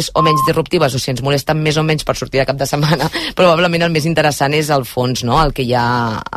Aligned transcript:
més 0.00 0.10
o 0.16 0.24
menys 0.24 0.46
disruptives 0.48 0.96
o 0.96 1.02
si 1.02 1.12
ens 1.12 1.22
molesten 1.24 1.60
més 1.60 1.76
o 1.76 1.84
menys 1.84 2.06
per 2.08 2.16
sortir 2.16 2.40
de 2.40 2.48
cap 2.48 2.58
de 2.58 2.68
setmana, 2.68 3.10
probablement 3.38 3.86
el 3.86 3.94
més 3.94 4.08
interessant 4.08 4.56
és 4.56 4.72
el 4.72 4.86
fons, 4.88 5.24
no? 5.28 5.38
el 5.44 5.54
que 5.56 5.66
ja 5.68 5.84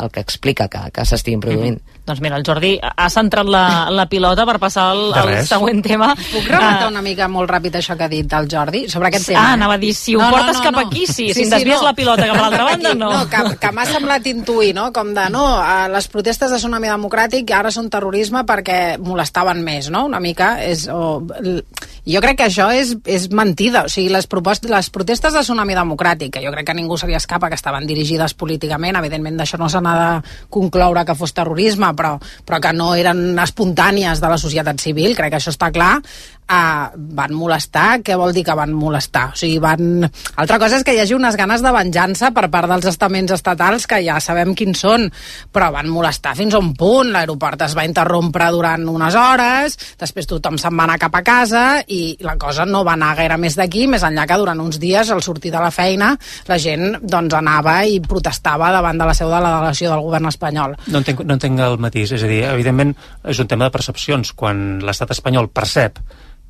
el 0.04 0.12
que 0.14 0.24
explica 0.24 0.68
que, 0.68 0.90
que 0.94 1.08
s'estiguin 1.08 1.42
produint. 1.44 1.80
Mm 1.80 1.88
-hmm. 1.88 1.94
Doncs 2.04 2.20
mira, 2.20 2.36
el 2.36 2.44
Jordi 2.44 2.74
ha 2.84 3.06
centrat 3.10 3.48
la, 3.48 3.88
la 3.90 4.04
pilota 4.12 4.44
per 4.46 4.58
passar 4.60 4.90
al, 4.92 5.14
al 5.16 5.30
següent 5.48 5.80
tema. 5.86 6.10
Puc 6.18 6.50
rematar 6.50 6.90
uh, 6.90 6.92
una 6.92 7.02
mica 7.02 7.30
molt 7.32 7.48
ràpid 7.50 7.78
això 7.80 7.96
que 7.96 8.04
ha 8.04 8.12
dit 8.12 8.34
el 8.34 8.50
Jordi 8.52 8.90
sobre 8.92 9.08
aquest 9.08 9.28
tema? 9.28 9.40
Ah, 9.40 9.54
anava 9.54 9.78
a 9.78 9.78
dir, 9.78 9.94
si 9.96 10.16
ho 10.16 10.20
no, 10.20 10.30
portes 10.30 10.58
no, 10.58 10.60
no, 10.60 10.64
cap 10.66 10.74
no. 10.74 10.80
aquí, 10.82 11.06
sí, 11.08 11.30
sí 11.32 11.34
si 11.34 11.46
sí, 11.46 11.50
desvies 11.50 11.80
no. 11.80 11.88
la 11.88 11.94
pilota 11.94 12.28
cap 12.28 12.36
a 12.36 12.42
l'altra 12.42 12.64
banda, 12.66 12.94
no. 12.94 13.12
No, 13.14 13.30
que, 13.32 13.56
que 13.56 13.72
m'ha 13.72 13.86
semblat 13.86 14.28
intuir, 14.28 14.74
no? 14.76 14.92
Com 14.92 15.14
de, 15.16 15.30
no, 15.30 15.46
les 15.96 16.08
protestes 16.12 16.52
de 16.52 16.60
Tsunami 16.60 16.92
Democràtic 16.92 17.56
ara 17.56 17.72
són 17.72 17.88
terrorisme 17.90 18.44
perquè 18.44 18.98
molestaven 19.00 19.64
més, 19.64 19.88
no? 19.90 20.04
Una 20.12 20.20
mica 20.20 20.58
és... 20.66 20.90
O, 20.92 21.22
jo 22.06 22.20
crec 22.24 22.38
que 22.40 22.48
això 22.50 22.68
és, 22.76 22.94
és 23.08 23.30
mentida. 23.32 23.86
O 23.88 23.92
sigui, 23.92 24.12
les, 24.12 24.28
propostes, 24.28 24.72
les 24.72 24.90
protestes 24.94 25.36
de 25.36 25.44
Tsunami 25.46 25.76
Democràtic, 25.78 26.34
que 26.36 26.44
jo 26.44 26.52
crec 26.52 26.68
que 26.68 26.76
ningú 26.76 26.98
se 27.00 27.08
li 27.08 27.16
escapa 27.16 27.50
que 27.50 27.60
estaven 27.60 27.88
dirigides 27.88 28.36
políticament, 28.36 29.00
evidentment 29.00 29.40
d'això 29.40 29.60
no 29.62 29.70
se 29.72 29.82
n'ha 29.84 29.96
de 30.02 30.36
concloure 30.54 31.06
que 31.08 31.16
fos 31.16 31.36
terrorisme, 31.36 31.94
però, 31.96 32.18
però 32.46 32.60
que 32.64 32.74
no 32.76 32.94
eren 33.00 33.40
espontànies 33.40 34.20
de 34.24 34.32
la 34.34 34.40
societat 34.42 34.84
civil, 34.84 35.16
crec 35.16 35.36
que 35.36 35.40
això 35.40 35.54
està 35.56 35.72
clar, 35.72 35.96
uh, 36.50 36.92
van 37.18 37.34
molestar, 37.36 38.02
què 38.06 38.18
vol 38.20 38.34
dir 38.36 38.44
que 38.48 38.56
van 38.58 38.74
molestar? 38.76 39.30
O 39.34 39.40
sigui, 39.40 39.60
van... 39.64 40.04
Altra 40.42 40.60
cosa 40.62 40.80
és 40.80 40.86
que 40.86 40.96
hi 40.96 41.02
hagi 41.04 41.16
unes 41.18 41.38
ganes 41.40 41.64
de 41.64 41.74
venjança 41.74 42.32
per 42.36 42.48
part 42.54 42.70
dels 42.72 42.88
estaments 42.92 43.34
estatals, 43.36 43.88
que 43.90 44.02
ja 44.06 44.20
sabem 44.24 44.54
quins 44.58 44.84
són, 44.86 45.08
però 45.54 45.72
van 45.76 45.90
molestar 45.92 46.36
fins 46.38 46.56
a 46.56 46.62
un 46.62 46.74
punt, 46.78 47.14
l'aeroport 47.14 47.66
es 47.68 47.76
va 47.78 47.86
interrompre 47.88 48.50
durant 48.54 48.86
unes 48.90 49.18
hores, 49.20 49.78
després 50.00 50.30
tothom 50.30 50.60
se'n 50.62 50.76
va 50.78 50.88
anar 50.88 51.00
cap 51.02 51.16
a 51.20 51.24
casa 51.26 51.64
i 51.88 52.18
la 52.24 52.36
cosa 52.42 52.66
no 52.70 52.84
va 52.86 52.96
anar 52.98 53.14
gaire 53.20 53.38
més 53.42 53.58
d'aquí, 53.60 53.86
més 53.92 54.04
enllà 54.06 54.28
que 54.30 54.40
durant 54.42 54.60
uns 54.64 54.80
dies, 54.82 55.12
al 55.14 55.24
sortir 55.26 55.54
de 55.54 55.62
la 55.64 55.72
feina, 55.74 56.14
la 56.50 56.60
gent 56.62 57.00
doncs, 57.02 57.34
anava 57.38 57.80
i 57.90 58.00
protestava 58.04 58.72
davant 58.74 59.00
de 59.00 59.08
la 59.10 59.16
seu 59.18 59.32
de 59.32 59.40
la 59.40 59.56
delegació 59.56 59.92
del 59.92 60.04
govern 60.06 60.30
espanyol. 60.30 60.78
No 60.94 61.02
entenc, 61.02 61.24
no 61.28 61.38
entenc 61.38 61.64
el 61.66 61.80
matís, 61.82 62.14
és 62.16 62.26
a 62.26 62.30
dir, 62.30 62.44
evidentment 62.50 62.94
és 63.30 63.40
un 63.40 63.50
tema 63.50 63.68
de 63.68 63.76
percepcions. 63.76 64.34
Quan 64.38 64.84
l'estat 64.84 65.14
espanyol 65.16 65.50
percep 65.54 66.00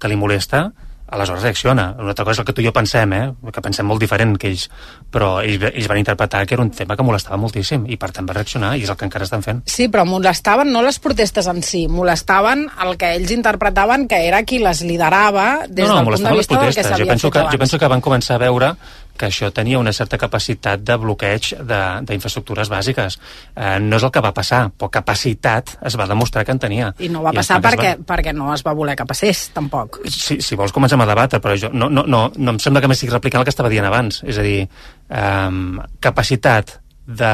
que 0.04 0.12
li 0.12 0.20
molesta, 0.20 0.68
aleshores 1.14 1.44
reacciona. 1.44 1.96
Una 2.00 2.12
altra 2.14 2.26
cosa 2.26 2.38
és 2.38 2.42
el 2.42 2.48
que 2.48 2.56
tu 2.58 2.64
i 2.64 2.68
jo 2.68 2.74
pensem, 2.76 3.14
eh? 3.14 3.52
que 3.54 3.62
pensem 3.64 3.86
molt 3.88 4.02
diferent 4.02 4.34
que 4.40 4.50
ells, 4.50 4.66
però 5.14 5.36
ells, 5.44 5.62
ells 5.70 5.90
van 5.92 6.00
interpretar 6.02 6.44
que 6.48 6.58
era 6.58 6.64
un 6.64 6.72
tema 6.74 6.98
que 6.98 7.06
molestava 7.06 7.38
moltíssim 7.40 7.86
i 7.92 7.98
per 8.02 8.10
tant 8.16 8.28
va 8.30 8.38
reaccionar 8.38 8.74
i 8.78 8.86
és 8.86 8.92
el 8.92 8.98
que 9.00 9.08
encara 9.08 9.28
estan 9.28 9.46
fent. 9.46 9.62
Sí, 9.70 9.88
però 9.94 10.06
molestaven 10.10 10.72
no 10.74 10.84
les 10.86 11.00
protestes 11.04 11.48
en 11.52 11.62
si, 11.66 11.86
molestaven 11.92 12.66
el 12.86 12.98
que 12.98 13.14
ells 13.20 13.36
interpretaven 13.36 14.08
que 14.10 14.24
era 14.28 14.44
qui 14.48 14.60
les 14.64 14.84
liderava 14.88 15.68
des 15.68 15.88
no, 15.88 16.02
no, 16.02 16.04
del 16.04 16.18
punt 16.18 16.30
de 16.30 16.38
vista 16.40 16.60
del 16.60 16.74
que 16.74 16.88
s'havia 16.88 17.14
fet 17.14 17.30
que, 17.30 17.40
abans. 17.40 17.54
Jo 17.54 17.64
penso 17.66 17.80
que 17.80 17.92
van 17.96 18.04
començar 18.04 18.40
a 18.40 18.44
veure 18.48 18.74
que 19.18 19.28
això 19.28 19.50
tenia 19.54 19.80
una 19.80 19.94
certa 19.94 20.18
capacitat 20.18 20.82
de 20.86 20.98
bloqueig 20.98 21.52
d'infraestructures 21.62 22.72
bàsiques. 22.72 23.18
Eh, 23.56 23.78
no 23.84 24.00
és 24.00 24.06
el 24.08 24.12
que 24.14 24.24
va 24.24 24.34
passar, 24.36 24.66
però 24.78 24.90
capacitat 24.94 25.76
es 25.86 25.98
va 26.00 26.08
demostrar 26.10 26.46
que 26.46 26.56
en 26.56 26.62
tenia. 26.64 26.92
I 27.00 27.10
no 27.14 27.24
va 27.26 27.34
I 27.34 27.42
passar 27.42 27.60
perquè, 27.64 27.94
va... 28.00 28.08
perquè 28.14 28.34
no 28.36 28.52
es 28.54 28.66
va 28.66 28.74
voler 28.78 28.98
que 29.00 29.08
passés, 29.10 29.46
tampoc. 29.54 30.02
Si, 30.10 30.40
si 30.42 30.58
vols 30.60 30.74
comencem 30.76 31.02
a 31.02 31.10
debatre, 31.10 31.42
però 31.44 31.58
jo, 31.60 31.70
no, 31.74 31.90
no, 31.90 32.06
no, 32.08 32.26
no 32.36 32.56
em 32.56 32.62
sembla 32.64 32.82
que 32.82 32.90
m'estic 32.92 33.14
replicant 33.14 33.44
el 33.44 33.48
que 33.50 33.54
estava 33.54 33.72
dient 33.74 33.88
abans. 33.90 34.24
És 34.26 34.42
a 34.42 34.46
dir, 34.46 34.64
eh, 34.66 35.88
capacitat 36.02 36.80
de 37.06 37.34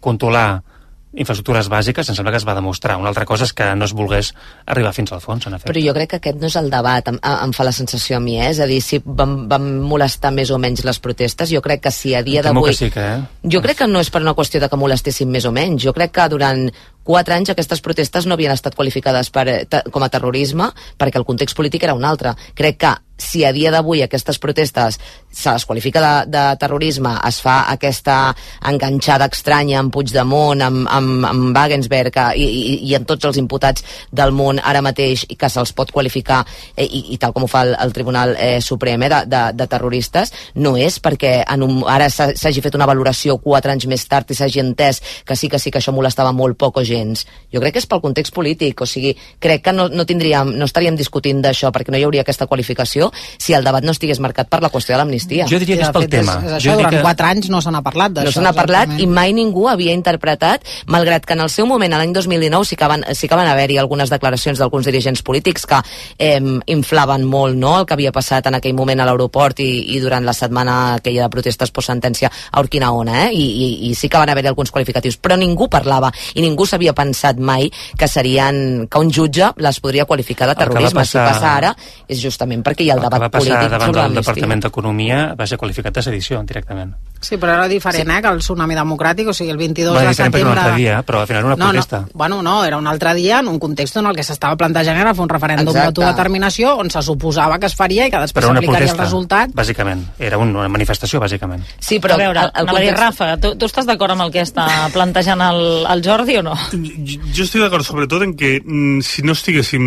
controlar 0.00 0.62
infraestructures 1.10 1.66
bàsiques 1.70 2.08
em 2.08 2.14
sembla 2.14 2.30
que 2.30 2.38
es 2.38 2.46
va 2.46 2.54
demostrar. 2.54 2.96
Una 3.00 3.10
altra 3.10 3.26
cosa 3.26 3.46
és 3.48 3.52
que 3.56 3.66
no 3.74 3.86
es 3.88 3.94
volgués 3.96 4.30
arribar 4.66 4.92
fins 4.94 5.10
al 5.12 5.22
fons, 5.24 5.46
en 5.46 5.56
efecte. 5.56 5.72
Però 5.72 5.82
jo 5.82 5.94
crec 5.96 6.12
que 6.12 6.20
aquest 6.20 6.38
no 6.38 6.46
és 6.46 6.56
el 6.60 6.70
debat, 6.70 7.10
em, 7.10 7.18
em 7.18 7.54
fa 7.56 7.66
la 7.66 7.74
sensació 7.74 8.18
a 8.18 8.22
mi, 8.22 8.36
eh? 8.38 8.50
és 8.52 8.60
a 8.62 8.68
dir, 8.70 8.78
si 8.84 9.00
vam, 9.04 9.48
vam 9.50 9.66
molestar 9.90 10.30
més 10.34 10.52
o 10.54 10.58
menys 10.62 10.84
les 10.86 11.02
protestes, 11.02 11.50
jo 11.50 11.62
crec 11.64 11.82
que 11.88 11.94
si 11.94 12.14
a 12.14 12.22
dia 12.26 12.44
d'avui... 12.46 12.74
Sí 12.78 12.92
que, 12.94 13.06
eh? 13.16 13.50
Jo 13.50 13.62
crec 13.64 13.82
que 13.82 13.90
no 13.90 14.02
és 14.04 14.10
per 14.10 14.22
una 14.22 14.36
qüestió 14.38 14.62
de 14.62 14.70
que 14.70 14.78
molestessin 14.78 15.30
més 15.30 15.48
o 15.48 15.54
menys, 15.54 15.82
jo 15.82 15.94
crec 15.96 16.14
que 16.14 16.28
durant 16.30 16.68
quatre 17.04 17.34
anys 17.34 17.52
aquestes 17.52 17.80
protestes 17.84 18.26
no 18.26 18.36
havien 18.36 18.52
estat 18.52 18.76
qualificades 18.78 19.30
per, 19.30 19.46
eh, 19.48 19.84
com 19.90 20.02
a 20.02 20.08
terrorisme 20.08 20.70
perquè 20.98 21.20
el 21.20 21.28
context 21.28 21.56
polític 21.56 21.84
era 21.84 21.94
un 21.94 22.04
altre. 22.04 22.34
Crec 22.54 22.78
que 22.78 22.96
si 23.20 23.44
a 23.44 23.52
dia 23.52 23.70
d'avui 23.70 24.02
aquestes 24.02 24.38
protestes 24.40 24.98
se 25.30 25.52
les 25.52 25.64
qualifica 25.66 26.00
de, 26.00 26.30
de 26.32 26.44
terrorisme, 26.58 27.12
es 27.28 27.38
fa 27.44 27.60
aquesta 27.70 28.34
enganxada 28.66 29.28
estranya 29.30 29.78
amb 29.78 29.92
Puigdemont, 29.94 30.62
amb, 30.64 30.88
amb, 30.90 31.26
amb 31.28 31.56
Wagensberg 31.56 32.16
i, 32.34 32.46
i, 32.46 32.74
i 32.88 32.96
amb 32.96 33.06
tots 33.06 33.28
els 33.28 33.38
imputats 33.38 33.84
del 34.10 34.32
món 34.34 34.58
ara 34.58 34.82
mateix 34.82 35.26
i 35.28 35.36
que 35.38 35.50
se'ls 35.52 35.74
pot 35.76 35.92
qualificar 35.94 36.40
eh, 36.74 36.86
i, 36.86 37.04
i 37.14 37.18
tal 37.20 37.34
com 37.36 37.46
ho 37.46 37.50
fa 37.50 37.62
el, 37.68 37.76
el 37.78 37.94
Tribunal 37.94 38.34
eh, 38.38 38.58
Suprem 38.64 39.04
eh, 39.06 39.12
de, 39.12 39.20
de, 39.30 39.42
de 39.60 39.68
terroristes, 39.70 40.32
no 40.56 40.74
és 40.80 40.98
perquè 41.02 41.36
en 41.44 41.66
un, 41.66 41.78
ara 41.86 42.08
s'hagi 42.10 42.64
fet 42.64 42.78
una 42.78 42.88
valoració 42.90 43.38
quatre 43.44 43.76
anys 43.76 43.86
més 43.90 44.06
tard 44.10 44.32
i 44.32 44.38
s'hagi 44.38 44.64
entès 44.64 45.02
que 45.26 45.36
sí 45.36 45.52
que 45.52 45.60
sí 45.62 45.70
que 45.70 45.78
això 45.78 45.94
molestava 45.94 46.32
molt 46.32 46.58
poc 46.58 46.80
o 46.80 46.86
gens. 46.90 47.24
Jo 47.50 47.62
crec 47.62 47.76
que 47.76 47.82
és 47.82 47.88
pel 47.90 48.02
context 48.02 48.34
polític, 48.34 48.82
o 48.82 48.86
sigui, 48.86 49.14
crec 49.42 49.64
que 49.66 49.74
no, 49.74 49.88
no 49.90 50.06
tindríem, 50.06 50.52
no 50.58 50.68
estaríem 50.68 50.98
discutint 50.98 51.40
d'això 51.42 51.72
perquè 51.74 51.94
no 51.94 51.98
hi 51.98 52.04
hauria 52.06 52.24
aquesta 52.26 52.46
qualificació 52.50 53.10
si 53.38 53.54
el 53.56 53.66
debat 53.66 53.86
no 53.86 53.94
estigués 53.94 54.20
marcat 54.22 54.50
per 54.50 54.60
la 54.62 54.70
qüestió 54.72 54.94
de 54.94 55.00
l'amnistia. 55.00 55.48
Jo 55.50 55.58
diria 55.62 55.80
que 55.80 55.88
és 55.88 55.94
pel 55.94 56.08
tema. 56.12 56.36
És, 56.40 56.50
és 56.50 56.56
això, 56.60 56.76
durant 56.78 56.94
que... 56.94 57.02
quatre 57.06 57.30
anys 57.30 57.50
no 57.52 57.62
se 57.64 57.72
n'ha 57.74 57.82
parlat 57.86 58.14
d'això. 58.16 58.30
No 58.30 58.36
se 58.36 58.44
n'ha 58.44 58.54
parlat 58.56 58.94
i 58.98 59.08
mai 59.10 59.34
ningú 59.36 59.66
havia 59.70 59.94
interpretat, 59.96 60.66
malgrat 60.90 61.26
que 61.26 61.36
en 61.38 61.44
el 61.46 61.50
seu 61.52 61.68
moment, 61.70 61.96
l'any 61.96 62.14
2019, 62.16 62.68
sí 62.68 62.78
que 62.78 62.90
van, 62.90 63.04
sí 63.18 63.30
que 63.30 63.38
van 63.38 63.50
haver-hi 63.50 63.78
algunes 63.82 64.12
declaracions 64.12 64.60
d'alguns 64.60 64.86
dirigents 64.90 65.22
polítics 65.26 65.66
que 65.70 65.80
eh, 66.18 66.40
inflaven 66.70 67.26
molt 67.26 67.58
no, 67.58 67.76
el 67.80 67.88
que 67.88 67.96
havia 67.96 68.14
passat 68.14 68.46
en 68.50 68.58
aquell 68.58 68.76
moment 68.78 69.02
a 69.02 69.08
l'aeroport 69.08 69.62
i, 69.62 69.70
i 69.96 70.00
durant 70.02 70.26
la 70.26 70.34
setmana 70.36 70.78
aquella 70.98 71.26
de 71.26 71.34
protestes 71.34 71.72
post 71.74 71.90
sentència 71.90 72.30
a 72.30 72.62
Urquinaona, 72.62 73.26
eh? 73.26 73.30
I, 73.34 73.44
i, 73.44 73.68
i 73.90 73.94
sí 73.98 74.08
que 74.10 74.20
van 74.20 74.30
haver-hi 74.32 74.50
alguns 74.50 74.72
qualificatius, 74.74 75.18
però 75.20 75.38
ningú 75.38 75.68
parlava 75.72 76.12
i 76.34 76.44
ningú 76.44 76.66
s'havia 76.80 76.96
pensat 76.96 77.36
mai 77.36 77.68
que 77.96 78.08
serien 78.08 78.88
que 78.88 78.98
un 78.98 79.12
jutge 79.12 79.52
les 79.60 79.80
podria 79.80 80.06
qualificar 80.08 80.48
de 80.48 80.56
terrorisme. 80.56 81.04
Passar... 81.04 81.26
Si 81.26 81.34
passa 81.34 81.52
ara 81.52 81.74
és 82.08 82.18
justament 82.22 82.64
perquè 82.64 82.86
hi 82.86 82.90
ha 82.90 82.96
el, 82.96 83.04
el 83.04 83.10
debat 83.10 83.36
polític 83.36 83.70
davant 83.70 83.92
del 83.92 84.20
Departament 84.22 84.64
d'Economia 84.64 85.22
va 85.36 85.46
ser 85.46 85.60
qualificat 85.60 86.00
de 86.00 86.08
sedició 86.08 86.40
directament. 86.48 86.96
Sí, 87.20 87.36
però 87.36 87.52
era 87.52 87.68
diferent, 87.68 88.08
sí. 88.08 88.16
eh, 88.16 88.22
que 88.24 88.30
el 88.32 88.38
tsunami 88.40 88.76
democràtic, 88.78 89.28
o 89.28 89.34
sigui, 89.36 89.50
el 89.52 89.58
22 89.60 89.92
va, 89.92 90.04
de 90.08 90.14
setembre... 90.14 90.40
un 90.40 90.52
altre 90.54 90.76
dia, 90.80 91.02
però 91.04 91.20
al 91.20 91.26
final 91.28 91.42
era 91.42 91.50
una 91.50 91.56
no, 91.60 91.68
protesta. 91.68 92.00
No, 92.00 92.08
bueno, 92.14 92.40
no, 92.42 92.54
era 92.64 92.78
un 92.80 92.86
altre 92.88 93.12
dia 93.14 93.40
en 93.40 93.48
un 93.48 93.58
context 93.60 93.98
en 94.00 94.08
el 94.08 94.16
que 94.16 94.24
s'estava 94.24 94.56
plantejant 94.56 94.96
era 94.96 95.12
fer 95.14 95.26
un 95.26 95.28
referèndum 95.28 95.76
d'autodeterminació 95.76 96.72
on 96.80 96.88
se 96.90 97.02
suposava 97.04 97.58
que 97.60 97.68
es 97.68 97.76
faria 97.76 98.06
i 98.08 98.12
que 98.12 98.22
després 98.24 98.46
s'aplicaria 98.48 98.94
el 98.94 98.98
resultat. 98.98 99.52
bàsicament. 99.52 100.06
Era 100.18 100.38
una 100.40 100.66
manifestació, 100.72 101.20
bàsicament. 101.20 101.66
Sí, 101.78 102.00
però... 102.00 102.16
A 102.16 102.22
veure, 102.24 102.46
el, 102.48 102.52
el 102.62 102.72
context... 102.72 103.00
Rafa, 103.00 103.30
tu, 103.42 103.52
tu 103.60 103.68
estàs 103.68 103.88
d'acord 103.88 104.16
amb 104.16 104.24
el 104.24 104.32
que 104.32 104.40
està 104.46 104.66
plantejant 104.94 105.44
el, 105.44 105.62
el 105.92 106.04
Jordi 106.04 106.38
o 106.40 106.46
no? 106.46 106.56
Jo, 106.72 107.20
jo 107.36 107.44
estic 107.44 107.60
d'acord 107.60 107.84
sobretot 107.84 108.24
en 108.24 108.32
que 108.38 108.56
mm, 108.64 109.04
si 109.04 109.26
no 109.26 109.36
estiguéssim 109.36 109.84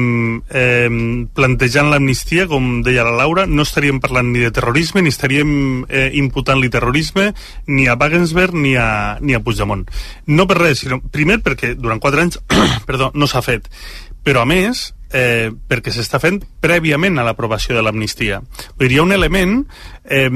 eh, 0.54 0.88
plantejant 1.34 1.90
l'amnistia, 1.90 2.46
com 2.52 2.84
deia 2.86 3.06
la 3.08 3.18
Laura, 3.24 3.48
no 3.50 3.66
estaríem 3.66 4.00
parlant 4.04 4.30
ni 4.34 4.46
de 4.46 4.54
terrorisme 4.54 5.02
ni 5.02 5.14
estaríem 5.14 5.84
eh, 5.90 6.10
imputant-li 6.20 6.70
terrorisme 6.74 7.23
terrorisme 7.24 7.34
ni 7.68 7.88
a 7.88 7.96
Wagensberg 7.96 8.54
ni 8.54 8.76
a, 8.76 9.18
ni 9.22 9.34
a 9.34 9.40
Puigdemont. 9.40 9.88
No 10.28 10.48
per 10.48 10.60
res, 10.60 10.84
sinó 10.84 11.00
primer 11.12 11.42
perquè 11.44 11.76
durant 11.76 12.02
quatre 12.02 12.22
anys 12.26 12.42
perdó, 12.90 13.12
no 13.14 13.28
s'ha 13.28 13.44
fet, 13.46 13.70
però 14.24 14.44
a 14.44 14.50
més 14.50 14.92
eh, 15.14 15.52
perquè 15.70 15.94
s'està 15.94 16.20
fent 16.20 16.40
prèviament 16.64 17.20
a 17.20 17.26
l'aprovació 17.28 17.76
de 17.78 17.84
l'amnistia. 17.86 18.42
Hi 18.82 18.98
ha 18.98 19.04
un 19.04 19.14
element 19.14 19.60
eh, 20.04 20.30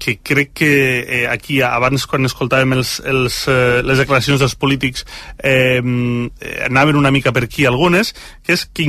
que 0.00 0.16
crec 0.24 0.54
que 0.56 0.70
eh, 1.02 1.26
aquí, 1.28 1.60
abans 1.62 2.06
quan 2.08 2.24
escoltàvem 2.24 2.72
els, 2.78 2.96
els, 3.04 3.42
eh, 3.52 3.82
les 3.84 4.00
declaracions 4.00 4.40
dels 4.40 4.56
polítics, 4.56 5.04
eh, 5.44 5.78
anaven 6.64 6.96
una 6.96 7.12
mica 7.12 7.34
per 7.36 7.44
aquí 7.44 7.68
algunes, 7.68 8.14
que 8.42 8.56
és 8.56 8.66
que 8.72 8.88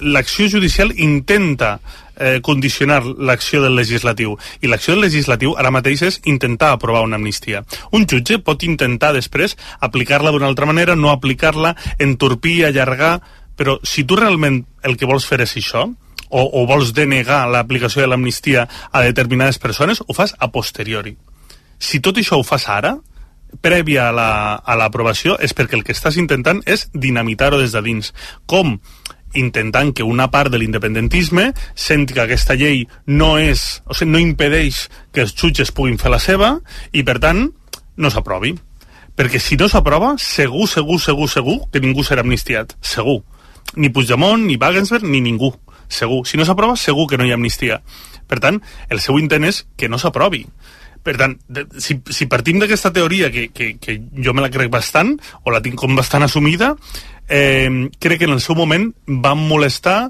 l'acció 0.00 0.48
judicial 0.48 0.94
intenta 0.94 1.80
eh, 2.16 2.40
condicionar 2.42 3.02
l'acció 3.04 3.62
del 3.62 3.76
legislatiu. 3.76 4.36
I 4.60 4.70
l'acció 4.70 4.94
del 4.94 5.06
legislatiu 5.06 5.54
ara 5.58 5.72
mateix 5.74 6.02
és 6.02 6.20
intentar 6.24 6.72
aprovar 6.72 7.04
una 7.06 7.16
amnistia. 7.16 7.64
Un 7.92 8.06
jutge 8.10 8.38
pot 8.38 8.62
intentar 8.62 9.12
després 9.14 9.56
aplicar-la 9.80 10.32
d'una 10.32 10.48
altra 10.50 10.66
manera, 10.66 10.96
no 10.96 11.10
aplicar-la, 11.10 11.74
entorpir, 11.98 12.64
allargar, 12.66 13.20
però 13.56 13.78
si 13.82 14.04
tu 14.04 14.16
realment 14.18 14.64
el 14.82 14.96
que 14.98 15.06
vols 15.06 15.26
fer 15.26 15.40
és 15.44 15.56
això, 15.56 15.86
o, 16.34 16.42
o 16.42 16.66
vols 16.66 16.92
denegar 16.94 17.44
l'aplicació 17.46 18.02
de 18.02 18.10
l'amnistia 18.10 18.66
a 18.90 19.02
determinades 19.06 19.60
persones, 19.62 20.02
ho 20.02 20.14
fas 20.16 20.34
a 20.38 20.50
posteriori. 20.50 21.14
Si 21.78 22.00
tot 22.00 22.18
això 22.18 22.40
ho 22.40 22.46
fas 22.46 22.66
ara, 22.70 22.96
prèvia 23.62 24.08
a 24.10 24.76
l'aprovació, 24.78 25.36
la, 25.38 25.44
és 25.46 25.54
perquè 25.54 25.78
el 25.78 25.84
que 25.86 25.94
estàs 25.94 26.18
intentant 26.18 26.62
és 26.66 26.88
dinamitar-ho 26.92 27.60
des 27.60 27.74
de 27.74 27.82
dins. 27.84 28.10
Com? 28.50 28.78
Intentant 29.38 29.92
que 29.94 30.06
una 30.06 30.30
part 30.30 30.52
de 30.52 30.58
l'independentisme 30.58 31.50
senti 31.74 32.14
que 32.14 32.24
aquesta 32.24 32.56
llei 32.58 32.84
no 33.06 33.34
és, 33.38 33.82
o 33.86 33.94
sigui, 33.96 34.12
no 34.12 34.22
impedeix 34.22 34.88
que 35.12 35.24
els 35.24 35.34
jutges 35.34 35.72
puguin 35.74 35.98
fer 35.98 36.12
la 36.12 36.22
seva 36.22 36.56
i, 36.92 37.02
per 37.02 37.18
tant, 37.22 37.48
no 37.96 38.10
s'aprovi. 38.10 38.54
Perquè 39.14 39.38
si 39.38 39.58
no 39.60 39.68
s'aprova, 39.70 40.14
segur, 40.18 40.66
segur, 40.70 40.98
segur, 41.00 41.28
segur 41.30 41.58
que 41.70 41.82
ningú 41.82 42.02
serà 42.02 42.24
amnistiat. 42.24 42.74
Segur. 42.82 43.20
Ni 43.78 43.90
Puigdemont, 43.90 44.42
ni 44.46 44.58
Wagensberg, 44.60 45.06
ni 45.06 45.20
ningú. 45.20 45.54
segur. 45.88 46.26
Si 46.26 46.36
no 46.36 46.44
s'aprova, 46.44 46.74
segur 46.76 47.06
que 47.06 47.18
no 47.18 47.24
hi 47.24 47.30
ha 47.30 47.34
amnistia. 47.34 47.82
Per 48.26 48.40
tant, 48.40 48.60
el 48.88 49.00
seu 49.00 49.18
intent 49.20 49.44
és 49.44 49.66
que 49.76 49.88
no 49.88 49.98
s'aprovi. 50.00 50.46
Per 51.04 51.16
tant, 51.20 51.36
de, 51.52 51.66
si, 51.84 51.98
si 52.16 52.26
partim 52.32 52.62
d'aquesta 52.62 52.92
teoria, 52.96 53.28
que, 53.32 53.50
que, 53.52 53.74
que 53.80 53.98
jo 54.24 54.32
me 54.32 54.44
la 54.44 54.50
crec 54.52 54.72
bastant, 54.72 55.14
o 55.44 55.52
la 55.52 55.60
tinc 55.64 55.76
com 55.80 55.94
bastant 55.96 56.24
assumida, 56.24 56.72
eh, 57.28 57.68
crec 58.00 58.22
que 58.22 58.28
en 58.30 58.36
el 58.38 58.42
seu 58.44 58.56
moment 58.56 58.88
van 59.06 59.44
molestar, 59.44 60.08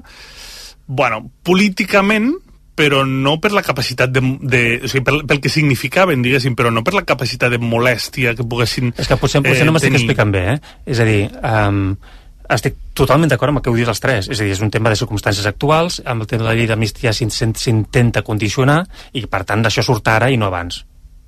bueno, 0.87 1.25
políticament, 1.43 2.31
però 2.75 3.05
no 3.07 3.37
per 3.39 3.53
la 3.55 3.63
capacitat 3.63 4.11
de... 4.11 4.21
de 4.43 4.63
o 4.83 4.91
sigui, 4.91 5.03
pel, 5.07 5.21
pel 5.27 5.39
que 5.43 5.51
significaven, 5.51 6.21
diguéssim, 6.25 6.57
però 6.59 6.71
no 6.75 6.83
per 6.83 6.93
la 6.97 7.05
capacitat 7.07 7.55
de 7.55 7.59
molèstia 7.63 8.35
que 8.35 8.43
poguessin 8.43 8.91
És 8.91 9.07
que 9.07 9.17
potser, 9.19 9.41
potser 9.45 9.63
eh, 9.63 9.67
no 9.67 9.75
m'estic 9.75 9.93
tenir. 9.93 10.03
explicant 10.03 10.35
bé, 10.35 10.43
eh? 10.55 10.75
És 10.91 10.99
a 10.99 11.07
dir, 11.07 11.21
um, 11.39 11.95
estic 12.49 12.75
totalment 12.93 13.29
d'acord 13.29 13.49
amb 13.49 13.59
el 13.59 13.63
que 13.63 13.69
heu 13.69 13.75
dit 13.77 13.87
els 13.87 13.99
tres. 13.99 14.27
És 14.29 14.39
a 14.39 14.43
dir, 14.43 14.51
és 14.53 14.61
un 14.61 14.71
tema 14.71 14.89
de 14.89 14.95
circumstàncies 14.99 15.45
actuals, 15.49 16.01
amb 16.05 16.21
el 16.21 16.27
tema 16.27 16.43
de 16.43 16.49
la 16.49 16.55
llei 16.55 16.67
d'amnistia 16.67 17.13
s'in- 17.13 17.31
s'in- 17.31 17.55
s'intenta 17.55 18.21
condicionar 18.21 18.83
i, 19.13 19.25
per 19.27 19.43
tant, 19.45 19.63
d'això 19.63 19.83
surt 19.83 20.07
ara 20.07 20.29
i 20.29 20.37
no 20.37 20.45
abans. 20.47 20.85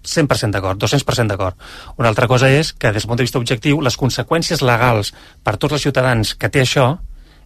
100% 0.08 0.52
d'acord, 0.54 0.80
200% 0.80 1.28
d'acord. 1.28 1.56
Una 1.98 2.08
altra 2.10 2.28
cosa 2.28 2.50
és 2.50 2.72
que, 2.74 2.92
des 2.94 3.04
del 3.04 3.08
punt 3.10 3.18
de 3.18 3.24
vista 3.24 3.40
objectiu, 3.40 3.82
les 3.82 3.98
conseqüències 3.98 4.62
legals 4.62 5.14
per 5.44 5.58
tots 5.58 5.74
els 5.74 5.82
ciutadans 5.82 6.36
que 6.36 6.50
té 6.50 6.62
això 6.62 6.98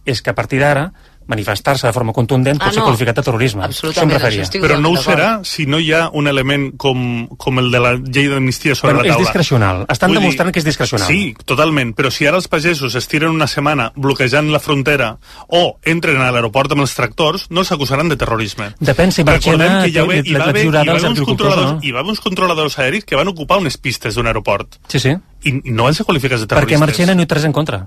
és 0.04 0.20
que 0.22 0.30
a 0.30 0.34
partir 0.34 0.60
d'ara 0.60 0.92
manifestar-se 1.26 1.86
de 1.86 1.92
forma 1.92 2.12
contundent 2.12 2.58
pot 2.58 2.68
Ah, 2.68 2.72
ser 2.72 2.80
no. 2.80 2.84
qualificat 2.86 3.16
de 3.16 3.22
terrorisme. 3.22 3.64
Absolutament, 3.64 4.18
Això 4.18 4.26
això 4.28 4.42
estic 4.42 4.62
Però 4.62 4.78
no 4.80 4.90
ho 4.90 4.96
serà 4.96 5.40
si 5.44 5.66
no 5.66 5.78
hi 5.78 5.92
ha 5.92 6.08
un 6.12 6.26
element 6.28 6.72
com, 6.76 7.28
com 7.36 7.58
el 7.58 7.70
de 7.70 7.80
la 7.80 7.92
llei 7.94 8.28
d'amnistia 8.28 8.74
sobre 8.74 8.94
Bueno, 8.94 9.02
la 9.02 9.08
és 9.08 9.14
taula. 9.14 9.24
discrecional. 9.26 9.86
Estan 9.88 10.10
Vull 10.10 10.18
demostrant 10.20 10.52
que 10.52 10.58
és 10.60 10.64
discrecional. 10.64 11.06
Sí, 11.08 11.34
totalment. 11.44 11.94
Però 11.94 12.10
si 12.10 12.26
ara 12.26 12.36
els 12.36 12.48
pagesos 12.48 12.94
es 12.94 13.08
tiren 13.08 13.30
una 13.30 13.46
setmana 13.46 13.92
bloquejant 13.96 14.50
la 14.52 14.58
frontera 14.60 15.18
o 15.48 15.78
entren 15.84 16.20
a 16.20 16.30
l'aeroport 16.30 16.72
amb 16.72 16.80
els 16.82 16.94
tractors, 16.94 17.46
no 17.50 17.60
els 17.60 17.72
acusaran 17.72 18.08
de 18.08 18.16
terrorisme. 18.16 18.74
Depèn 18.80 19.10
si 19.12 19.22
Recordem 19.22 19.58
Marchena 19.58 19.82
que 19.82 19.88
hi, 19.88 19.94
va 19.96 20.02
haver, 20.02 20.26
hi, 20.26 20.34
va 20.34 20.44
haver, 20.44 20.64
hi, 20.64 20.68
va 20.68 20.80
als 20.80 20.88
haver 21.04 21.10
uns 21.10 21.20
controladors, 21.20 21.72
no? 21.72 21.78
hi 21.82 21.90
va 21.92 22.00
haver 22.00 22.10
uns 22.10 22.20
controladors 22.20 22.78
aèris 22.78 23.04
que 23.04 23.16
van 23.16 23.28
ocupar 23.28 23.58
unes 23.58 23.76
pistes 23.78 24.14
d'un 24.14 24.26
aeroport 24.26 24.78
Sí, 24.88 24.98
sí. 24.98 25.16
I, 25.44 25.54
no 25.72 25.86
van 25.88 25.94
ser 25.96 26.06
qualificats 26.08 26.44
de 26.44 26.48
Perquè 26.48 26.74
terroristes. 26.76 26.82
Marchena 26.82 27.16
no 27.16 27.24
hi 27.24 27.28
té 27.30 27.38
res 27.38 27.46
en 27.48 27.54
contra. 27.56 27.82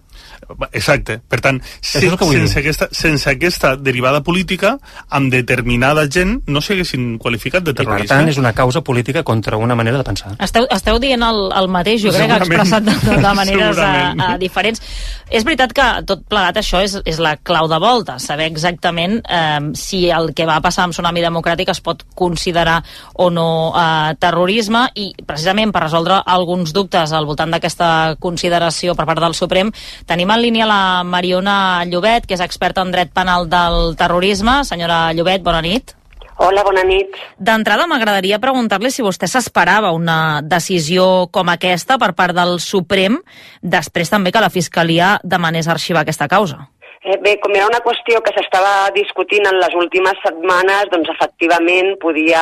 Exacte. 0.71 1.17
Per 1.19 1.39
tant, 1.41 1.59
és 1.59 1.91
se, 1.95 2.03
el 2.03 2.17
que 2.17 2.27
vull 2.27 2.37
sense, 2.37 2.59
aquesta, 2.59 2.89
sense 2.91 3.29
aquesta 3.31 3.75
derivada 3.77 4.21
política, 4.23 4.75
amb 5.09 5.33
determinada 5.33 6.05
gent 6.11 6.37
no 6.47 6.61
s'haguessin 6.61 7.15
qualificat 7.21 7.63
de 7.65 7.71
I, 7.71 7.77
per 7.77 7.85
terrorisme. 7.85 8.11
tant, 8.13 8.29
és 8.29 8.39
una 8.41 8.53
causa 8.53 8.81
política 8.85 9.23
contra 9.23 9.57
una 9.57 9.75
manera 9.75 10.01
de 10.01 10.07
pensar. 10.07 10.35
Esteu, 10.43 10.67
esteu 10.75 10.99
dient 11.01 11.23
el, 11.25 11.41
el 11.55 11.69
mateix, 11.71 12.03
jo 12.03 12.13
crec 12.15 12.35
expressat 12.37 12.85
de, 12.85 12.95
de 13.15 13.33
maneres 13.37 13.71
a, 13.71 13.73
Segurament. 13.75 14.21
a 14.21 14.37
diferents. 14.41 14.83
És 15.29 15.45
veritat 15.47 15.73
que 15.73 15.87
tot 16.05 16.25
plegat 16.29 16.59
això 16.61 16.81
és, 16.85 16.97
és 17.05 17.19
la 17.23 17.35
clau 17.37 17.69
de 17.71 17.79
volta, 17.81 18.19
saber 18.21 18.49
exactament 18.51 19.17
eh, 19.23 19.71
si 19.77 20.05
el 20.13 20.33
que 20.37 20.45
va 20.45 20.59
passar 20.61 20.85
amb 20.85 20.95
Tsunami 20.95 21.23
Democràtic 21.25 21.71
es 21.73 21.81
pot 21.81 22.03
considerar 22.15 22.81
o 23.21 23.29
no 23.33 23.47
eh, 23.73 24.13
terrorisme 24.21 24.85
i 25.01 25.11
precisament 25.25 25.73
per 25.73 25.85
resoldre 25.87 26.21
alguns 26.25 26.73
dubtes 26.75 27.13
al 27.15 27.25
voltant 27.25 27.44
d'aquesta 27.51 28.15
consideració 28.19 28.95
per 28.95 29.05
part 29.05 29.21
del 29.21 29.35
Suprem 29.37 29.71
tenim 30.07 30.31
en 30.31 30.41
línia 30.41 30.69
la 30.69 31.03
Mariona 31.03 31.83
Llobet, 31.89 32.25
que 32.25 32.37
és 32.37 32.43
experta 32.45 32.81
en 32.81 32.93
dret 32.95 33.13
penal 33.13 33.49
del 33.49 33.95
terrorisme. 33.99 34.63
Senyora 34.63 35.13
Llobet, 35.13 35.43
bona 35.43 35.61
nit. 35.65 35.95
Hola, 36.37 36.65
bona 36.67 36.83
nit. 36.83 37.15
D'entrada 37.39 37.85
m'agradaria 37.87 38.41
preguntar-li 38.43 38.91
si 38.91 39.03
vostè 39.05 39.27
s'esperava 39.31 39.93
una 39.95 40.41
decisió 40.43 41.27
com 41.31 41.47
aquesta 41.51 41.95
per 42.01 42.11
part 42.17 42.35
del 42.35 42.57
Suprem, 42.59 43.21
després 43.61 44.11
també 44.11 44.33
que 44.35 44.43
la 44.43 44.51
Fiscalia 44.51 45.15
demanés 45.23 45.69
arxivar 45.71 46.03
aquesta 46.03 46.27
causa. 46.27 46.67
Eh, 47.05 47.15
bé, 47.21 47.37
com 47.39 47.53
era 47.55 47.69
una 47.69 47.79
qüestió 47.85 48.19
que 48.25 48.33
s'estava 48.35 48.89
discutint 48.91 49.47
en 49.47 49.59
les 49.61 49.75
últimes 49.79 50.19
setmanes, 50.25 50.89
doncs 50.91 51.11
efectivament 51.13 51.93
podia 52.01 52.41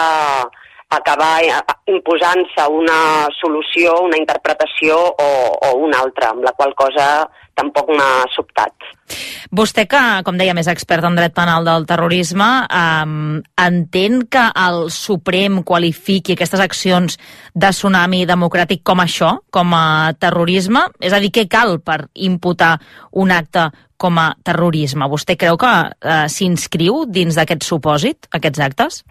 acabar 0.95 1.43
eh, 1.43 1.61
imposant-se 1.93 2.67
una 2.71 3.29
solució, 3.39 3.95
una 4.07 4.19
interpretació 4.19 4.97
o, 4.97 5.29
o 5.67 5.71
una 5.87 6.03
altra, 6.05 6.31
amb 6.33 6.45
la 6.45 6.53
qual 6.57 6.75
cosa 6.77 7.07
tampoc 7.53 7.91
m'ha 7.93 8.25
sobtat. 8.33 8.73
Vostè, 9.53 9.85
que, 9.89 10.01
com 10.25 10.37
dèiem, 10.39 10.57
és 10.57 10.69
expert 10.71 11.05
en 11.05 11.17
dret 11.17 11.35
penal 11.35 11.65
del 11.67 11.85
terrorisme, 11.89 12.47
eh, 12.65 13.41
entén 13.61 14.23
que 14.25 14.47
el 14.65 14.89
Suprem 14.93 15.61
qualifiqui 15.63 16.33
aquestes 16.33 16.63
accions 16.63 17.19
de 17.53 17.69
tsunami 17.69 18.23
democràtic 18.29 18.81
com 18.83 19.03
això, 19.03 19.35
com 19.53 19.75
a 19.77 20.13
terrorisme? 20.17 20.87
És 20.99 21.13
a 21.13 21.21
dir, 21.21 21.31
què 21.35 21.47
cal 21.47 21.77
per 21.85 22.07
imputar 22.13 22.79
un 23.11 23.31
acte 23.31 23.69
com 23.97 24.17
a 24.17 24.31
terrorisme? 24.43 25.07
Vostè 25.11 25.37
creu 25.37 25.59
que 25.61 25.73
eh, 25.73 26.23
s'inscriu 26.27 27.05
dins 27.05 27.37
d'aquest 27.37 27.69
supòsit, 27.69 28.31
aquests 28.33 28.65
actes? 28.65 29.03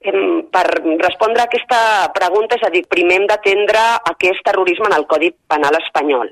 Per 0.00 0.62
respondre 0.96 1.42
a 1.42 1.44
aquesta 1.44 2.08
pregunta, 2.16 2.56
és 2.56 2.62
a 2.64 2.70
dir, 2.72 2.80
primer 2.88 3.18
hem 3.18 3.26
d'atendre 3.28 3.80
a 4.00 4.12
què 4.16 4.30
és 4.32 4.38
terrorisme 4.46 4.86
en 4.88 4.94
el 4.96 5.04
Codi 5.10 5.28
Penal 5.52 5.76
espanyol. 5.76 6.30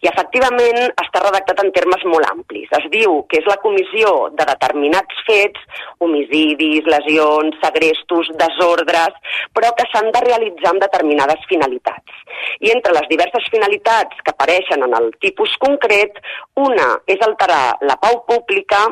I 0.00 0.08
efectivament 0.08 0.78
està 1.02 1.20
redactat 1.20 1.60
en 1.60 1.68
termes 1.76 2.06
molt 2.08 2.24
amplis. 2.30 2.70
Es 2.78 2.86
diu 2.94 3.18
que 3.28 3.42
és 3.42 3.50
la 3.50 3.58
comissió 3.60 4.30
de 4.38 4.46
determinats 4.48 5.20
fets, 5.26 5.84
homicidis, 6.00 6.88
lesions, 6.88 7.58
segrestos, 7.60 8.30
desordres, 8.40 9.36
però 9.52 9.74
que 9.76 9.84
s'han 9.92 10.08
de 10.16 10.24
realitzar 10.24 10.72
amb 10.72 10.86
determinades 10.86 11.44
finalitats. 11.52 12.24
I 12.64 12.72
entre 12.72 12.96
les 12.96 13.08
diverses 13.12 13.52
finalitats 13.52 14.24
que 14.24 14.32
apareixen 14.32 14.88
en 14.88 14.96
el 14.96 15.12
tipus 15.20 15.58
concret, 15.60 16.16
una 16.56 16.88
és 17.04 17.20
alterar 17.28 17.76
la 17.84 18.00
pau 18.00 18.24
pública 18.32 18.86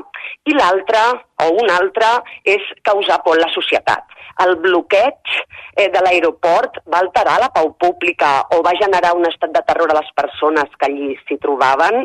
i 0.44 0.52
l'altra, 0.52 1.08
o 1.40 1.50
una 1.64 1.80
altra, 1.80 2.18
és 2.44 2.60
causar 2.84 3.22
por 3.24 3.38
a 3.38 3.46
la 3.46 3.52
societat. 3.56 4.17
El 4.44 4.54
bloqueig 4.62 5.32
eh, 5.76 5.88
de 5.94 6.02
l'aeroport 6.04 6.78
va 6.92 7.02
alterar 7.02 7.38
la 7.42 7.50
pau 7.54 7.72
pública 7.84 8.30
o 8.54 8.60
va 8.66 8.76
generar 8.80 9.14
un 9.18 9.26
estat 9.26 9.54
de 9.54 9.62
terror 9.66 9.90
a 9.90 9.98
les 9.98 10.10
persones 10.20 10.76
que 10.78 10.90
allí 10.90 11.14
s'hi 11.26 11.40
trobaven? 11.42 12.04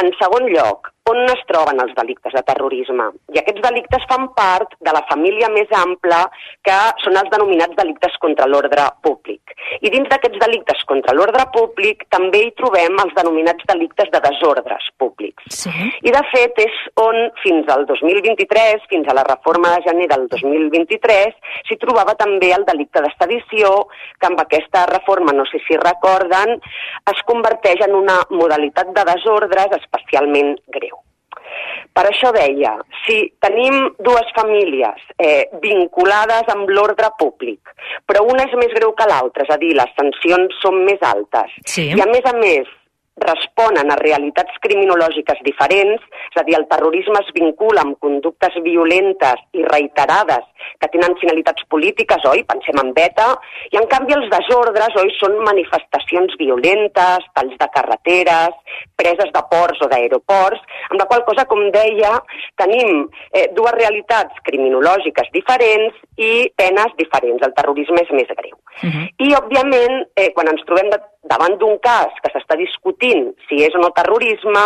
En 0.00 0.10
segon 0.20 0.46
lloc, 0.52 0.90
on 1.10 1.22
es 1.32 1.42
troben 1.48 1.80
els 1.82 1.94
delictes 1.96 2.34
de 2.36 2.42
terrorisme? 2.46 3.08
I 3.34 3.40
aquests 3.40 3.62
delictes 3.64 4.06
fan 4.10 4.28
part 4.36 4.76
de 4.80 4.94
la 4.96 5.02
família 5.10 5.50
més 5.52 5.70
ampla 5.76 6.22
que 6.66 6.78
són 7.04 7.18
els 7.20 7.30
denominats 7.32 7.76
delictes 7.78 8.16
contra 8.22 8.48
l'ordre 8.50 8.86
públic. 9.06 9.54
I 9.80 9.92
dins 9.92 10.08
d'aquests 10.10 10.40
delictes 10.42 10.84
contra 10.88 11.14
l'ordre 11.16 11.46
públic 11.54 12.06
també 12.14 12.44
hi 12.46 12.52
trobem 12.58 12.98
els 13.04 13.14
denominats 13.16 13.66
delictes 13.70 14.10
de 14.14 14.22
desordres 14.26 14.88
públics. 14.98 15.44
Sí. 15.62 15.72
I 16.06 16.14
de 16.14 16.22
fet 16.30 16.58
és 16.64 16.78
on 17.00 17.18
fins 17.42 17.68
al 17.72 17.86
2023, 17.90 18.86
fins 18.90 19.10
a 19.10 19.16
la 19.16 19.26
reforma 19.28 19.74
de 19.76 19.84
gener 19.88 20.08
del 20.10 20.26
2023, 20.32 21.36
s'hi 21.68 21.78
trobava 21.82 22.16
també 22.18 22.52
el 22.56 22.66
delicte 22.68 23.02
de 23.04 23.12
sedició, 23.16 23.74
que 24.20 24.30
amb 24.30 24.40
aquesta 24.42 24.86
reforma, 24.90 25.34
no 25.36 25.46
sé 25.50 25.62
si 25.66 25.78
recorden, 25.80 26.56
es 27.14 27.22
converteix 27.30 27.86
en 27.86 27.96
una 27.98 28.20
modalitat 28.30 28.92
de 28.96 29.06
desordres 29.12 29.78
especialment 29.80 30.56
greu. 30.74 30.99
Per 31.92 32.04
això 32.06 32.30
deia, 32.32 32.76
si 33.04 33.16
tenim 33.42 33.94
dues 33.98 34.28
famílies 34.36 35.00
eh, 35.18 35.48
vinculades 35.62 36.48
amb 36.54 36.70
l'ordre 36.70 37.10
públic, 37.18 37.72
però 38.06 38.22
una 38.30 38.44
és 38.46 38.54
més 38.60 38.72
greu 38.76 38.92
que 38.94 39.08
l'altra, 39.10 39.42
és 39.44 39.50
a 39.50 39.58
dir, 39.58 39.72
les 39.76 39.90
sancions 39.98 40.54
són 40.62 40.84
més 40.86 41.02
altes, 41.02 41.50
Sí. 41.66 41.88
i 41.96 42.00
a 42.00 42.06
més 42.06 42.24
a 42.30 42.36
més 42.38 42.68
responen 43.20 43.90
a 43.90 43.96
realitats 44.00 44.56
criminològiques 44.64 45.40
diferents, 45.44 46.02
és 46.30 46.38
a 46.40 46.44
dir, 46.46 46.56
el 46.56 46.66
terrorisme 46.70 47.20
es 47.20 47.30
vincula 47.36 47.82
amb 47.84 47.98
conductes 48.00 48.56
violentes 48.64 49.42
i 49.52 49.64
reiterades 49.66 50.46
que 50.80 50.88
tenen 50.92 51.16
finalitats 51.20 51.66
polítiques, 51.72 52.24
oi? 52.30 52.44
Pensem 52.48 52.80
en 52.80 52.92
beta, 52.96 53.28
i 53.72 53.80
en 53.80 53.88
canvi 53.92 54.16
els 54.16 54.30
desordres, 54.32 54.96
oi, 55.00 55.12
són 55.18 55.36
manifestacions 55.44 56.36
violentes, 56.40 57.26
talls 57.36 57.56
de 57.60 57.68
carreteres, 57.74 58.56
preses 58.96 59.32
de 59.34 59.44
ports 59.52 59.84
o 59.84 59.90
d'aeroports, 59.90 60.64
amb 60.90 61.00
la 61.02 61.08
qual 61.10 61.24
cosa, 61.28 61.46
com 61.50 61.66
deia, 61.74 62.16
tenim 62.60 63.04
eh, 63.32 63.48
dues 63.56 63.76
realitats 63.76 64.40
criminològiques 64.48 65.28
diferents 65.36 65.96
i 66.16 66.48
penes 66.56 66.96
diferents. 66.98 67.44
El 67.44 67.56
terrorisme 67.56 68.00
és 68.04 68.12
més 68.16 68.32
greu. 68.32 68.56
Uh 68.80 68.88
-huh. 68.88 69.06
I, 69.26 69.34
òbviament, 69.34 70.06
eh, 70.16 70.32
quan 70.32 70.48
ens 70.48 70.64
trobem 70.64 70.90
de, 70.90 71.00
davant 71.28 71.56
d'un 71.60 71.76
cas 71.84 72.12
que 72.22 72.30
s'està 72.32 72.56
discutint 72.56 73.28
si 73.48 73.60
és 73.66 73.74
o 73.76 73.82
no 73.82 73.90
terrorisme, 73.96 74.62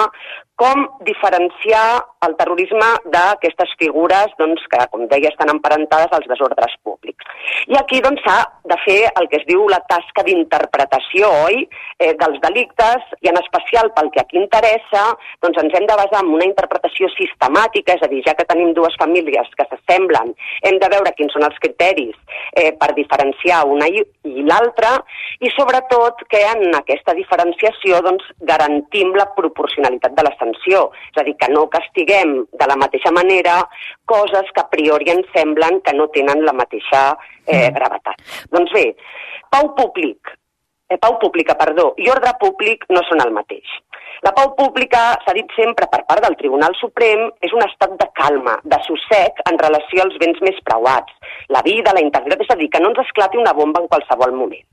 com 0.57 0.85
diferenciar 1.07 2.05
el 2.25 2.37
terrorisme 2.39 2.89
d'aquestes 3.13 3.75
figures 3.79 4.33
doncs, 4.39 4.63
que, 4.71 4.81
com 4.93 5.07
deia, 5.11 5.33
estan 5.33 5.51
emparentades 5.53 6.13
als 6.15 6.29
desordres 6.31 6.77
públics. 6.87 7.27
I 7.69 7.79
aquí 7.81 8.01
doncs, 8.05 8.23
s'ha 8.25 8.39
de 8.71 8.77
fer 8.85 9.01
el 9.21 9.29
que 9.33 9.41
es 9.41 9.47
diu 9.49 9.67
la 9.69 9.81
tasca 9.91 10.25
d'interpretació, 10.27 11.31
oi?, 11.49 11.65
eh, 11.99 12.13
dels 12.21 12.39
delictes, 12.45 13.11
i 13.25 13.31
en 13.33 13.41
especial 13.41 13.91
pel 13.97 14.11
que 14.15 14.23
aquí 14.23 14.39
interessa, 14.41 15.05
doncs 15.45 15.59
ens 15.65 15.75
hem 15.75 15.89
de 15.91 15.99
basar 15.99 16.23
en 16.23 16.33
una 16.39 16.47
interpretació 16.47 17.11
sistemàtica, 17.17 17.99
és 17.99 18.07
a 18.07 18.11
dir, 18.13 18.23
ja 18.27 18.37
que 18.39 18.47
tenim 18.49 18.73
dues 18.79 18.97
famílies 19.01 19.51
que 19.59 19.67
s'assemblen, 19.69 20.33
hem 20.63 20.81
de 20.81 20.93
veure 20.95 21.15
quins 21.19 21.35
són 21.35 21.47
els 21.49 21.59
criteris 21.63 22.15
eh, 22.55 22.73
per 22.79 22.93
diferenciar 22.97 23.65
una 23.69 23.91
i, 23.91 24.05
i 24.31 24.47
l'altra, 24.47 24.95
i 25.45 25.51
sobretot 25.57 26.25
que 26.31 26.41
en 26.55 26.79
aquesta 26.79 27.17
diferenciació 27.19 28.01
doncs, 28.07 28.31
garantim 28.47 29.13
la 29.19 29.29
proporcionalitat 29.37 30.15
de 30.17 30.27
les 30.29 30.41
extensió, 30.45 30.91
és 31.13 31.21
a 31.21 31.25
dir, 31.25 31.37
que 31.41 31.51
no 31.53 31.69
castiguem 31.71 32.45
de 32.53 32.67
la 32.69 32.77
mateixa 32.77 33.11
manera 33.13 33.63
coses 34.05 34.51
que 34.55 34.61
a 34.61 34.69
priori 34.69 35.11
ens 35.11 35.27
semblen 35.35 35.81
que 35.81 35.95
no 35.95 36.09
tenen 36.09 36.45
la 36.45 36.53
mateixa 36.53 37.17
eh, 37.47 37.71
mm. 37.71 37.75
gravetat. 37.75 38.21
Doncs 38.53 38.73
bé, 38.73 38.95
pau 39.51 39.75
públic, 39.75 40.35
eh, 40.91 40.99
pau 40.99 41.19
pública, 41.19 41.57
perdó, 41.57 41.95
i 41.97 42.11
ordre 42.11 42.35
públic 42.41 42.85
no 42.91 43.03
són 43.09 43.25
el 43.25 43.33
mateix. 43.33 43.65
La 44.25 44.33
pau 44.33 44.55
pública, 44.57 45.19
s'ha 45.25 45.35
dit 45.37 45.51
sempre 45.57 45.89
per 45.91 46.05
part 46.09 46.23
del 46.25 46.37
Tribunal 46.41 46.73
Suprem, 46.79 47.27
és 47.45 47.53
un 47.53 47.65
estat 47.65 47.93
de 48.01 48.07
calma, 48.17 48.55
de 48.65 48.79
sossec 48.87 49.43
en 49.51 49.59
relació 49.61 50.05
als 50.05 50.17
béns 50.23 50.41
més 50.41 50.61
preuats, 50.65 51.13
la 51.53 51.61
vida, 51.67 51.93
la 51.93 52.05
integritat, 52.05 52.47
és 52.47 52.55
a 52.55 52.57
dir, 52.61 52.71
que 52.73 52.81
no 52.81 52.93
ens 52.93 53.03
esclati 53.05 53.41
una 53.41 53.53
bomba 53.53 53.83
en 53.83 53.91
qualsevol 53.91 54.33
moment. 54.33 54.65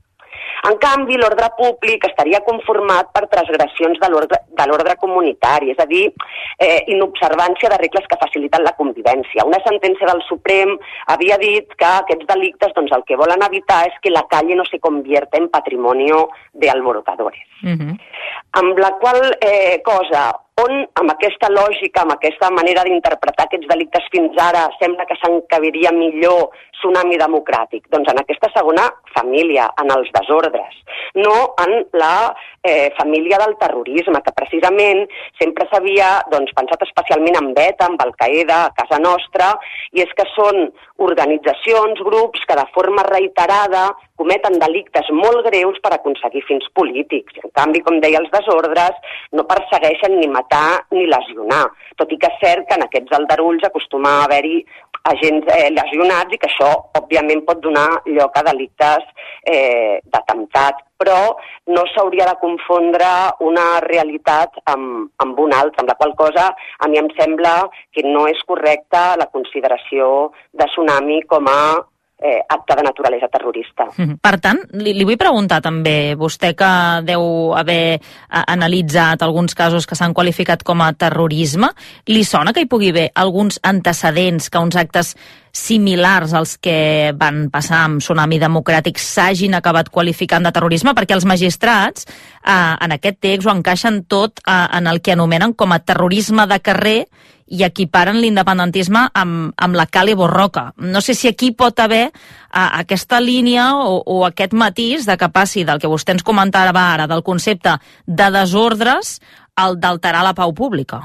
En 0.68 0.76
canvi, 0.78 1.16
l'ordre 1.18 1.48
públic 1.58 2.04
estaria 2.06 2.40
conformat 2.46 3.10
per 3.14 3.26
transgressions 3.32 3.98
de 3.98 4.10
l'ordre 4.12 4.96
comunitari, 5.00 5.72
és 5.72 5.80
a 5.82 5.86
dir, 5.90 6.04
eh, 6.58 6.84
inobservància 6.94 7.68
de 7.72 7.78
regles 7.80 8.06
que 8.08 8.20
faciliten 8.20 8.62
la 8.62 8.74
convivència. 8.78 9.46
Una 9.46 9.58
sentència 9.66 10.06
del 10.06 10.22
Suprem 10.28 10.76
havia 11.06 11.38
dit 11.38 11.74
que 11.74 11.90
aquests 11.90 12.26
delictes 12.26 12.72
doncs, 12.74 12.92
el 12.92 13.04
que 13.04 13.16
volen 13.16 13.42
evitar 13.42 13.86
és 13.88 13.98
que 14.02 14.10
la 14.10 14.26
calle 14.30 14.54
no 14.54 14.64
se 14.64 14.78
convierta 14.78 15.38
en 15.38 15.48
patrimonio 15.48 16.28
de 16.52 16.70
alborotadores. 16.70 17.42
Uh 17.62 17.68
mhm. 17.68 17.80
-huh. 17.80 17.98
Amb 18.52 18.78
la 18.78 18.90
qual 19.00 19.36
eh, 19.40 19.80
cosa 19.82 20.36
on, 20.62 20.82
amb 21.00 21.12
aquesta 21.12 21.50
lògica, 21.52 22.02
amb 22.02 22.14
aquesta 22.14 22.50
manera 22.54 22.84
d'interpretar 22.86 23.46
aquests 23.46 23.68
delictes 23.70 24.06
fins 24.12 24.38
ara, 24.40 24.66
sembla 24.80 25.06
que 25.08 25.16
s'encabiria 25.20 25.92
millor 25.96 26.52
tsunami 26.78 27.18
democràtic? 27.20 27.86
Doncs 27.92 28.10
en 28.12 28.20
aquesta 28.22 28.50
segona 28.54 28.88
família, 29.16 29.68
en 29.82 29.92
els 29.94 30.10
desordres, 30.14 30.78
no 31.18 31.36
en 31.64 31.74
la 31.98 32.14
eh, 32.62 32.90
família 32.98 33.40
del 33.42 33.56
terrorisme, 33.60 34.22
que 34.24 34.36
precisament 34.36 35.04
sempre 35.40 35.66
s'havia 35.70 36.14
doncs, 36.32 36.54
pensat 36.56 36.86
especialment 36.86 37.38
en 37.40 37.52
Beta, 37.56 37.90
en 37.90 37.98
Al-Qaeda, 38.06 38.62
a 38.66 38.74
casa 38.78 39.00
nostra, 39.02 39.52
i 39.92 40.04
és 40.04 40.14
que 40.18 40.26
són 40.34 40.68
organitzacions, 41.02 42.00
grups 42.06 42.46
que 42.48 42.58
de 42.58 42.66
forma 42.76 43.04
reiterada 43.08 43.90
cometen 44.20 44.58
delictes 44.62 45.08
molt 45.16 45.46
greus 45.48 45.78
per 45.82 45.94
aconseguir 45.96 46.44
fins 46.48 46.68
polítics. 46.78 47.38
En 47.42 47.52
canvi, 47.58 47.82
com 47.86 47.98
deia, 48.02 48.20
els 48.22 48.30
desordres 48.34 49.18
no 49.32 49.46
persegueixen 49.48 50.18
ni 50.20 50.28
matar 50.30 50.84
ni 50.92 51.08
lesionar, 51.10 51.64
tot 52.00 52.12
i 52.12 52.18
que 52.20 52.30
és 52.30 52.40
cert 52.44 52.68
que 52.68 52.78
en 52.78 52.86
aquests 52.86 53.18
aldarulls 53.18 53.64
acostuma 53.68 54.18
a 54.18 54.24
haver-hi 54.26 54.62
agents 55.10 55.48
eh, 55.50 55.70
lesionats 55.74 56.34
i 56.34 56.38
que 56.38 56.48
això, 56.48 56.70
òbviament, 56.98 57.42
pot 57.46 57.60
donar 57.64 57.88
lloc 58.06 58.36
a 58.38 58.44
delictes 58.46 59.06
eh, 59.48 59.98
d'atemptat, 60.14 60.82
però 61.02 61.34
no 61.74 61.82
s'hauria 61.90 62.28
de 62.28 62.36
confondre 62.40 63.08
una 63.42 63.66
realitat 63.86 64.60
amb, 64.70 65.08
amb 65.24 65.40
una 65.42 65.62
altra, 65.64 65.82
amb 65.82 65.90
la 65.90 65.98
qual 65.98 66.14
cosa 66.18 66.50
a 66.54 66.90
mi 66.90 67.00
em 67.00 67.10
sembla 67.18 67.56
que 67.94 68.06
no 68.06 68.28
és 68.30 68.42
correcta 68.46 69.16
la 69.18 69.30
consideració 69.34 70.30
de 70.52 70.68
tsunami 70.70 71.22
com 71.32 71.50
a 71.50 71.62
eh, 72.22 72.40
acte 72.48 72.76
de 72.76 72.82
naturalesa 72.82 73.28
terrorista. 73.28 73.86
Mhm. 73.96 74.18
Per 74.22 74.40
tant, 74.40 74.60
li, 74.78 74.94
li 74.94 75.04
vull 75.04 75.18
preguntar 75.18 75.60
també, 75.60 76.14
vostè 76.16 76.54
que 76.54 76.70
deu 77.04 77.54
haver 77.58 78.00
a, 78.28 78.44
analitzat 78.52 79.22
alguns 79.22 79.54
casos 79.54 79.86
que 79.86 79.98
s'han 79.98 80.14
qualificat 80.14 80.62
com 80.62 80.80
a 80.80 80.92
terrorisme, 80.92 81.72
li 82.06 82.24
sona 82.24 82.52
que 82.52 82.62
hi 82.62 82.70
pugui 82.70 82.90
haver 82.90 83.10
alguns 83.14 83.58
antecedents 83.62 84.48
que 84.48 84.58
uns 84.58 84.76
actes 84.76 85.16
similars 85.52 86.32
als 86.32 86.56
que 86.56 87.12
van 87.18 87.50
passar 87.52 87.82
amb 87.84 88.00
Tsunami 88.00 88.38
Democràtic 88.40 88.96
s'hagin 88.98 89.54
acabat 89.54 89.90
qualificant 89.92 90.46
de 90.46 90.52
terrorisme, 90.52 90.94
perquè 90.96 91.12
els 91.12 91.28
magistrats 91.28 92.06
eh, 92.06 92.74
en 92.80 92.96
aquest 92.96 93.20
text 93.20 93.46
ho 93.46 93.52
encaixen 93.52 94.04
tot 94.08 94.40
eh, 94.46 94.66
en 94.78 94.86
el 94.86 95.02
que 95.02 95.12
anomenen 95.12 95.52
com 95.52 95.72
a 95.72 95.82
terrorisme 95.84 96.46
de 96.46 96.60
carrer 96.60 96.98
i 97.52 97.62
equiparen 97.66 98.16
l'independentisme 98.20 99.04
amb, 99.12 99.52
amb 99.56 99.76
la 99.76 99.86
Cali 99.86 100.16
Borroca. 100.16 100.70
No 100.80 101.02
sé 101.04 101.14
si 101.14 101.28
aquí 101.28 101.52
pot 101.52 101.78
haver 101.84 102.06
uh, 102.08 102.68
aquesta 102.80 103.20
línia 103.20 103.72
o, 103.76 104.00
o 104.00 104.22
aquest 104.28 104.56
matís 104.56 105.06
de 105.08 105.18
que 105.20 105.28
passi 105.32 105.66
del 105.68 105.82
que 105.82 105.90
vostè 105.92 106.16
ens 106.16 106.24
comentava 106.24 106.88
ara, 106.94 107.08
del 107.10 107.22
concepte 107.22 107.76
de 108.06 108.30
desordres, 108.32 109.18
al 109.56 109.76
d'alterar 109.80 110.22
la 110.24 110.32
pau 110.34 110.54
pública. 110.56 111.02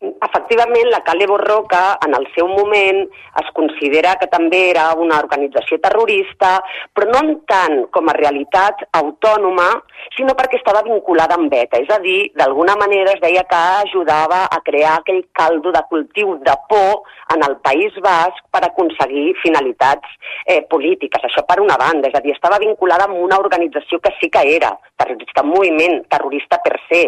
Efectivament, 0.00 0.88
la 0.88 1.02
Cale 1.04 1.26
Borroca, 1.28 1.98
en 2.06 2.14
el 2.16 2.24
seu 2.34 2.48
moment, 2.48 3.02
es 3.40 3.48
considera 3.56 4.14
que 4.20 4.30
també 4.32 4.62
era 4.70 4.86
una 4.96 5.18
organització 5.20 5.76
terrorista, 5.80 6.54
però 6.96 7.10
no 7.10 7.20
en 7.20 7.34
tant 7.48 7.82
com 7.92 8.08
a 8.08 8.16
realitat 8.16 8.86
autònoma, 8.96 9.68
sinó 10.16 10.34
perquè 10.38 10.58
estava 10.58 10.82
vinculada 10.86 11.36
amb 11.38 11.52
ETA. 11.52 11.80
És 11.82 11.90
a 11.94 11.98
dir, 12.02 12.30
d'alguna 12.38 12.76
manera 12.80 13.14
es 13.14 13.22
deia 13.22 13.44
que 13.50 13.60
ajudava 13.84 14.44
a 14.50 14.60
crear 14.66 14.98
aquell 14.98 15.22
caldo 15.36 15.72
de 15.72 15.82
cultiu 15.90 16.36
de 16.44 16.56
por 16.68 17.02
en 17.34 17.44
el 17.46 17.56
País 17.64 17.94
Basc 18.02 18.42
per 18.50 18.62
aconseguir 18.66 19.34
finalitats 19.42 20.06
eh, 20.46 20.62
polítiques. 20.70 21.24
Això 21.26 21.44
per 21.46 21.60
una 21.62 21.78
banda, 21.80 22.10
és 22.10 22.16
a 22.16 22.22
dir, 22.24 22.34
estava 22.34 22.60
vinculada 22.62 23.06
amb 23.08 23.20
una 23.22 23.38
organització 23.38 24.00
que 24.00 24.14
sí 24.20 24.30
que 24.30 24.44
era 24.56 24.72
terrorista, 25.00 25.44
un 25.46 25.54
moviment 25.54 26.00
terrorista 26.10 26.60
per 26.64 26.76
se. 26.88 27.04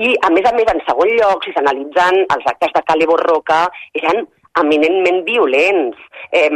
I, 0.00 0.14
a 0.26 0.30
més 0.34 0.46
a 0.46 0.54
més, 0.56 0.70
en 0.72 0.84
segon 0.86 1.14
lloc, 1.18 1.44
si 1.44 1.54
s'analitzen 1.56 2.24
els 2.26 2.52
actes 2.54 2.76
de 2.76 2.84
Cali 2.86 3.08
Borroca 3.10 3.66
eren 3.98 4.26
eminentment 4.58 5.22
violents, 5.24 5.96
eh, 6.32 6.50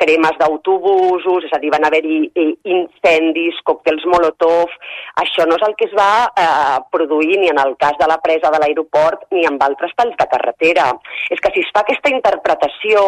cremes 0.00 0.38
d'autobusos, 0.40 1.44
és 1.44 1.52
a 1.52 1.60
dir, 1.60 1.70
van 1.72 1.84
haver-hi 1.84 2.30
eh, 2.34 2.52
incendis, 2.64 3.60
còctels 3.68 4.06
Molotov... 4.08 4.72
Això 5.18 5.42
no 5.48 5.56
és 5.58 5.64
el 5.66 5.74
que 5.74 5.88
es 5.88 5.94
va 5.98 6.30
eh, 6.38 6.78
produir 6.94 7.40
ni 7.40 7.48
en 7.50 7.58
el 7.58 7.74
cas 7.76 7.96
de 7.98 8.06
la 8.06 8.20
presa 8.22 8.52
de 8.54 8.60
l'aeroport 8.62 9.24
ni 9.34 9.42
en 9.48 9.58
altres 9.66 9.90
talls 9.98 10.14
de 10.18 10.26
carretera. 10.30 10.86
És 11.34 11.42
que 11.42 11.50
si 11.54 11.64
es 11.64 11.72
fa 11.74 11.82
aquesta 11.82 12.12
interpretació, 12.12 13.02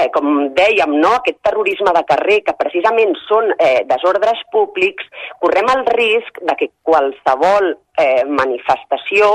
eh, 0.00 0.08
com 0.14 0.48
dèiem, 0.56 0.96
no? 1.02 1.12
aquest 1.18 1.42
terrorisme 1.44 1.92
de 1.92 2.04
carrer, 2.08 2.40
que 2.46 2.56
precisament 2.58 3.12
són 3.26 3.52
eh, 3.58 3.84
desordres 3.90 4.40
públics, 4.54 5.06
correm 5.44 5.68
el 5.76 5.84
risc 5.92 6.40
de 6.40 6.56
que 6.58 6.72
qualsevol 6.88 7.74
eh, 8.00 8.24
manifestació 8.24 9.32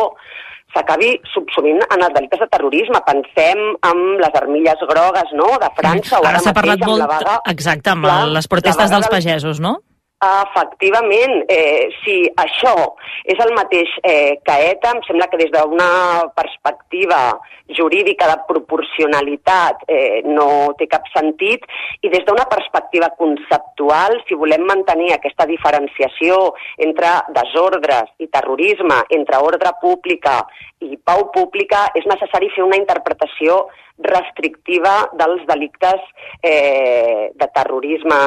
s'acabi 0.75 1.13
subsumint 1.33 1.79
en 1.87 2.03
els 2.03 2.15
delictes 2.15 2.41
de 2.43 2.49
terrorisme. 2.51 3.01
Pensem 3.07 3.61
en 3.89 4.01
les 4.21 4.39
armilles 4.41 4.87
grogues 4.91 5.35
no? 5.39 5.49
de 5.61 5.69
França 5.79 6.19
o 6.19 6.23
ara, 6.25 6.35
ara 6.35 6.43
s'ha 6.45 6.55
parlat 6.57 6.83
molt, 6.85 7.03
la 7.03 7.11
vaga, 7.11 7.37
exacte, 7.53 7.93
amb 7.93 8.07
clar, 8.07 8.23
les 8.37 8.49
protestes 8.51 8.93
dels 8.93 9.11
pagesos, 9.13 9.61
no? 9.63 9.77
Efectivament, 10.17 11.43
eh, 11.47 11.89
si 12.01 12.23
això 12.41 12.73
és 13.21 13.37
el 13.37 13.51
mateix 13.53 13.91
eh, 14.01 14.39
que 14.41 14.55
ETA, 14.71 14.95
em 14.95 15.01
sembla 15.05 15.27
que 15.29 15.37
des 15.37 15.51
d'una 15.53 16.25
perspectiva 16.33 17.37
jurídica 17.77 18.25
de 18.31 18.37
proporcionalitat 18.47 19.83
eh, 19.85 20.23
no 20.25 20.73
té 20.79 20.87
cap 20.89 21.05
sentit 21.13 21.67
i 22.01 22.09
des 22.09 22.25
d'una 22.25 22.47
perspectiva 22.49 23.11
conceptual, 23.19 24.17
si 24.25 24.33
volem 24.33 24.65
mantenir 24.65 25.11
aquesta 25.13 25.45
diferenciació 25.45 26.55
entre 26.81 27.13
desordres 27.37 28.09
i 28.17 28.25
terrorisme, 28.33 29.03
entre 29.13 29.37
ordre 29.37 29.75
pública 29.79 30.39
i 30.81 30.97
pau 30.97 31.27
pública, 31.29 31.91
és 31.93 32.09
necessari 32.09 32.49
fer 32.55 32.65
una 32.65 32.81
interpretació 32.81 33.67
restrictiva 34.01 35.11
dels 35.13 35.45
delictes 35.45 36.01
eh, 36.41 37.29
de 37.37 37.53
terrorisme 37.53 38.21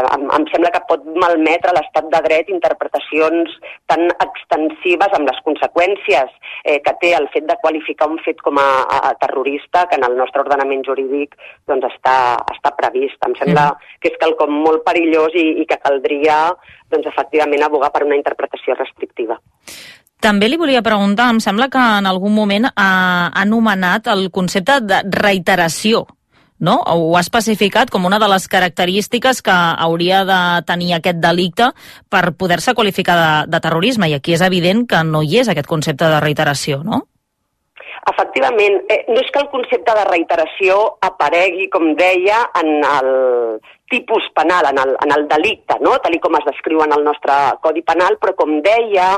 em, 0.00 0.24
em 0.36 0.44
sembla 0.50 0.70
que 0.74 0.82
pot 0.88 1.04
malmetre 1.22 1.72
l'estat 1.76 2.08
de 2.12 2.20
dret 2.26 2.50
interpretacions 2.52 3.52
tan 3.90 4.06
extensives 4.24 5.16
amb 5.16 5.30
les 5.30 5.40
conseqüències 5.46 6.30
eh, 6.64 6.78
que 6.84 6.94
té 7.02 7.12
el 7.18 7.28
fet 7.34 7.46
de 7.48 7.58
qualificar 7.62 8.08
un 8.10 8.18
fet 8.24 8.40
com 8.44 8.58
a, 8.60 8.68
a 9.10 9.14
terrorista 9.20 9.86
que 9.90 9.98
en 10.00 10.06
el 10.08 10.16
nostre 10.20 10.44
ordenament 10.44 10.84
jurídic 10.86 11.36
doncs, 11.70 11.86
està, 11.92 12.16
està 12.54 12.74
previst. 12.78 13.18
Em 13.26 13.36
sembla 13.40 13.68
mm. 13.72 13.98
que 14.00 14.12
és 14.12 14.18
quelcom 14.22 14.54
molt 14.66 14.84
perillós 14.86 15.36
i, 15.38 15.46
i 15.62 15.68
que 15.70 15.80
caldria 15.82 16.38
doncs, 16.90 17.10
efectivament 17.12 17.66
abogar 17.66 17.92
per 17.94 18.04
una 18.08 18.18
interpretació 18.18 18.76
restrictiva. 18.78 19.38
També 20.24 20.48
li 20.48 20.56
volia 20.56 20.80
preguntar, 20.80 21.28
em 21.34 21.40
sembla 21.44 21.68
que 21.68 21.80
en 21.98 22.06
algun 22.08 22.32
moment 22.32 22.70
ha 22.72 23.30
anomenat 23.36 24.08
el 24.14 24.30
concepte 24.32 24.78
de 24.80 25.02
reiteració 25.12 26.06
no? 26.64 26.80
ho 26.80 27.14
ha 27.16 27.22
especificat 27.22 27.92
com 27.92 28.08
una 28.08 28.18
de 28.18 28.28
les 28.32 28.48
característiques 28.50 29.42
que 29.44 29.54
hauria 29.54 30.24
de 30.28 30.40
tenir 30.66 30.94
aquest 30.96 31.20
delicte 31.22 31.70
per 32.08 32.32
poder-se 32.38 32.74
qualificar 32.74 33.18
de, 33.20 33.32
de 33.52 33.60
terrorisme, 33.60 34.10
i 34.10 34.18
aquí 34.18 34.34
és 34.34 34.44
evident 34.44 34.86
que 34.88 35.04
no 35.06 35.22
hi 35.22 35.42
és 35.44 35.50
aquest 35.52 35.70
concepte 35.70 36.08
de 36.10 36.22
reiteració, 36.24 36.82
no? 36.82 37.04
Efectivament, 38.10 38.82
eh, 38.92 39.04
no 39.08 39.20
és 39.22 39.30
que 39.32 39.40
el 39.40 39.48
concepte 39.48 39.94
de 39.96 40.04
reiteració 40.10 40.76
aparegui, 41.06 41.70
com 41.72 41.94
deia, 41.96 42.42
en 42.60 42.84
el 42.84 43.08
tipus 43.94 44.26
penal, 44.34 44.66
en 44.70 44.78
el, 44.82 44.92
en 45.04 45.12
el 45.16 45.26
delicte, 45.28 45.76
no? 45.80 45.94
tal 46.02 46.16
com 46.20 46.36
es 46.38 46.44
descriu 46.48 46.82
en 46.84 46.92
el 46.96 47.04
nostre 47.06 47.34
Codi 47.64 47.84
Penal, 47.86 48.18
però 48.20 48.34
com 48.36 48.58
deia, 48.64 49.08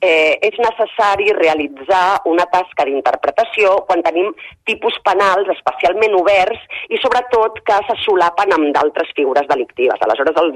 eh, 0.00 0.36
és 0.48 0.58
necessari 0.60 1.32
realitzar 1.38 2.20
una 2.30 2.46
tasca 2.52 2.84
d'interpretació 2.88 3.76
quan 3.88 4.04
tenim 4.04 4.32
tipus 4.68 4.98
penals 5.06 5.48
especialment 5.54 6.16
oberts 6.20 6.60
i 6.90 7.00
sobretot 7.00 7.62
que 7.64 7.80
se 7.88 7.98
solapen 8.04 8.52
amb 8.56 8.72
d'altres 8.76 9.12
figures 9.16 9.48
delictives. 9.48 10.00
Aleshores, 10.04 10.36
el, 10.42 10.54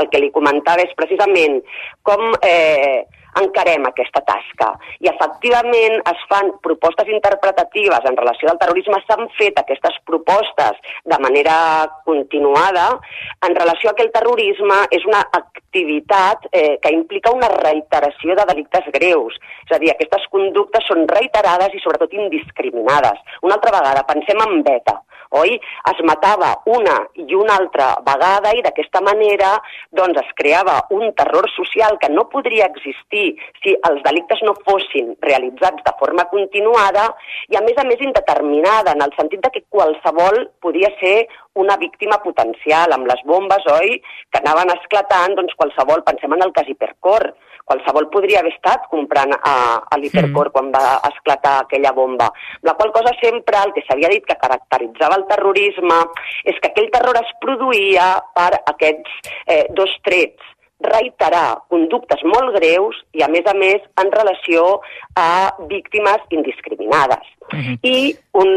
el 0.00 0.10
que 0.12 0.22
li 0.22 0.32
comentava 0.32 0.84
és 0.84 0.96
precisament 0.96 1.60
com 2.08 2.30
eh, 2.40 3.04
encarem 3.42 3.86
aquesta 3.88 4.22
tasca. 4.26 4.70
I 5.04 5.10
efectivament 5.12 5.98
es 6.12 6.24
fan 6.30 6.52
propostes 6.64 7.10
interpretatives 7.12 8.06
en 8.08 8.18
relació 8.18 8.50
al 8.50 8.60
terrorisme, 8.60 9.00
s'han 9.06 9.28
fet 9.38 9.58
aquestes 9.60 9.98
propostes 10.08 10.78
de 11.04 11.18
manera 11.22 11.56
continuada 12.04 12.88
en 13.46 13.56
relació 13.56 13.90
a 13.90 13.96
que 13.96 14.06
el 14.06 14.12
terrorisme 14.12 14.80
és 14.94 15.04
una 15.08 15.24
activitat 15.40 16.48
eh, 16.52 16.78
que 16.82 16.94
implica 16.94 17.34
una 17.34 17.50
reiteració 17.54 18.36
de 18.38 18.46
delictes 18.52 18.88
greus. 18.94 19.36
És 19.68 19.76
a 19.76 19.82
dir, 19.82 19.92
aquestes 19.92 20.26
conductes 20.32 20.86
són 20.88 21.06
reiterades 21.08 21.74
i 21.74 21.82
sobretot 21.82 22.14
indiscriminades. 22.16 23.20
Una 23.42 23.58
altra 23.58 23.74
vegada, 23.80 24.06
pensem 24.08 24.46
en 24.46 24.62
beta 24.66 24.98
oi? 25.30 25.56
Es 25.90 26.00
matava 26.06 26.54
una 26.66 26.96
i 27.14 27.26
una 27.36 27.58
altra 27.60 27.88
vegada 28.06 28.54
i 28.56 28.62
d'aquesta 28.64 29.02
manera 29.04 29.54
doncs, 29.90 30.20
es 30.22 30.32
creava 30.38 30.78
un 30.94 31.12
terror 31.18 31.48
social 31.54 31.98
que 32.00 32.10
no 32.12 32.28
podria 32.32 32.68
existir 32.70 33.36
si 33.62 33.74
els 33.90 34.02
delictes 34.06 34.42
no 34.46 34.56
fossin 34.64 35.14
realitzats 35.24 35.84
de 35.84 35.94
forma 36.00 36.28
continuada 36.32 37.08
i 37.48 37.58
a 37.58 37.64
més 37.64 37.78
a 37.78 37.84
més 37.88 38.00
indeterminada, 38.04 38.94
en 38.94 39.04
el 39.04 39.14
sentit 39.18 39.42
de 39.44 39.52
que 39.54 39.66
qualsevol 39.68 40.46
podia 40.60 40.90
ser 41.00 41.28
una 41.58 41.76
víctima 41.76 42.20
potencial 42.22 42.92
amb 42.94 43.08
les 43.10 43.20
bombes, 43.26 43.64
oi?, 43.80 43.98
que 44.30 44.40
anaven 44.40 44.70
esclatant, 44.76 45.34
doncs 45.38 45.56
qualsevol, 45.58 46.04
pensem 46.06 46.34
en 46.36 46.44
el 46.46 46.54
cas 46.54 46.68
Hipercor, 46.70 47.32
qualsevol 47.68 48.08
podria 48.12 48.42
haver 48.42 48.54
estat 48.56 48.88
comprant 48.92 49.34
a, 49.36 49.54
a 49.84 50.00
l'Hipercor 50.00 50.50
mm. 50.50 50.54
quan 50.56 50.72
va 50.74 50.84
esclatar 51.10 51.54
aquella 51.62 51.94
bomba. 51.96 52.30
La 52.66 52.74
qual 52.80 52.92
cosa 52.96 53.14
sempre 53.22 53.60
el 53.64 53.74
que 53.76 53.84
s'havia 53.86 54.12
dit 54.12 54.26
que 54.26 54.38
caracteritzava 54.40 55.20
el 55.20 55.26
terrorisme 55.30 56.02
és 56.44 56.58
que 56.60 56.72
aquell 56.72 56.92
terror 56.94 57.20
es 57.20 57.34
produïa 57.42 58.12
per 58.36 58.52
aquests 58.74 59.34
eh, 59.46 59.66
dos 59.76 59.92
trets 60.06 60.54
reiterar 60.80 61.64
conductes 61.68 62.22
molt 62.22 62.54
greus 62.54 62.96
i, 63.12 63.22
a 63.22 63.28
més 63.28 63.46
a 63.50 63.54
més, 63.58 63.82
en 63.98 64.12
relació 64.14 64.80
a 65.18 65.50
víctimes 65.70 66.22
indiscriminades. 66.30 67.26
Uh 67.50 67.56
mhm. 67.56 67.64
-huh. 67.64 67.78
I 67.82 68.16
un, 68.32 68.48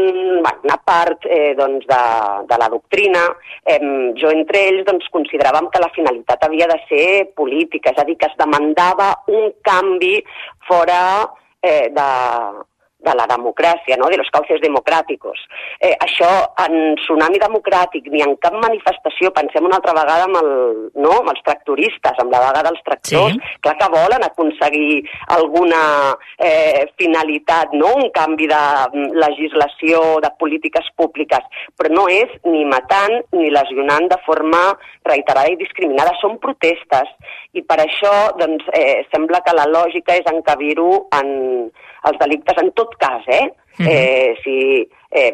una 0.64 0.78
part 0.84 1.24
eh, 1.24 1.54
doncs, 1.56 1.86
de, 1.86 2.04
de 2.46 2.56
la 2.58 2.68
doctrina, 2.68 3.24
eh, 3.64 3.80
jo 4.14 4.30
entre 4.30 4.58
ells 4.68 4.84
doncs, 4.84 5.06
consideràvem 5.10 5.70
que 5.70 5.80
la 5.80 5.94
finalitat 5.94 6.44
havia 6.44 6.66
de 6.66 6.78
ser 6.88 7.32
política, 7.34 7.90
és 7.90 7.98
a 7.98 8.04
dir, 8.04 8.16
que 8.16 8.26
es 8.26 8.36
demandava 8.36 9.22
un 9.26 9.52
canvi 9.62 10.22
fora 10.68 11.28
eh, 11.62 11.88
de, 11.90 12.10
de 13.02 13.14
la 13.18 13.26
democràcia, 13.26 13.96
no? 13.98 14.08
de 14.08 14.18
los 14.20 14.30
cauces 14.30 14.60
democràticos. 14.62 15.38
Eh, 15.80 15.94
això 16.04 16.30
en 16.64 16.94
tsunami 17.00 17.40
democràtic 17.42 18.08
ni 18.12 18.22
en 18.24 18.36
cap 18.42 18.54
manifestació, 18.62 19.32
pensem 19.34 19.66
una 19.66 19.78
altra 19.80 19.94
vegada 19.96 20.28
amb, 20.28 20.38
el, 20.40 20.50
no? 21.02 21.16
amb 21.18 21.32
els 21.34 21.42
tractoristes, 21.46 22.20
amb 22.22 22.34
la 22.34 22.42
vaga 22.46 22.64
dels 22.68 22.82
tractors, 22.86 23.36
sí. 23.36 23.58
clar 23.64 23.76
que 23.80 23.90
volen 23.94 24.26
aconseguir 24.26 25.02
alguna 25.36 25.82
eh, 26.38 26.86
finalitat, 27.00 27.74
no? 27.74 27.94
un 27.98 28.10
canvi 28.14 28.48
de 28.50 28.62
mm, 28.92 29.10
legislació, 29.24 30.02
de 30.22 30.32
polítiques 30.38 30.88
públiques, 30.96 31.62
però 31.78 31.92
no 31.92 32.08
és 32.12 32.30
ni 32.46 32.64
matant 32.68 33.18
ni 33.34 33.50
lesionant 33.50 34.08
de 34.10 34.18
forma 34.26 34.62
reiterada 35.08 35.50
i 35.50 35.58
discriminada, 35.58 36.14
són 36.20 36.38
protestes 36.42 37.10
i 37.58 37.62
per 37.66 37.80
això 37.82 38.12
doncs, 38.38 38.64
eh, 38.78 39.02
sembla 39.12 39.42
que 39.44 39.54
la 39.56 39.66
lògica 39.68 40.14
és 40.16 40.28
encabir-ho 40.30 41.06
en, 41.18 41.32
els 42.08 42.18
delictes 42.18 42.58
en 42.62 42.70
tot 42.78 42.91
cas, 42.98 43.22
eh? 43.26 43.46
Mhm. 43.78 43.86
-huh. 43.86 43.92
eh 43.92 44.34
si 44.44 44.88
eh, 45.10 45.32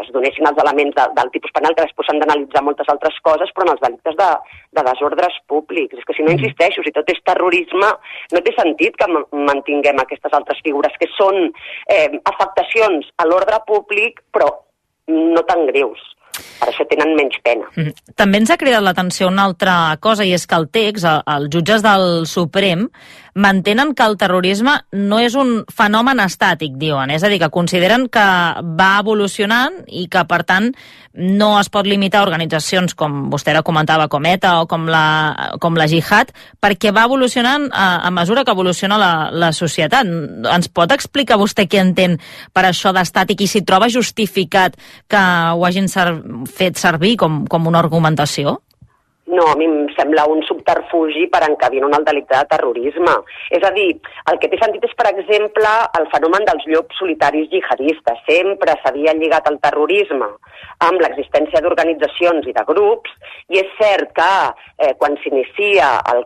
es 0.00 0.08
donessin 0.12 0.46
els 0.48 0.60
elements 0.64 0.94
de, 0.96 1.04
del 1.18 1.30
tipus 1.30 1.52
penal, 1.52 1.74
que 1.74 1.84
després 1.84 2.06
s'han 2.06 2.20
d'analitzar 2.20 2.62
moltes 2.62 2.88
altres 2.88 3.16
coses, 3.22 3.52
però 3.54 3.66
en 3.66 3.72
els 3.74 3.84
delictes 3.84 4.16
de, 4.16 4.30
de 4.76 4.82
desordres 4.90 5.34
públics. 5.46 5.98
És 5.98 6.04
que 6.04 6.14
si 6.16 6.22
no 6.22 6.30
mhm. 6.32 6.38
insisteixo, 6.38 6.82
si 6.82 6.92
tot 6.92 7.08
és 7.08 7.22
terrorisme, 7.24 7.90
no 8.32 8.40
té 8.40 8.52
sentit 8.56 8.96
que 8.96 9.08
mantinguem 9.32 9.98
aquestes 10.00 10.32
altres 10.32 10.60
figures, 10.64 10.92
que 11.00 11.08
són 11.16 11.52
eh, 11.88 12.10
afectacions 12.24 13.08
a 13.16 13.24
l'ordre 13.26 13.60
públic, 13.66 14.22
però 14.32 14.48
no 15.06 15.42
tan 15.46 15.66
greus 15.66 16.00
per 16.60 16.68
això 16.70 16.84
tenen 16.88 17.14
menys 17.16 17.38
pena. 17.44 17.68
Mm. 17.76 17.94
També 18.18 18.40
ens 18.42 18.52
ha 18.52 18.58
cridat 18.60 18.84
l'atenció 18.84 19.28
una 19.30 19.46
altra 19.48 19.96
cosa, 20.02 20.24
i 20.26 20.34
és 20.36 20.46
que 20.48 20.58
el 20.58 20.68
text, 20.72 21.06
els 21.06 21.48
jutges 21.52 21.84
del 21.84 22.26
Suprem, 22.28 22.86
mantenen 23.36 23.92
que 23.94 24.02
el 24.02 24.16
terrorisme 24.16 24.72
no 24.96 25.18
és 25.20 25.34
un 25.36 25.60
fenomen 25.68 26.22
estàtic, 26.24 26.78
diuen. 26.80 27.12
És 27.12 27.22
a 27.22 27.28
dir, 27.28 27.38
que 27.42 27.52
consideren 27.52 28.06
que 28.08 28.24
va 28.78 28.92
evolucionant 29.02 29.82
i 29.86 30.06
que, 30.08 30.22
per 30.24 30.40
tant, 30.48 30.70
no 31.12 31.50
es 31.60 31.68
pot 31.72 31.86
limitar 31.88 32.22
a 32.22 32.26
organitzacions 32.26 32.96
com 32.96 33.26
vostè 33.32 33.52
ara 33.52 33.64
comentava, 33.66 34.08
com 34.08 34.24
ETA 34.24 34.54
o 34.62 34.66
com 34.70 34.88
la, 34.88 35.04
com 35.60 35.76
la 35.76 35.88
Jihad, 35.88 36.32
perquè 36.64 36.94
va 36.96 37.04
evolucionant 37.08 37.68
a, 37.72 37.86
a 38.08 38.10
mesura 38.10 38.44
que 38.44 38.56
evoluciona 38.56 38.96
la, 39.00 39.12
la 39.32 39.52
societat. 39.52 40.08
Ens 40.56 40.72
pot 40.72 40.92
explicar 40.96 41.40
vostè 41.40 41.68
què 41.68 41.82
entén 41.84 42.16
per 42.56 42.64
això 42.64 42.92
d'estàtic 42.96 43.44
i 43.44 43.50
si 43.52 43.64
troba 43.68 43.92
justificat 43.92 44.80
que 45.12 45.24
ho 45.52 45.68
hagin 45.68 45.92
ser, 45.92 46.08
fet 46.56 46.80
servir 46.80 47.18
com, 47.20 47.44
com 47.44 47.68
una 47.68 47.84
argumentació? 47.84 48.62
No, 49.26 49.42
a 49.50 49.56
mi 49.58 49.66
em 49.66 49.88
sembla 49.96 50.26
un 50.30 50.42
subterfugi 50.46 51.26
per 51.32 51.42
encabir 51.48 51.82
en 51.82 51.94
el 51.98 52.04
delicte 52.06 52.36
de 52.36 52.46
terrorisme. 52.52 53.14
És 53.58 53.64
a 53.66 53.72
dir, 53.74 53.88
el 54.30 54.38
que 54.38 54.50
té 54.52 54.60
sentit 54.60 54.86
és, 54.86 54.94
per 54.94 55.08
exemple, 55.10 55.72
el 55.98 56.06
fenomen 56.12 56.46
dels 56.46 56.66
llops 56.70 57.00
solitaris 57.00 57.50
jihadistes. 57.50 58.22
Sempre 58.28 58.76
s'havia 58.82 59.16
lligat 59.18 59.50
el 59.50 59.58
terrorisme 59.66 60.30
amb 60.84 61.00
l'existència 61.00 61.62
d'organitzacions 61.64 62.46
i 62.46 62.54
de 62.56 62.64
grups, 62.68 63.12
i 63.48 63.60
és 63.62 63.72
cert 63.80 64.12
que 64.16 64.30
eh, 64.78 64.92
quan 65.00 65.16
s'inicia 65.22 65.88
el, 66.12 66.24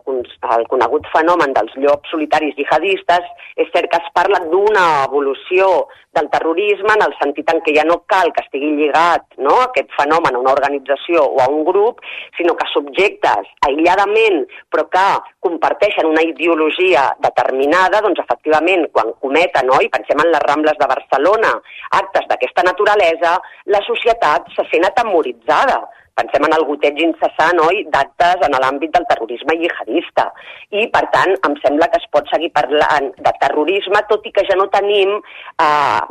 el 0.57 0.67
conegut 0.71 1.07
fenomen 1.13 1.55
dels 1.55 1.73
llops 1.79 2.11
solitaris 2.11 2.57
jihadistes, 2.59 3.27
és 3.55 3.71
cert 3.75 3.91
que 3.91 4.01
es 4.01 4.13
parla 4.17 4.41
d'una 4.51 4.85
evolució 5.07 5.87
del 6.13 6.27
terrorisme 6.29 6.91
en 6.93 7.05
el 7.05 7.13
sentit 7.19 7.47
en 7.53 7.61
què 7.63 7.73
ja 7.77 7.85
no 7.87 8.01
cal 8.11 8.33
que 8.35 8.43
estigui 8.43 8.73
lligat 8.75 9.23
no, 9.39 9.53
aquest 9.63 9.91
fenomen 9.95 10.35
a 10.35 10.41
una 10.41 10.51
organització 10.51 11.23
o 11.23 11.39
a 11.39 11.47
un 11.47 11.63
grup, 11.67 12.01
sinó 12.35 12.55
que 12.59 12.67
subjectes 12.73 13.47
aïlladament 13.67 14.43
però 14.73 14.87
que 14.91 15.05
comparteixen 15.47 16.09
una 16.09 16.23
ideologia 16.27 17.07
determinada, 17.23 18.01
doncs 18.03 18.19
efectivament 18.23 18.87
quan 18.91 19.13
cometen, 19.23 19.69
no, 19.71 19.79
i 19.79 19.89
pensem 19.93 20.19
en 20.19 20.33
les 20.33 20.43
Rambles 20.43 20.77
de 20.81 20.89
Barcelona, 20.91 21.53
actes 22.01 22.27
d'aquesta 22.27 22.65
naturalesa, 22.67 23.37
la 23.71 23.81
societat 23.87 24.40
se 24.55 24.65
sent 24.71 24.85
atemoritzada 24.87 25.81
pensem 26.21 26.45
en 26.45 26.55
el 26.57 26.65
goteig 26.67 26.99
incessant 27.01 27.61
oi, 27.63 27.85
d'actes 27.93 28.43
en 28.45 28.55
l'àmbit 28.59 28.91
del 28.93 29.07
terrorisme 29.09 29.55
jihadista. 29.61 30.27
I, 30.69 30.87
per 30.93 31.05
tant, 31.13 31.33
em 31.47 31.55
sembla 31.63 31.87
que 31.91 32.01
es 32.01 32.07
pot 32.13 32.27
seguir 32.33 32.51
parlant 32.55 33.11
de 33.17 33.33
terrorisme, 33.43 34.03
tot 34.09 34.27
i 34.27 34.33
que 34.35 34.45
ja 34.49 34.57
no 34.59 34.67
tenim 34.73 35.15
eh, 35.17 36.01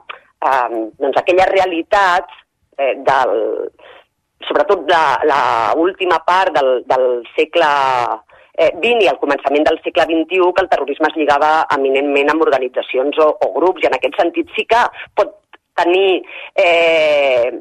eh, 0.49 0.81
doncs 1.03 1.21
aquella 1.21 1.49
realitat 1.53 2.33
eh, 2.79 2.95
del, 3.07 3.35
sobretot 4.49 4.87
de 4.88 5.03
l'última 5.31 6.21
part 6.27 6.55
del, 6.57 6.71
del 6.88 7.07
segle 7.37 7.71
eh, 8.57 8.71
XX 8.81 9.05
i 9.05 9.11
al 9.11 9.21
començament 9.21 9.66
del 9.69 9.81
segle 9.85 10.07
XXI 10.09 10.55
que 10.57 10.64
el 10.64 10.71
terrorisme 10.73 11.11
es 11.11 11.19
lligava 11.21 11.51
eminentment 11.77 12.33
amb 12.33 12.47
organitzacions 12.47 13.21
o, 13.21 13.29
o 13.37 13.53
grups 13.59 13.85
i 13.85 13.90
en 13.90 13.99
aquest 13.99 14.16
sentit 14.21 14.57
sí 14.57 14.64
que 14.71 14.81
pot 15.19 15.37
tenir 15.81 16.23
eh, 16.57 17.53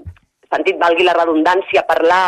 sentit 0.54 0.80
valgui 0.82 1.06
la 1.08 1.18
redundància, 1.18 1.86
parlar 1.88 2.24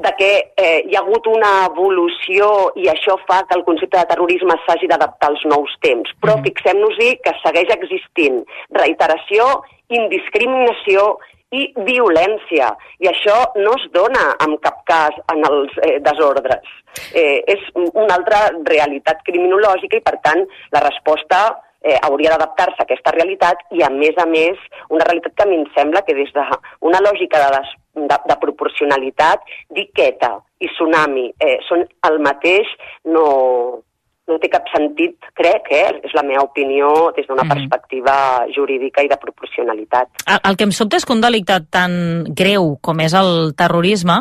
de 0.00 0.12
que 0.16 0.30
eh, 0.56 0.80
hi 0.88 0.96
ha 0.96 1.02
hagut 1.02 1.26
una 1.28 1.50
evolució 1.68 2.46
i 2.80 2.88
això 2.88 3.18
fa 3.28 3.42
que 3.48 3.58
el 3.58 3.66
concepte 3.66 3.98
de 3.98 4.08
terrorisme 4.12 4.56
s'hagi 4.64 4.88
d'adaptar 4.88 5.28
als 5.32 5.42
nous 5.52 5.74
temps. 5.84 6.14
Però 6.22 6.38
mm. 6.38 6.46
fixem-nos-hi 6.48 7.10
que 7.24 7.34
segueix 7.42 7.72
existint 7.76 8.40
reiteració, 8.78 9.50
indiscriminació 9.92 11.12
i 11.52 11.66
violència. 11.86 12.70
I 13.02 13.10
això 13.10 13.36
no 13.58 13.74
es 13.76 13.86
dona 13.94 14.28
en 14.46 14.56
cap 14.64 14.84
cas 14.88 15.16
en 15.34 15.42
els 15.48 15.74
eh, 15.84 15.98
desordres. 16.06 16.76
Eh, 17.14 17.42
és 17.54 17.66
una 17.76 18.14
altra 18.16 18.46
realitat 18.66 19.20
criminològica 19.26 19.98
i, 19.98 20.06
per 20.06 20.16
tant, 20.24 20.46
la 20.74 20.84
resposta 20.86 21.42
eh, 21.82 21.98
hauria 22.02 22.34
d'adaptar-se 22.34 22.80
a 22.80 22.86
aquesta 22.86 23.14
realitat 23.16 23.62
i, 23.70 23.82
a 23.82 23.90
més 23.92 24.18
a 24.20 24.26
més, 24.28 24.58
una 24.88 25.06
realitat 25.08 25.36
que 25.36 25.46
a 25.46 25.50
mi 25.50 25.60
em 25.60 25.66
sembla 25.76 26.04
que 26.06 26.16
des 26.18 26.32
d'una 26.36 27.02
lògica 27.06 27.42
de, 27.44 27.50
des, 27.58 27.74
de, 28.10 28.18
de 28.32 28.38
proporcionalitat, 28.44 29.44
diqueta 29.76 30.36
i 30.60 30.68
tsunami 30.74 31.30
eh, 31.40 31.58
són 31.68 31.86
el 32.08 32.18
mateix, 32.24 32.68
no, 33.04 33.24
no 34.28 34.38
té 34.38 34.50
cap 34.52 34.68
sentit, 34.70 35.16
crec, 35.36 35.70
eh? 35.74 35.88
és 36.06 36.14
la 36.14 36.24
meva 36.26 36.44
opinió 36.46 37.10
des 37.16 37.26
d'una 37.28 37.44
mm. 37.44 37.50
perspectiva 37.54 38.14
jurídica 38.54 39.02
i 39.04 39.10
de 39.10 39.18
proporcionalitat. 39.20 40.22
El, 40.26 40.40
el 40.50 40.58
que 40.58 40.68
em 40.68 40.74
sobta 40.74 41.00
és 41.00 41.06
que 41.06 41.14
un 41.16 41.22
delicte 41.24 41.58
tan 41.72 41.96
greu 42.36 42.76
com 42.84 43.02
és 43.02 43.14
el 43.18 43.52
terrorisme 43.58 44.20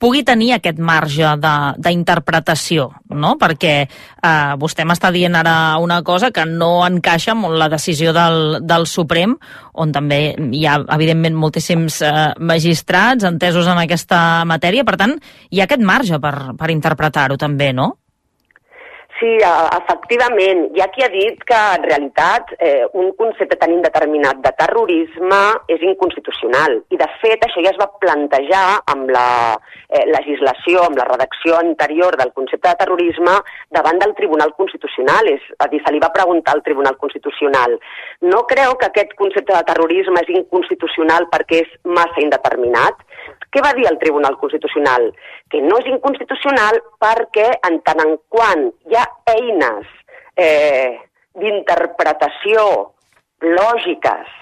pugui 0.00 0.22
tenir 0.24 0.54
aquest 0.56 0.80
marge 0.80 1.34
d'interpretació, 1.76 2.88
no? 3.12 3.34
Perquè 3.40 3.74
eh, 3.84 4.52
vostè 4.60 4.86
m'està 4.88 5.12
dient 5.12 5.36
ara 5.36 5.76
una 5.82 6.00
cosa 6.06 6.32
que 6.32 6.46
no 6.48 6.86
encaixa 6.86 7.34
amb 7.34 7.50
la 7.52 7.68
decisió 7.72 8.14
del, 8.16 8.60
del 8.64 8.88
Suprem, 8.88 9.36
on 9.80 9.92
també 9.92 10.22
hi 10.56 10.64
ha, 10.66 10.78
evidentment, 10.96 11.36
moltíssims 11.36 12.00
eh, 12.06 12.14
magistrats 12.40 13.28
entesos 13.28 13.68
en 13.68 13.82
aquesta 13.84 14.46
matèria. 14.48 14.86
Per 14.88 14.96
tant, 15.00 15.18
hi 15.50 15.60
ha 15.60 15.68
aquest 15.68 15.84
marge 15.84 16.20
per, 16.22 16.34
per 16.56 16.72
interpretar-ho 16.72 17.36
també, 17.40 17.74
no? 17.76 17.92
Sí, 19.20 19.34
efectivament. 19.36 20.62
Hi 20.72 20.80
ha 20.80 20.86
qui 20.94 21.02
ha 21.04 21.08
dit 21.12 21.42
que, 21.44 21.56
en 21.76 21.82
realitat, 21.84 22.54
eh, 22.56 22.86
un 22.96 23.10
concepte 23.18 23.58
tan 23.60 23.74
indeterminat 23.74 24.40
de 24.40 24.52
terrorisme 24.56 25.40
és 25.68 25.84
inconstitucional. 25.84 26.78
I, 26.88 26.96
de 27.02 27.08
fet, 27.20 27.44
això 27.44 27.60
ja 27.60 27.74
es 27.74 27.80
va 27.82 27.90
plantejar 28.00 28.64
amb 28.94 29.12
la 29.12 29.26
eh, 29.52 30.06
legislació, 30.08 30.86
amb 30.86 30.96
la 30.96 31.04
redacció 31.10 31.58
anterior 31.60 32.16
del 32.16 32.32
concepte 32.32 32.70
de 32.70 32.80
terrorisme 32.80 33.36
davant 33.68 34.00
del 34.00 34.16
Tribunal 34.16 34.54
Constitucional. 34.56 35.28
És 35.36 35.44
a 35.58 35.68
dir, 35.68 35.82
se 35.84 35.92
li 35.92 36.00
va 36.00 36.14
preguntar 36.16 36.56
al 36.56 36.64
Tribunal 36.64 36.96
Constitucional 36.96 37.76
no 38.20 38.42
creu 38.46 38.76
que 38.76 38.86
aquest 38.86 39.14
concepte 39.16 39.54
de 39.54 39.66
terrorisme 39.68 40.20
és 40.20 40.32
inconstitucional 40.34 41.26
perquè 41.32 41.62
és 41.64 41.70
massa 41.84 42.20
indeterminat? 42.20 42.98
Què 43.50 43.62
va 43.64 43.72
dir 43.74 43.86
el 43.90 43.98
Tribunal 43.98 44.36
Constitucional? 44.38 45.08
Que 45.50 45.62
no 45.64 45.78
és 45.82 45.88
inconstitucional 45.90 46.78
perquè 47.02 47.48
en 47.68 47.80
tant 47.86 48.02
en 48.04 48.16
quant 48.30 48.68
hi 48.86 48.98
ha 48.98 49.06
eines 49.34 49.88
eh, 50.38 51.00
d'interpretació 51.40 52.66
lògiques 53.42 54.38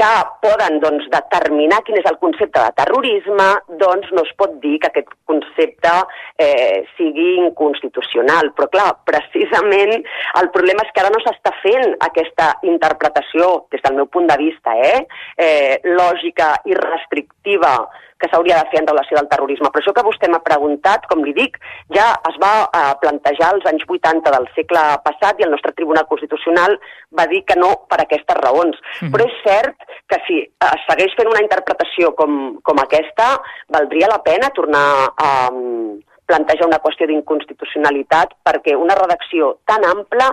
que 0.00 0.10
poden 0.40 0.78
doncs, 0.80 1.04
determinar 1.12 1.82
quin 1.86 1.98
és 2.00 2.06
el 2.08 2.16
concepte 2.20 2.60
de 2.60 2.72
terrorisme, 2.78 3.48
doncs 3.80 4.08
no 4.16 4.24
es 4.24 4.32
pot 4.40 4.54
dir 4.62 4.78
que 4.80 4.88
aquest 4.88 5.10
concepte 5.28 5.92
eh, 6.42 6.84
sigui 6.96 7.28
inconstitucional. 7.46 8.52
Però, 8.56 8.68
clar, 8.72 8.90
precisament 9.08 9.94
el 10.40 10.52
problema 10.54 10.86
és 10.86 10.92
que 10.94 11.04
ara 11.04 11.12
no 11.14 11.22
s'està 11.22 11.54
fent 11.62 11.96
aquesta 12.08 12.52
interpretació, 12.68 13.52
des 13.74 13.82
del 13.84 13.98
meu 14.00 14.08
punt 14.12 14.30
de 14.30 14.38
vista, 14.40 14.76
eh, 14.76 15.02
eh, 15.36 15.76
lògica 15.98 16.54
i 16.68 16.78
restrictiva 16.78 17.76
que 18.22 18.30
s'hauria 18.30 18.60
de 18.60 18.70
fer 18.70 18.80
en 18.80 18.86
relació 18.86 19.18
al 19.18 19.28
terrorisme. 19.30 19.68
Però 19.72 19.82
això 19.82 19.92
que 19.96 20.04
vostè 20.06 20.28
m'ha 20.30 20.42
preguntat, 20.46 21.08
com 21.10 21.24
li 21.26 21.34
dic, 21.34 21.58
ja 21.96 22.12
es 22.30 22.38
va 22.42 22.52
eh, 22.68 22.92
plantejar 23.02 23.50
als 23.50 23.66
anys 23.70 23.82
80 23.88 24.30
del 24.36 24.46
segle 24.54 24.84
passat 25.06 25.42
i 25.42 25.46
el 25.48 25.50
nostre 25.54 25.74
Tribunal 25.74 26.06
Constitucional 26.10 26.78
va 27.18 27.26
dir 27.32 27.42
que 27.48 27.58
no 27.58 27.72
per 27.90 27.98
aquestes 28.04 28.38
raons. 28.38 28.78
Mm. 29.00 29.10
Però 29.14 29.26
és 29.26 29.42
cert 29.42 29.90
que 30.12 30.20
si 30.28 30.38
es 30.46 30.86
segueix 30.86 31.18
fent 31.18 31.32
una 31.32 31.42
interpretació 31.42 32.14
com, 32.18 32.38
com 32.62 32.80
aquesta, 32.84 33.34
valdria 33.74 34.12
la 34.12 34.22
pena 34.22 34.54
tornar 34.54 34.86
a 35.18 35.32
um, 35.50 35.98
plantejar 36.30 36.68
una 36.68 36.80
qüestió 36.84 37.08
d'inconstitucionalitat 37.10 38.36
perquè 38.46 38.76
una 38.78 38.96
redacció 38.98 39.56
tan 39.68 39.84
ampla 39.88 40.30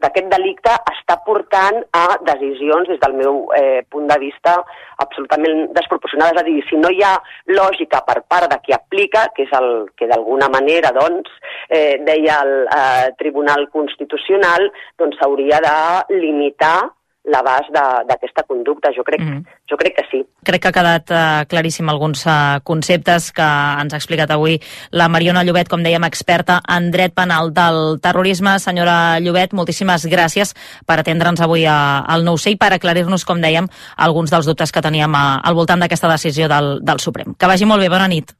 d'aquest 0.00 0.30
delicte 0.32 0.72
està 0.88 1.18
portant 1.26 1.82
a 1.96 2.04
decisions, 2.24 2.88
des 2.88 3.00
del 3.02 3.16
meu 3.18 3.40
eh, 3.56 3.82
punt 3.92 4.06
de 4.08 4.16
vista, 4.22 4.56
absolutament 5.04 5.66
desproporcionades. 5.76 6.38
És 6.38 6.40
a 6.40 6.46
dir, 6.46 6.62
si 6.68 6.78
no 6.80 6.92
hi 6.92 7.02
ha 7.04 7.12
lògica 7.52 8.00
per 8.06 8.22
part 8.32 8.48
de 8.52 8.60
qui 8.64 8.76
aplica, 8.76 9.26
que 9.36 9.44
és 9.44 9.52
el 9.58 9.90
que 10.00 10.08
d'alguna 10.10 10.48
manera 10.52 10.94
doncs, 10.96 11.28
eh, 11.68 12.00
deia 12.06 12.40
el 12.46 12.54
eh, 12.64 13.10
Tribunal 13.20 13.68
Constitucional, 13.74 14.70
doncs 15.00 15.20
s'hauria 15.20 15.60
de 15.66 15.76
limitar 16.16 16.78
l'abast 17.24 17.68
d'aquesta 18.08 18.44
conducta. 18.48 18.90
Jo 18.96 19.04
crec, 19.04 19.20
mm 19.20 19.28
-hmm. 19.28 19.44
jo 19.70 19.76
crec 19.76 19.94
que 19.96 20.04
sí. 20.10 20.24
Crec 20.42 20.62
que 20.62 20.68
ha 20.68 20.72
quedat 20.72 21.10
uh, 21.10 21.44
claríssim 21.46 21.88
alguns 21.88 22.26
uh, 22.26 22.60
conceptes 22.64 23.32
que 23.32 23.42
ens 23.82 23.92
ha 23.92 23.96
explicat 23.96 24.30
avui 24.30 24.60
la 24.90 25.08
Mariona 25.08 25.44
Llobet, 25.44 25.68
com 25.68 25.82
dèiem, 25.82 26.04
experta 26.04 26.60
en 26.68 26.90
dret 26.90 27.14
penal 27.14 27.52
del 27.52 28.00
terrorisme. 28.00 28.58
Senyora 28.58 29.20
Llobet, 29.20 29.52
moltíssimes 29.52 30.06
gràcies 30.06 30.54
per 30.86 30.98
atendre'ns 30.98 31.40
avui 31.40 31.66
a, 31.66 32.00
al 32.00 32.24
nou 32.24 32.36
i 32.46 32.56
per 32.56 32.72
aclarir-nos, 32.72 33.24
com 33.24 33.40
dèiem, 33.40 33.68
alguns 33.96 34.30
dels 34.30 34.46
dubtes 34.46 34.72
que 34.72 34.80
teníem 34.80 35.14
a, 35.14 35.40
al 35.44 35.54
voltant 35.54 35.80
d'aquesta 35.80 36.08
decisió 36.08 36.48
del, 36.48 36.80
del 36.82 36.98
Suprem. 36.98 37.34
Que 37.34 37.46
vagi 37.46 37.64
molt 37.66 37.80
bé, 37.82 37.88
bona 37.88 38.08
nit. 38.08 38.32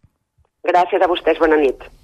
Gràcies 0.64 1.02
a 1.02 1.06
vostès, 1.06 1.38
bona 1.38 1.56
nit. 1.56 1.99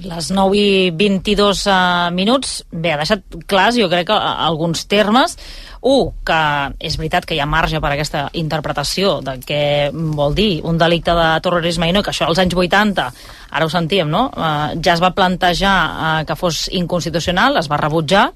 Les 0.00 0.30
9 0.32 0.56
i 0.56 0.90
22 0.96 1.66
uh, 1.68 2.08
minuts, 2.14 2.60
bé, 2.72 2.94
ha 2.94 3.00
deixat 3.00 3.24
clars, 3.50 3.76
jo 3.76 3.88
crec, 3.92 4.08
alguns 4.14 4.86
termes. 4.88 5.36
Un, 5.80 6.10
que 6.24 6.40
és 6.84 6.96
veritat 7.00 7.24
que 7.24 7.36
hi 7.36 7.40
ha 7.40 7.48
marge 7.48 7.80
per 7.80 7.92
aquesta 7.94 8.26
interpretació 8.36 9.18
de 9.24 9.38
què 9.44 9.62
vol 9.92 10.34
dir 10.36 10.60
un 10.68 10.80
delicte 10.80 11.14
de 11.16 11.28
terrorisme 11.40 11.88
i 11.88 11.94
no, 11.96 12.02
que 12.04 12.12
això 12.12 12.28
als 12.28 12.40
anys 12.42 12.56
80, 12.56 13.06
ara 13.50 13.64
ho 13.64 13.72
sentíem, 13.72 14.10
no? 14.12 14.26
Eh, 14.28 14.76
ja 14.84 14.92
es 14.92 15.00
va 15.00 15.14
plantejar 15.16 15.76
eh, 15.88 16.26
que 16.28 16.36
fos 16.36 16.66
inconstitucional, 16.76 17.56
es 17.56 17.70
va 17.72 17.80
rebutjar, 17.80 18.26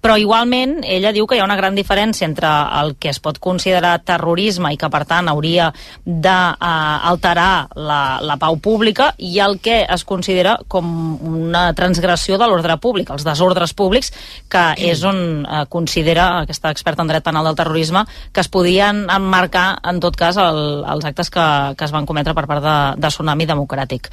però 0.00 0.16
igualment 0.20 0.78
ella 0.86 1.12
diu 1.14 1.26
que 1.26 1.36
hi 1.36 1.42
ha 1.42 1.46
una 1.46 1.56
gran 1.58 1.74
diferència 1.74 2.26
entre 2.28 2.48
el 2.80 2.94
que 3.00 3.10
es 3.10 3.18
pot 3.22 3.40
considerar 3.42 3.98
terrorisme 4.06 4.70
i 4.74 4.78
que 4.78 4.90
per 4.92 5.02
tant 5.10 5.28
hauria 5.30 5.68
d'alterar 6.04 7.52
uh, 7.66 7.80
la, 7.88 8.00
la 8.22 8.36
pau 8.40 8.58
pública 8.62 9.10
i 9.18 9.38
el 9.42 9.58
que 9.64 9.80
es 9.82 10.04
considera 10.08 10.56
com 10.68 10.86
una 11.28 11.68
transgressió 11.78 12.38
de 12.38 12.46
l'ordre 12.46 12.78
públic, 12.82 13.10
els 13.10 13.26
desordres 13.26 13.74
públics, 13.74 14.12
que 14.50 14.64
és 14.90 15.02
on 15.06 15.22
uh, 15.42 15.64
considera 15.70 16.28
aquesta 16.44 16.70
experta 16.74 17.02
en 17.02 17.10
dret 17.10 17.26
penal 17.26 17.48
del 17.48 17.58
terrorisme 17.58 18.04
que 18.32 18.44
es 18.44 18.52
podien 18.52 19.06
emmarcar 19.10 19.80
en 19.82 19.98
tot 20.00 20.16
cas 20.16 20.38
el, 20.38 20.84
els 20.86 21.08
actes 21.08 21.30
que, 21.30 21.48
que 21.76 21.88
es 21.88 21.94
van 21.94 22.06
cometre 22.06 22.36
per 22.38 22.46
part 22.46 22.64
de, 22.64 22.78
de 23.02 23.12
Tsunami 23.12 23.48
Democràtic. 23.50 24.12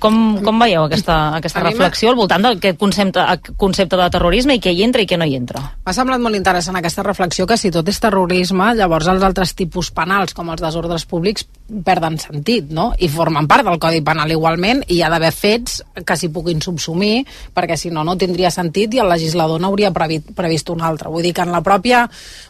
Com, 0.00 0.14
com 0.40 0.62
veieu 0.62 0.86
aquesta, 0.86 1.16
aquesta 1.36 1.60
reflexió 1.60 2.08
al 2.10 2.16
voltant 2.16 2.46
d'aquest 2.46 2.78
concepte, 2.80 3.24
concepte 3.60 3.98
de 4.00 4.08
terrorisme 4.12 4.56
i 4.56 4.62
què 4.64 4.72
hi 4.72 4.84
entra 4.86 5.04
i 5.04 5.08
què 5.08 5.18
no 5.20 5.28
hi 5.28 5.36
entra? 5.36 5.60
M'ha 5.84 5.94
semblat 5.96 6.22
molt 6.24 6.38
interessant 6.38 6.78
aquesta 6.80 7.04
reflexió 7.04 7.44
que 7.46 7.58
si 7.60 7.72
tot 7.74 7.88
és 7.92 8.00
terrorisme, 8.00 8.72
llavors 8.78 9.10
els 9.12 9.26
altres 9.26 9.52
tipus 9.58 9.92
penals, 9.92 10.32
com 10.36 10.48
els 10.54 10.64
desordres 10.64 11.04
públics, 11.10 11.44
perden 11.84 12.18
sentit, 12.20 12.70
no? 12.74 12.90
I 12.98 13.08
formen 13.10 13.46
part 13.50 13.64
del 13.66 13.78
Codi 13.80 14.02
Penal 14.04 14.30
igualment 14.34 14.82
i 14.88 14.98
hi 14.98 15.02
ha 15.04 15.10
d'haver 15.12 15.30
fets 15.34 15.80
que 16.06 16.16
s'hi 16.18 16.30
puguin 16.34 16.60
subsumir, 16.62 17.22
perquè 17.54 17.76
si 17.78 17.92
no, 17.94 18.04
no 18.04 18.16
tindria 18.18 18.50
sentit 18.50 18.94
i 18.94 19.02
el 19.02 19.10
legislador 19.10 19.60
n'hauria 19.62 19.92
previst 19.94 20.70
un 20.74 20.82
altre. 20.82 21.10
Vull 21.12 21.24
dir 21.24 21.32
que 21.36 21.44
en 21.46 21.52
la 21.54 21.62
pròpia 21.62 22.02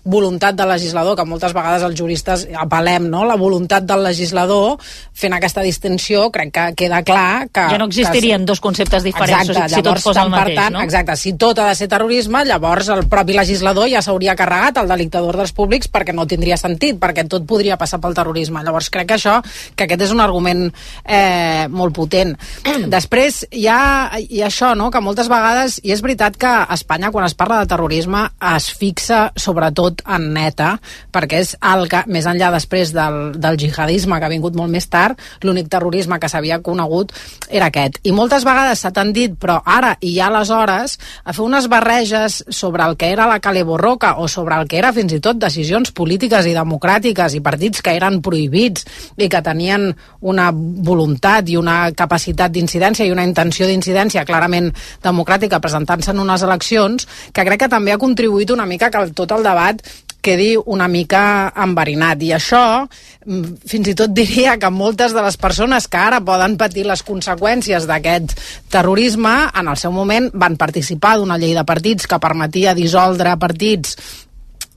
voluntat 0.05 0.57
del 0.57 0.73
legislador, 0.73 1.17
que 1.19 1.27
moltes 1.29 1.55
vegades 1.57 1.85
els 1.87 1.99
juristes 1.99 2.47
apel·lem, 2.49 3.11
no? 3.13 3.25
La 3.29 3.37
voluntat 3.41 3.85
del 3.87 4.05
legislador 4.07 4.79
fent 4.81 5.37
aquesta 5.37 5.63
distinció, 5.67 6.29
crec 6.33 6.53
que 6.55 6.67
queda 6.85 7.03
clar 7.05 7.49
que... 7.53 7.67
Ja 7.75 7.79
no 7.81 7.91
existirien 7.91 8.43
que... 8.45 8.51
dos 8.53 8.61
conceptes 8.65 9.05
diferents 9.05 9.51
exacte, 9.51 9.75
si 9.77 9.85
tot 9.85 10.01
fos 10.03 10.17
el 10.17 10.33
mateix, 10.33 10.57
tant, 10.57 10.79
no? 10.79 10.85
Exacte, 10.87 11.17
si 11.21 11.35
tot 11.41 11.61
ha 11.61 11.69
de 11.69 11.77
ser 11.79 11.91
terrorisme, 11.93 12.45
llavors 12.49 12.89
el 12.95 13.05
propi 13.11 13.37
legislador 13.37 13.91
ja 13.93 14.03
s'hauria 14.05 14.37
carregat 14.39 14.81
el 14.81 14.91
delicte 14.91 15.21
d'ordres 15.21 15.53
públics 15.57 15.91
perquè 15.93 16.15
no 16.17 16.27
tindria 16.31 16.57
sentit, 16.61 16.99
perquè 17.01 17.27
tot 17.29 17.47
podria 17.49 17.77
passar 17.81 18.01
pel 18.01 18.17
terrorisme. 18.17 18.65
Llavors 18.65 18.91
crec 18.93 19.10
que 19.11 19.18
això, 19.18 19.40
que 19.75 19.88
aquest 19.88 20.07
és 20.07 20.14
un 20.14 20.23
argument 20.23 20.68
eh, 21.05 21.66
molt 21.68 21.96
potent. 21.96 22.37
Després 22.96 23.42
hi 23.51 23.66
ha, 23.70 23.81
hi 24.23 24.42
ha 24.44 24.49
això, 24.51 24.73
no?, 24.79 24.90
que 24.94 25.03
moltes 25.03 25.31
vegades, 25.33 25.81
i 25.85 25.94
és 25.94 26.03
veritat 26.05 26.38
que 26.40 26.51
a 26.51 26.77
Espanya 26.77 27.11
quan 27.11 27.27
es 27.27 27.35
parla 27.35 27.61
de 27.61 27.70
terrorisme 27.70 28.27
es 28.55 28.70
fixa 28.77 29.27
sobretot 29.37 30.05
en 30.07 30.31
neta, 30.35 30.77
perquè 31.12 31.42
és 31.42 31.55
el 31.73 31.87
que, 31.90 32.05
més 32.11 32.29
enllà 32.31 32.53
després 32.55 32.94
del, 32.94 33.20
del 33.40 33.59
jihadisme 33.61 34.18
que 34.20 34.29
ha 34.29 34.33
vingut 34.33 34.57
molt 34.59 34.73
més 34.73 34.87
tard, 34.90 35.18
l'únic 35.42 35.70
terrorisme 35.73 36.20
que 36.20 36.31
s'havia 36.31 36.61
conegut 36.64 37.14
era 37.49 37.70
aquest. 37.70 38.01
I 38.07 38.14
moltes 38.16 38.46
vegades 38.46 38.83
s'ha 38.83 38.92
tendit, 38.94 39.35
però 39.40 39.61
ara 39.64 39.94
i 40.01 40.14
ja 40.16 40.29
aleshores, 40.31 40.99
a 41.25 41.35
fer 41.35 41.44
unes 41.44 41.68
barreges 41.73 42.40
sobre 42.49 42.87
el 42.87 42.96
que 43.01 43.11
era 43.12 43.29
la 43.31 43.40
Cale 43.42 43.64
Borroca 43.66 44.14
o 44.18 44.29
sobre 44.29 44.57
el 44.61 44.68
que 44.68 44.79
era 44.79 44.92
fins 44.96 45.14
i 45.16 45.20
tot 45.23 45.40
decisions 45.40 45.92
polítiques 45.96 46.46
i 46.46 46.57
democràtiques 46.57 47.37
i 47.37 47.42
partits 47.44 47.83
que 47.85 47.94
eren 47.96 48.20
prohibits 48.25 48.87
i 49.17 49.29
que 49.29 49.43
tenien 49.43 49.91
una 50.21 50.51
voluntat 50.53 51.49
i 51.49 51.57
una 51.61 51.93
capacitat 51.97 52.53
d'incidència 52.53 53.07
i 53.07 53.15
una 53.15 53.27
intenció 53.27 53.69
d'incidència 53.69 54.27
clarament 54.29 54.71
democràtica 55.03 55.61
presentant-se 55.61 56.13
en 56.15 56.23
unes 56.23 56.43
eleccions, 56.47 57.09
que 57.33 57.45
crec 57.45 57.65
que 57.65 57.73
també 57.73 57.93
ha 57.93 58.01
contribuït 58.03 58.51
una 58.51 58.67
mica 58.67 58.91
que 58.91 59.09
tot 59.17 59.33
el 59.37 59.45
debat 59.47 59.83
quedi 60.21 60.55
una 60.67 60.89
mica 60.89 61.53
enverinat. 61.57 62.23
I 62.23 62.33
això, 62.37 62.87
mm, 63.27 63.67
fins 63.67 63.89
i 63.89 63.95
tot 63.95 64.13
diria 64.13 64.59
que 64.59 64.71
moltes 64.71 65.13
de 65.13 65.23
les 65.23 65.37
persones 65.37 65.89
que 65.89 65.97
ara 65.97 66.21
poden 66.21 66.57
patir 66.57 66.87
les 66.87 67.03
conseqüències 67.03 67.87
d'aquest 67.87 68.39
terrorisme, 68.69 69.51
en 69.55 69.69
el 69.69 69.77
seu 69.77 69.93
moment 69.93 70.31
van 70.33 70.57
participar 70.57 71.17
d'una 71.19 71.39
llei 71.39 71.55
de 71.55 71.65
partits 71.65 72.07
que 72.07 72.19
permetia 72.19 72.75
dissoldre 72.75 73.37
partits 73.39 73.97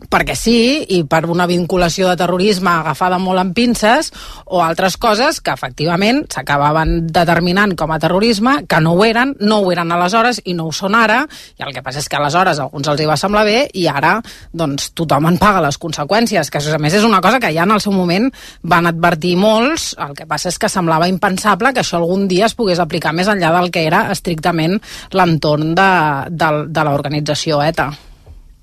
perquè 0.09 0.35
sí, 0.37 0.57
i 0.95 1.03
per 1.09 1.23
una 1.29 1.47
vinculació 1.49 2.09
de 2.09 2.17
terrorisme 2.19 2.71
agafada 2.71 3.19
molt 3.21 3.41
en 3.41 3.53
pinces, 3.55 4.11
o 4.45 4.61
altres 4.63 4.97
coses 5.01 5.39
que 5.41 5.53
efectivament 5.53 6.23
s'acabaven 6.33 7.07
determinant 7.13 7.75
com 7.79 7.93
a 7.93 7.99
terrorisme, 8.01 8.59
que 8.69 8.81
no 8.83 8.93
ho 8.97 9.05
eren, 9.05 9.35
no 9.41 9.61
ho 9.61 9.71
eren 9.73 9.91
aleshores 9.91 10.41
i 10.45 10.55
no 10.57 10.67
ho 10.69 10.73
són 10.75 10.97
ara, 10.97 11.23
i 11.57 11.65
el 11.65 11.73
que 11.75 11.83
passa 11.85 12.01
és 12.03 12.09
que 12.09 12.19
aleshores 12.19 12.61
alguns 12.63 12.89
els 12.91 13.01
hi 13.01 13.09
va 13.09 13.17
semblar 13.19 13.45
bé 13.47 13.57
i 13.73 13.87
ara 13.89 14.15
doncs, 14.51 14.91
tothom 14.97 15.29
en 15.29 15.39
paga 15.41 15.63
les 15.63 15.79
conseqüències, 15.81 16.51
que 16.51 16.61
a 16.63 16.81
més 16.81 16.97
és 16.97 17.07
una 17.07 17.21
cosa 17.21 17.39
que 17.39 17.53
ja 17.53 17.67
en 17.67 17.75
el 17.75 17.81
seu 17.83 17.95
moment 17.95 18.29
van 18.61 18.87
advertir 18.89 19.35
molts, 19.39 19.93
el 20.01 20.15
que 20.17 20.27
passa 20.29 20.51
és 20.51 20.59
que 20.59 20.71
semblava 20.71 21.09
impensable 21.11 21.73
que 21.73 21.83
això 21.83 21.99
algun 21.99 22.27
dia 22.27 22.47
es 22.49 22.57
pogués 22.57 22.81
aplicar 22.83 23.13
més 23.13 23.29
enllà 23.31 23.53
del 23.57 23.71
que 23.73 23.85
era 23.87 24.05
estrictament 24.13 24.79
l'entorn 25.11 25.73
de, 25.77 25.91
de, 26.29 26.49
de 26.69 26.87
l'organització 26.87 27.61
ETA. 27.63 27.91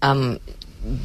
Um, 0.07 0.38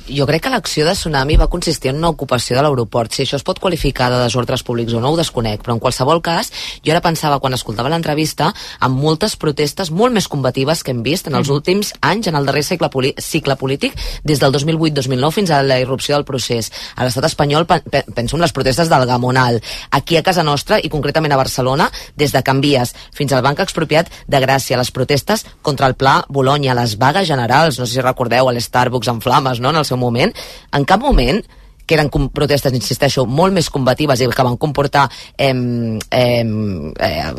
jo 0.07 0.25
crec 0.27 0.45
que 0.45 0.51
l'acció 0.51 0.85
de 0.87 0.93
Tsunami 0.95 1.35
va 1.35 1.49
consistir 1.51 1.89
en 1.91 1.97
una 1.99 2.09
ocupació 2.13 2.55
de 2.55 2.63
l'aeroport. 2.63 3.11
Si 3.11 3.23
això 3.25 3.35
es 3.35 3.43
pot 3.43 3.59
qualificar 3.59 4.07
de 4.11 4.21
desordres 4.21 4.63
públics 4.63 4.93
o 4.95 5.01
no, 5.03 5.11
ho 5.11 5.19
desconec, 5.19 5.61
però 5.63 5.75
en 5.75 5.81
qualsevol 5.83 6.21
cas, 6.23 6.51
jo 6.85 6.93
ara 6.93 7.01
pensava, 7.03 7.39
quan 7.43 7.53
escoltava 7.57 7.91
l'entrevista, 7.91 8.51
amb 8.79 9.01
moltes 9.01 9.35
protestes 9.35 9.91
molt 9.91 10.15
més 10.15 10.29
combatives 10.31 10.83
que 10.83 10.93
hem 10.95 11.03
vist 11.03 11.27
en 11.27 11.35
els 11.35 11.49
mm. 11.49 11.57
últims 11.57 11.91
anys, 12.01 12.29
en 12.31 12.39
el 12.39 12.47
darrer 12.47 12.63
cicle, 12.63 12.89
cicle 13.19 13.57
polític, 13.59 13.97
des 14.23 14.39
del 14.39 14.53
2008-2009 14.55 15.31
fins 15.35 15.51
a 15.51 15.61
la 15.63 15.79
irrupció 15.83 16.15
del 16.15 16.27
procés. 16.27 16.71
A 16.95 17.03
l'estat 17.03 17.27
espanyol, 17.27 17.67
penso 17.67 18.39
en 18.39 18.45
les 18.45 18.55
protestes 18.55 18.89
del 18.91 19.05
Gamonal. 19.09 19.59
Aquí 19.91 20.17
a 20.17 20.23
casa 20.23 20.43
nostra, 20.43 20.79
i 20.79 20.91
concretament 20.93 21.35
a 21.35 21.41
Barcelona, 21.41 21.89
des 22.15 22.31
de 22.31 22.43
Canvies 22.45 22.95
fins 23.15 23.33
al 23.33 23.43
Banc 23.43 23.59
Expropiat 23.65 24.11
de 24.27 24.39
Gràcia, 24.43 24.79
les 24.79 24.91
protestes 24.91 25.45
contra 25.61 25.91
el 25.91 25.99
Pla 25.99 26.21
Bologna, 26.29 26.77
les 26.77 26.97
vagues 27.01 27.27
generals, 27.27 27.79
no 27.79 27.85
sé 27.85 27.97
si 27.97 28.05
recordeu, 28.05 28.47
a 28.47 28.55
l'Starbucks 28.55 29.11
en 29.11 29.21
flames, 29.21 29.59
no?, 29.59 29.64
en 29.73 29.81
el 29.81 29.85
seu 29.85 29.97
moment, 29.97 30.33
en 30.71 30.85
cap 30.85 31.01
moment 31.01 31.43
que 31.85 31.95
eren 31.95 32.09
protestes, 32.33 32.73
insisteixo, 32.73 33.25
molt 33.29 33.53
més 33.53 33.69
combatives 33.69 34.21
i 34.21 34.27
que 34.33 34.45
van 34.45 34.57
comportar 34.57 35.05
eh, 35.37 35.53
eh, 35.53 36.41
eh, 36.41 37.31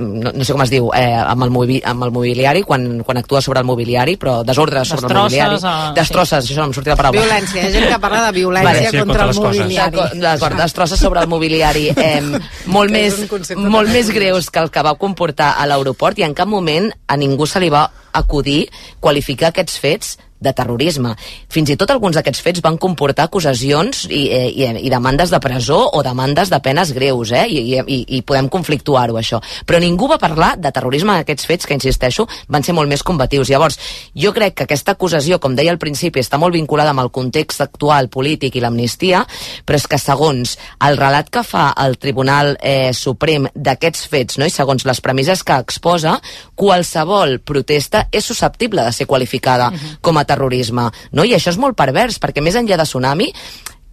no, 0.00 0.32
no 0.34 0.44
sé 0.44 0.52
com 0.52 0.64
es 0.64 0.72
diu 0.72 0.90
eh, 0.94 1.16
amb, 1.16 1.46
el 1.46 1.52
mobi, 1.54 1.80
amb 1.84 2.04
el 2.04 2.12
mobiliari 2.12 2.62
quan, 2.68 3.00
quan 3.06 3.20
actua 3.22 3.40
sobre 3.44 3.62
el 3.64 3.68
mobiliari 3.68 4.16
però 4.20 4.42
desordres 4.44 4.92
sobre 4.92 5.08
el 5.08 5.22
mobiliari. 5.22 5.58
a... 5.62 5.74
destrosses, 5.96 6.44
sí. 6.44 6.52
això 6.52 6.62
no 6.62 6.68
em 6.70 6.76
sortia 6.76 6.94
la 6.94 7.00
paraula. 7.00 7.24
Violència, 7.24 7.62
hi 7.62 7.66
ha 7.66 7.72
gent 7.72 7.88
que 7.94 8.00
parla 8.02 8.26
de 8.26 8.36
violència 8.36 8.90
vale. 8.92 9.00
contra, 9.00 9.28
contra 9.30 9.50
el 9.50 9.58
mobiliari. 9.62 10.06
D'acord, 10.20 10.60
destrosses 10.60 11.00
sobre 11.00 11.24
el 11.24 11.32
mobiliari 11.32 11.88
eh, 11.96 12.20
molt, 12.66 12.92
més, 12.98 13.24
molt 13.56 13.92
més 13.92 14.12
greus 14.12 14.52
que 14.52 14.60
el 14.60 14.72
que 14.74 14.84
va 14.84 14.96
comportar 15.00 15.54
a 15.56 15.68
l'aeroport 15.70 16.20
i 16.20 16.28
en 16.28 16.36
cap 16.36 16.50
moment 16.50 16.92
a 17.08 17.16
ningú 17.16 17.48
se 17.48 17.62
li 17.62 17.72
va 17.72 17.88
acudir 18.14 18.68
qualificar 19.00 19.52
aquests 19.52 19.80
fets 19.82 20.16
de 20.44 20.52
terrorisme. 20.52 21.14
Fins 21.50 21.72
i 21.72 21.76
tot 21.80 21.90
alguns 21.90 22.18
d'aquests 22.18 22.42
fets 22.44 22.62
van 22.64 22.76
comportar 22.80 23.26
acusacions 23.28 24.04
i, 24.10 24.26
eh, 24.34 24.50
i, 24.52 24.68
i 24.86 24.92
demandes 24.92 25.32
de 25.32 25.40
presó 25.42 25.80
o 25.96 26.02
demandes 26.06 26.52
de 26.52 26.60
penes 26.62 26.92
greus, 26.94 27.32
eh? 27.32 27.46
I, 27.48 27.80
i, 27.80 27.98
i 28.18 28.22
podem 28.26 28.50
conflictuar-ho, 28.52 29.16
això. 29.18 29.40
Però 29.66 29.80
ningú 29.80 30.08
va 30.10 30.20
parlar 30.22 30.54
de 30.60 30.70
terrorisme 30.74 31.14
en 31.14 31.24
aquests 31.24 31.48
fets, 31.48 31.66
que, 31.66 31.78
insisteixo, 31.78 32.28
van 32.52 32.66
ser 32.66 32.76
molt 32.76 32.90
més 32.90 33.02
combatius. 33.06 33.50
Llavors, 33.50 33.78
jo 34.14 34.34
crec 34.36 34.58
que 34.58 34.68
aquesta 34.68 34.94
acusació, 34.94 35.40
com 35.40 35.56
deia 35.56 35.72
al 35.72 35.80
principi, 35.82 36.22
està 36.22 36.38
molt 36.40 36.54
vinculada 36.54 36.92
amb 36.92 37.04
el 37.06 37.12
context 37.14 37.64
actual 37.64 38.10
polític 38.12 38.58
i 38.58 38.62
l'amnistia, 38.62 39.24
però 39.64 39.80
és 39.80 39.88
que 39.88 39.98
segons 39.98 40.56
el 40.84 41.00
relat 41.00 41.32
que 41.32 41.44
fa 41.46 41.70
el 41.84 41.96
Tribunal 42.02 42.54
eh, 42.60 42.92
Suprem 42.94 43.48
d'aquests 43.54 44.08
fets, 44.10 44.38
no? 44.38 44.46
i 44.46 44.52
segons 44.52 44.84
les 44.84 45.00
premisses 45.00 45.42
que 45.46 45.56
exposa, 45.64 46.18
qualsevol 46.58 47.38
protesta 47.40 48.03
és 48.10 48.24
susceptible 48.24 48.84
de 48.84 48.92
ser 48.92 49.06
qualificada 49.06 49.68
uh 49.68 49.74
-huh. 49.74 49.98
com 50.00 50.18
a 50.18 50.24
terrorisme, 50.24 50.90
no? 51.12 51.24
I 51.24 51.34
això 51.34 51.50
és 51.50 51.58
molt 51.58 51.76
pervers, 51.76 52.20
perquè 52.20 52.40
més 52.42 52.54
enllà 52.54 52.76
de 52.76 52.84
Tsunami, 52.84 53.32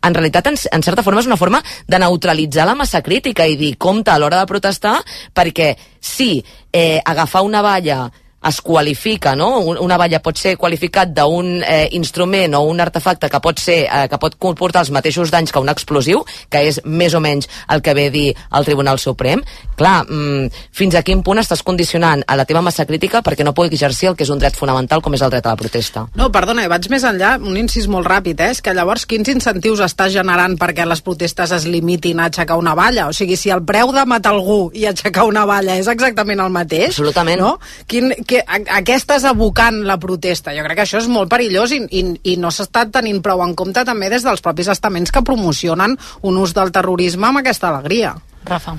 en 0.01 0.13
realitat, 0.13 0.47
en, 0.47 0.55
en 0.71 0.83
certa 0.83 1.03
forma, 1.03 1.21
és 1.21 1.29
una 1.29 1.37
forma 1.37 1.61
de 1.87 1.99
neutralitzar 1.99 2.65
la 2.65 2.75
massa 2.75 3.01
crítica 3.01 3.45
i 3.47 3.55
dir, 3.55 3.75
compte 3.77 4.11
a 4.11 4.17
l'hora 4.17 4.39
de 4.39 4.49
protestar, 4.49 4.97
perquè 5.33 5.75
sí, 5.99 6.43
eh, 6.71 6.99
agafar 7.05 7.43
una 7.43 7.61
valla 7.61 8.11
es 8.47 8.61
qualifica, 8.61 9.35
no? 9.35 9.59
Una 9.59 9.97
valla 10.01 10.21
pot 10.23 10.37
ser 10.37 10.55
qualificat 10.57 11.11
d'un 11.13 11.61
eh, 11.61 11.87
instrument 11.97 12.55
o 12.57 12.63
un 12.65 12.81
artefacte 12.81 13.29
que 13.29 13.41
pot 13.43 13.59
ser 13.61 13.83
eh, 13.85 14.07
que 14.09 14.17
pot 14.21 14.37
comportar 14.41 14.81
els 14.85 14.91
mateixos 14.93 15.31
danys 15.31 15.53
que 15.53 15.61
un 15.61 15.69
explosiu, 15.69 16.23
que 16.49 16.63
és 16.71 16.81
més 16.85 17.13
o 17.13 17.21
menys 17.21 17.49
el 17.69 17.83
que 17.85 17.93
ve 17.93 18.07
a 18.09 18.13
dir 18.13 18.27
el 18.33 18.65
Tribunal 18.65 18.99
Suprem. 18.99 19.43
Clar, 19.77 20.01
mm, 20.07 20.49
fins 20.73 20.97
a 20.97 21.03
quin 21.05 21.21
punt 21.23 21.41
estàs 21.41 21.61
condicionant 21.63 22.23
a 22.27 22.37
la 22.37 22.45
teva 22.49 22.63
massa 22.65 22.85
crítica 22.89 23.21
perquè 23.21 23.45
no 23.45 23.53
pugui 23.53 23.75
exercir 23.75 24.09
el 24.09 24.17
que 24.17 24.25
és 24.25 24.33
un 24.33 24.41
dret 24.41 24.57
fonamental 24.57 25.01
com 25.01 25.13
és 25.13 25.21
el 25.21 25.29
dret 25.33 25.45
a 25.45 25.53
la 25.53 25.61
protesta? 25.61 26.07
No, 26.17 26.31
perdona, 26.33 26.67
vaig 26.71 26.89
més 26.89 27.05
enllà, 27.05 27.35
un 27.37 27.57
incís 27.57 27.87
molt 27.87 28.09
ràpid, 28.09 28.41
eh? 28.41 28.51
és 28.55 28.61
que 28.61 28.73
llavors 28.73 29.05
quins 29.05 29.29
incentius 29.29 29.83
està 29.85 30.09
generant 30.09 30.57
perquè 30.57 30.85
les 30.87 31.01
protestes 31.05 31.53
es 31.53 31.67
limitin 31.69 32.19
a 32.19 32.29
aixecar 32.31 32.57
una 32.57 32.73
valla? 32.77 33.07
O 33.09 33.13
sigui, 33.13 33.37
si 33.37 33.53
el 33.53 33.63
preu 33.67 33.93
de 33.93 34.05
matar 34.09 34.33
algú 34.33 34.71
i 34.73 34.87
aixecar 34.89 35.27
una 35.29 35.45
valla 35.45 35.77
és 35.77 35.89
exactament 35.91 36.41
el 36.41 36.53
mateix, 36.53 36.89
Absolutament. 36.95 37.41
no? 37.41 37.53
Quin, 37.87 38.11
que 38.31 38.41
a, 38.41 38.61
a 38.77 38.81
què 38.87 38.95
estàs 38.95 39.25
abocant 39.27 39.81
la 39.87 39.99
protesta? 40.01 40.55
Jo 40.55 40.63
crec 40.65 40.79
que 40.79 40.87
això 40.87 41.01
és 41.01 41.11
molt 41.11 41.31
perillós 41.31 41.75
i, 41.75 41.81
i, 41.99 42.03
i 42.33 42.37
no 42.39 42.51
s'està 42.53 42.85
tenint 42.93 43.21
prou 43.23 43.43
en 43.43 43.55
compte 43.59 43.83
també 43.87 44.09
des 44.11 44.23
dels 44.25 44.43
propis 44.43 44.71
estaments 44.71 45.11
que 45.11 45.25
promocionen 45.27 45.97
un 46.27 46.37
ús 46.39 46.55
del 46.55 46.71
terrorisme 46.71 47.27
amb 47.27 47.41
aquesta 47.41 47.71
alegria. 47.71 48.15
Rafa. 48.47 48.73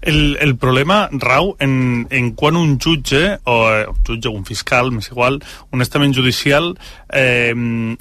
El, 0.00 0.36
el 0.40 0.54
problema 0.60 1.08
rau 1.10 1.56
en, 1.58 2.06
en 2.14 2.30
quan 2.38 2.56
un 2.56 2.76
jutge, 2.78 3.22
o 3.50 3.56
eh, 3.72 3.86
un 3.90 4.02
jutge 4.06 4.30
o 4.30 4.34
un 4.36 4.44
fiscal, 4.46 4.92
més 4.94 5.08
igual, 5.10 5.40
un 5.74 5.82
estament 5.82 6.14
judicial, 6.14 6.70
eh, 7.10 7.54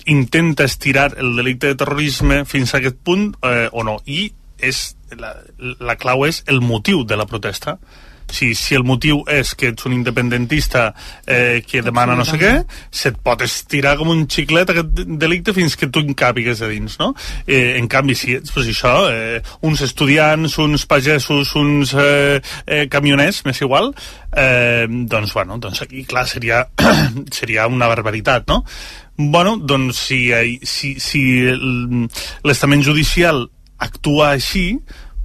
intenta 0.06 0.68
estirar 0.68 1.14
el 1.18 1.34
delicte 1.40 1.72
de 1.72 1.80
terrorisme 1.80 2.44
fins 2.46 2.74
a 2.74 2.82
aquest 2.82 3.00
punt 3.02 3.32
eh, 3.42 3.66
o 3.72 3.88
no. 3.88 3.98
I 4.06 4.28
és, 4.62 4.92
la, 5.18 5.34
la 5.58 5.98
clau 5.98 6.28
és 6.28 6.44
el 6.52 6.62
motiu 6.62 7.02
de 7.08 7.18
la 7.18 7.26
protesta 7.30 7.78
si, 8.32 8.54
si 8.56 8.76
el 8.76 8.86
motiu 8.88 9.24
és 9.32 9.54
que 9.58 9.72
ets 9.72 9.88
un 9.88 9.96
independentista 9.96 10.90
eh, 11.26 11.64
que 11.66 11.82
demana 11.86 12.16
no 12.18 12.26
sé 12.28 12.40
què, 12.42 12.54
se't 12.92 13.20
pot 13.24 13.42
estirar 13.46 13.96
com 14.00 14.12
un 14.14 14.26
xiclet 14.32 14.74
aquest 14.74 15.02
delicte 15.20 15.56
fins 15.56 15.78
que 15.80 15.90
tu 15.92 16.04
encàpigues 16.06 16.62
a 16.62 16.70
dins, 16.72 16.98
no? 17.02 17.14
Eh, 17.46 17.78
en 17.80 17.90
canvi, 17.92 18.18
si 18.18 18.38
ets, 18.38 18.54
pues 18.56 18.70
això, 18.72 18.94
eh, 19.12 19.42
uns 19.68 19.84
estudiants, 19.86 20.58
uns 20.64 20.86
pagesos, 20.90 21.56
uns 21.60 21.96
eh, 21.98 22.40
eh, 22.66 22.86
camioners, 22.92 23.44
m'és 23.48 23.62
igual, 23.64 23.94
eh, 24.36 24.86
doncs, 24.88 25.34
bueno, 25.34 25.60
doncs 25.62 25.84
aquí, 25.88 26.06
clar, 26.06 26.28
seria, 26.28 26.66
seria 27.40 27.68
una 27.68 27.90
barbaritat, 27.92 28.48
no? 28.52 28.64
Bueno, 29.18 29.56
doncs 29.58 29.98
si, 29.98 30.28
si, 30.62 31.00
si 31.02 31.22
l'estament 32.46 32.84
judicial 32.86 33.48
actua 33.82 34.36
així, 34.36 34.76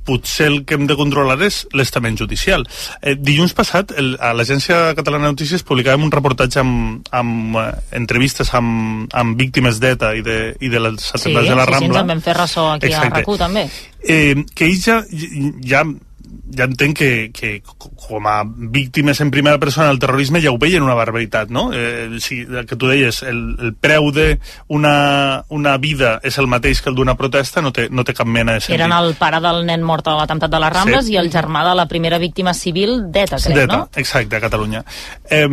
potser 0.06 0.48
el 0.50 0.58
que 0.66 0.76
hem 0.78 0.86
de 0.90 0.96
controlar 0.98 1.38
és 1.46 1.62
l'estament 1.76 2.18
judicial. 2.18 2.66
Eh, 3.00 3.14
dilluns 3.18 3.54
passat, 3.58 3.94
el, 3.98 4.14
a 4.20 4.32
l'Agència 4.36 4.92
Catalana 4.98 5.28
de 5.28 5.36
Notícies 5.36 5.64
publicàvem 5.66 6.06
un 6.08 6.14
reportatge 6.14 6.62
amb, 6.62 7.08
amb 7.14 7.58
eh, 7.60 7.66
entrevistes 7.98 8.52
amb, 8.58 9.08
amb 9.14 9.38
víctimes 9.38 9.80
d'ETA 9.82 10.14
i, 10.18 10.24
de, 10.26 10.38
i 10.60 10.72
de 10.72 10.82
les 10.82 11.10
atemptats 11.12 11.46
sí, 11.46 11.52
de 11.52 11.58
la 11.58 11.66
Rambla. 11.68 11.78
Sí, 11.78 11.86
sí, 11.86 11.92
ens 11.92 12.02
en 12.02 12.14
vam 12.14 12.24
fer 12.24 12.38
ressò 12.38 12.68
aquí 12.74 12.90
Exacte. 12.90 13.22
a 13.22 13.26
RAC1 13.26 13.42
també. 13.46 13.66
Eh, 14.02 14.34
que 14.54 14.66
ells 14.66 14.88
ja, 14.88 15.02
ja 15.62 15.84
ja 16.56 16.66
entenc 16.68 16.96
que, 16.98 17.30
que 17.34 17.62
com 18.06 18.26
a 18.28 18.42
víctimes 18.46 19.20
en 19.20 19.30
primera 19.30 19.58
persona 19.58 19.88
del 19.88 19.98
terrorisme 20.02 20.40
ja 20.42 20.52
ho 20.52 20.58
veien 20.60 20.82
una 20.82 20.94
barbaritat, 20.94 21.50
no? 21.50 21.70
Eh, 21.72 22.18
si, 22.20 22.42
el 22.42 22.66
que 22.66 22.76
tu 22.76 22.90
deies, 22.90 23.22
el, 23.22 23.40
el 23.58 23.74
preu 23.74 24.10
d'una 24.12 24.94
una 25.52 25.76
vida 25.78 26.18
és 26.24 26.38
el 26.38 26.48
mateix 26.50 26.82
que 26.82 26.90
el 26.92 26.98
d'una 26.98 27.16
protesta, 27.18 27.62
no 27.64 27.72
té, 27.72 27.88
no 27.90 28.04
té 28.04 28.14
cap 28.16 28.28
mena 28.28 28.56
de 28.56 28.64
sentit. 28.64 28.78
Eren 28.80 28.94
el 28.96 29.14
pare 29.20 29.40
del 29.44 29.64
nen 29.68 29.84
mort 29.86 30.08
a 30.08 30.16
l'atemptat 30.20 30.52
de 30.52 30.62
les 30.62 30.74
Rambles 30.74 31.08
sí. 31.08 31.16
i 31.16 31.20
el 31.20 31.32
germà 31.32 31.64
de 31.68 31.74
la 31.78 31.88
primera 31.90 32.20
víctima 32.22 32.54
civil 32.54 33.10
d'ETA, 33.12 33.40
crec, 33.42 33.66
no? 33.70 33.82
exacte, 33.96 34.36
a 34.36 34.42
Catalunya. 34.42 34.84
Eh, 35.30 35.48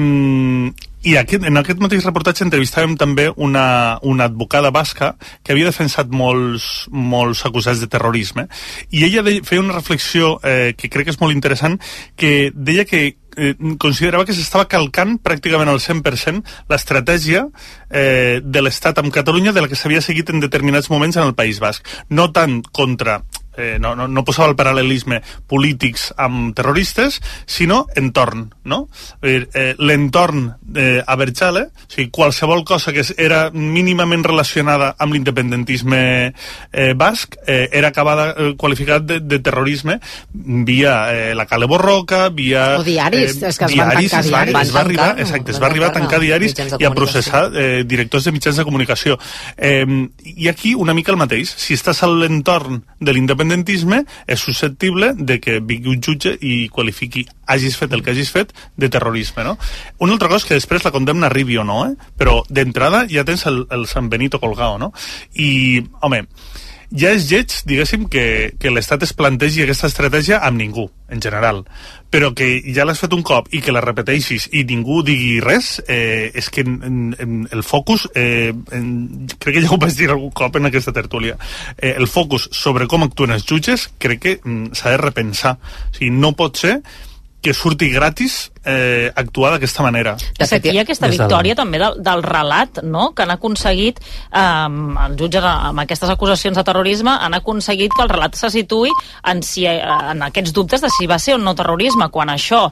i 1.04 1.16
aquest, 1.20 1.46
en 1.48 1.60
aquest 1.60 1.80
mateix 1.80 2.04
reportatge 2.04 2.44
entrevistàvem 2.44 2.98
també 3.00 3.30
una, 3.38 4.00
una 4.04 4.28
advocada 4.28 4.72
basca 4.76 5.14
que 5.44 5.54
havia 5.54 5.70
defensat 5.70 6.12
molts, 6.12 6.90
molts 6.92 7.46
acusats 7.48 7.80
de 7.80 7.88
terrorisme 7.92 8.50
i 8.92 9.06
ella 9.08 9.24
de, 9.24 9.40
feia 9.48 9.64
una 9.64 9.78
reflexió 9.78 10.38
eh, 10.44 10.76
que 10.76 10.92
crec 10.92 11.08
que 11.08 11.16
és 11.16 11.22
molt 11.22 11.36
interessant 11.36 11.80
que 12.20 12.52
deia 12.54 12.86
que 12.90 13.04
eh, 13.40 13.56
considerava 13.80 14.26
que 14.28 14.36
s'estava 14.36 14.68
calcant 14.72 15.18
pràcticament 15.24 15.72
al 15.72 15.80
100% 15.80 16.44
l'estratègia 16.72 17.46
eh, 17.90 18.40
de 18.44 18.64
l'Estat 18.64 19.00
amb 19.00 19.14
Catalunya 19.14 19.56
de 19.56 19.64
la 19.64 19.72
que 19.72 19.80
s'havia 19.80 20.04
seguit 20.04 20.34
en 20.34 20.44
determinats 20.44 20.92
moments 20.92 21.18
en 21.18 21.30
el 21.30 21.36
País 21.38 21.62
Basc. 21.64 21.86
No 22.10 22.30
tant 22.36 22.60
contra 22.76 23.22
eh, 23.60 23.78
no, 23.80 23.94
no, 23.96 24.08
no 24.08 24.24
posava 24.26 24.50
el 24.50 24.58
paral·lelisme 24.60 25.22
polítics 25.50 26.10
amb 26.18 26.56
terroristes, 26.58 27.20
sinó 27.46 27.84
entorn, 28.00 28.48
no? 28.64 28.86
Eh, 29.22 29.76
L'entorn 29.78 30.48
eh, 30.76 31.04
a 31.06 31.16
Berchale, 31.20 31.68
o 31.70 31.90
sigui, 31.90 32.10
qualsevol 32.14 32.64
cosa 32.64 32.94
que 32.96 33.04
era 33.18 33.50
mínimament 33.52 34.24
relacionada 34.26 34.94
amb 34.98 35.16
l'independentisme 35.16 36.02
eh, 36.72 36.94
basc 36.96 37.36
eh, 37.46 37.68
era 37.72 37.90
acabada 37.92 38.32
eh, 38.32 38.54
qualificat 38.58 39.04
de, 39.04 39.20
de 39.20 39.40
terrorisme 39.44 40.00
via 40.34 40.96
eh, 41.14 41.36
la 41.36 41.46
Cale 41.46 41.66
Borroca, 41.66 42.30
via... 42.30 42.80
O 42.80 42.84
diaris, 42.84 43.42
eh, 43.42 43.50
és 43.50 43.60
que 43.60 43.70
es 43.70 43.76
diaris, 43.76 44.14
van 44.14 44.24
tancar 44.24 44.24
es 44.24 44.32
va, 44.32 44.44
diaris. 44.46 44.70
Es 44.70 44.76
va, 44.76 44.82
arribar, 44.86 45.10
exacte, 45.20 45.52
es 45.52 45.62
va 45.62 45.68
arribar 45.70 45.90
a 45.90 45.98
tancar 46.00 46.22
diaris 46.24 46.56
i 46.80 46.88
a 46.88 46.94
processar 46.96 47.46
eh, 47.54 47.84
directors 47.88 48.30
de 48.30 48.36
mitjans 48.36 48.60
de 48.60 48.68
comunicació. 48.68 49.20
Eh, 49.58 49.86
I 50.36 50.50
aquí 50.52 50.76
una 50.76 50.94
mica 50.94 51.12
el 51.12 51.20
mateix. 51.20 51.52
Si 51.60 51.76
estàs 51.78 52.04
a 52.06 52.10
l'entorn 52.12 52.84
de 53.00 53.14
l'independentisme 53.16 53.49
l'independentisme 53.50 54.06
és 54.28 54.40
susceptible 54.40 55.14
de 55.18 55.40
que 55.40 55.60
vingui 55.60 55.90
un 55.90 56.02
jutge 56.02 56.36
i 56.42 56.70
qualifiqui 56.70 57.26
hagis 57.50 57.78
fet 57.78 57.94
el 57.94 58.04
que 58.04 58.12
hagis 58.12 58.32
fet 58.32 58.54
de 58.78 58.90
terrorisme, 58.90 59.44
no? 59.44 59.58
Una 60.00 60.14
altra 60.14 60.30
cosa 60.30 60.48
que 60.48 60.58
després 60.58 60.86
la 60.86 60.92
condemna 60.92 61.28
arribi 61.28 61.58
o 61.58 61.64
no, 61.64 61.86
eh? 61.88 61.96
però 62.18 62.44
d'entrada 62.50 63.06
ja 63.10 63.26
tens 63.26 63.46
el, 63.50 63.66
el 63.72 63.88
San 63.88 64.10
Benito 64.10 64.40
colgado, 64.40 64.78
no? 64.78 64.94
I, 65.34 65.82
home, 66.02 66.26
ja 66.92 67.12
és 67.14 67.28
lleig, 67.30 67.54
diguéssim, 67.70 68.08
que, 68.10 68.54
que 68.60 68.72
l'Estat 68.74 69.04
es 69.06 69.14
plantegi 69.14 69.64
aquesta 69.64 69.90
estratègia 69.90 70.40
amb 70.46 70.58
ningú, 70.62 70.88
en 71.10 71.22
general. 71.22 71.64
Però 72.10 72.32
que 72.34 72.48
ja 72.74 72.86
l'has 72.88 73.02
fet 73.02 73.14
un 73.14 73.22
cop 73.26 73.52
i 73.54 73.62
que 73.62 73.74
la 73.76 73.84
repeteixis 73.86 74.48
i 74.58 74.64
ningú 74.70 75.02
digui 75.06 75.38
res, 75.44 75.76
eh, 75.88 76.32
és 76.34 76.50
que 76.50 76.66
en, 76.66 77.14
en, 77.20 77.36
el 77.54 77.62
focus, 77.64 78.08
eh, 78.18 78.54
en, 78.76 78.88
crec 79.38 79.60
que 79.60 79.66
ja 79.66 79.74
ho 79.76 79.82
vaig 79.82 79.98
dir 79.98 80.10
algun 80.10 80.34
cop 80.34 80.58
en 80.58 80.70
aquesta 80.70 80.96
tertúlia, 80.96 81.38
eh, 81.78 81.94
el 81.96 82.10
focus 82.10 82.50
sobre 82.58 82.90
com 82.90 83.06
actuen 83.06 83.38
els 83.38 83.46
jutges 83.46 83.90
crec 84.02 84.26
que 84.26 84.40
mm, 84.42 84.74
s'ha 84.74 84.96
de 84.96 85.04
repensar. 85.04 85.58
O 85.60 85.94
sigui, 85.94 86.12
no 86.16 86.34
pot 86.38 86.58
ser 86.58 86.80
que 87.42 87.54
surti 87.54 87.90
gratis 87.90 88.52
eh, 88.66 89.12
actuar 89.16 89.54
d'aquesta 89.54 89.84
manera. 89.84 90.16
De 90.38 90.48
fet, 90.48 90.66
hi 90.68 90.80
ha 90.80 90.84
aquesta 90.84 91.08
victòria 91.12 91.56
també 91.56 91.80
del, 91.80 92.00
del 92.04 92.24
relat, 92.26 92.82
no?, 92.84 93.10
que 93.16 93.24
han 93.24 93.32
aconseguit, 93.32 94.02
eh, 94.02 94.44
els 95.06 95.16
jutges 95.20 95.48
amb 95.48 95.84
aquestes 95.86 96.12
acusacions 96.12 96.60
de 96.60 96.66
terrorisme, 96.68 97.14
han 97.16 97.38
aconseguit 97.38 97.96
que 97.96 98.04
el 98.04 98.12
relat 98.12 98.36
se 98.36 98.52
situï 98.54 98.92
en, 99.32 99.44
si, 99.46 99.66
eh, 99.70 99.80
en 99.80 100.26
aquests 100.28 100.54
dubtes 100.56 100.84
de 100.84 100.92
si 100.92 101.08
va 101.08 101.20
ser 101.20 101.38
o 101.38 101.42
no 101.42 101.56
terrorisme, 101.56 102.10
quan 102.12 102.34
això 102.34 102.66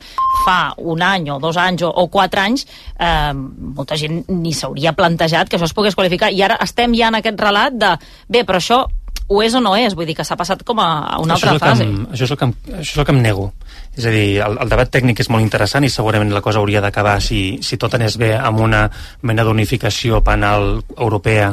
fa 0.43 0.59
un 0.77 1.01
any 1.05 1.31
o 1.31 1.39
dos 1.43 1.57
anys 1.61 1.87
o, 1.87 1.91
o 1.91 2.07
quatre 2.11 2.43
anys, 2.43 2.67
eh, 2.99 3.33
molta 3.33 3.95
gent 3.99 4.25
ni 4.27 4.53
s'hauria 4.53 4.95
plantejat 4.97 5.47
que 5.49 5.57
això 5.59 5.71
es 5.71 5.77
pogués 5.77 5.95
qualificar, 5.95 6.33
i 6.35 6.43
ara 6.43 6.59
estem 6.63 6.95
ja 6.97 7.07
en 7.07 7.21
aquest 7.21 7.39
relat 7.39 7.79
de, 7.79 7.95
bé, 8.27 8.43
però 8.43 8.59
això 8.59 8.83
ho 9.27 9.41
és 9.43 9.55
o 9.57 9.59
no 9.59 9.73
és, 9.75 9.95
vull 9.95 10.07
dir 10.07 10.15
que 10.15 10.23
s'ha 10.23 10.37
passat 10.39 10.61
com 10.63 10.79
a 10.79 11.17
una 11.19 11.35
això 11.35 11.51
altra 11.51 11.71
fase. 11.73 11.83
Em, 11.83 12.05
això, 12.13 12.23
és 12.23 12.31
el 12.31 12.39
que 12.39 12.47
em, 12.47 12.53
això 12.77 12.93
és 12.93 12.99
el 13.01 13.07
que 13.07 13.15
em 13.15 13.21
nego. 13.23 13.49
És 13.97 14.05
a 14.05 14.13
dir, 14.13 14.37
el, 14.45 14.55
el 14.63 14.71
debat 14.71 14.91
tècnic 14.93 15.19
és 15.23 15.29
molt 15.33 15.43
interessant 15.43 15.83
i 15.83 15.89
segurament 15.91 16.31
la 16.31 16.43
cosa 16.45 16.61
hauria 16.61 16.79
d'acabar 16.83 17.17
si, 17.23 17.57
si 17.65 17.79
tot 17.81 17.97
anés 17.97 18.15
bé 18.21 18.35
amb 18.37 18.61
una 18.63 18.85
mena 19.27 19.43
d'unificació 19.43 20.21
penal 20.23 20.77
europea 20.95 21.49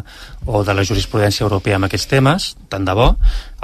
o 0.46 0.60
de 0.62 0.74
la 0.76 0.84
jurisprudència 0.84 1.46
europea 1.46 1.80
amb 1.80 1.88
aquests 1.88 2.10
temes, 2.12 2.50
tant 2.70 2.86
de 2.86 2.94
bo. 2.94 3.14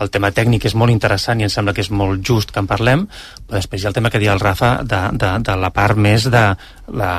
El 0.00 0.10
tema 0.10 0.32
tècnic 0.34 0.66
és 0.66 0.74
molt 0.74 0.90
interessant 0.90 1.38
i 1.38 1.46
em 1.46 1.52
sembla 1.52 1.76
que 1.76 1.84
és 1.84 1.92
molt 1.92 2.24
just 2.26 2.50
que 2.50 2.62
en 2.62 2.70
parlem, 2.70 3.04
però 3.46 3.60
després 3.60 3.82
hi 3.82 3.86
ha 3.86 3.92
el 3.92 3.98
tema 4.00 4.10
que 4.10 4.18
deia 4.18 4.34
el 4.34 4.42
Rafa 4.42 4.80
de, 4.82 5.04
de, 5.20 5.36
de 5.44 5.56
la 5.60 5.70
part 5.76 6.00
més 6.00 6.26
de 6.32 6.46
la, 6.96 7.12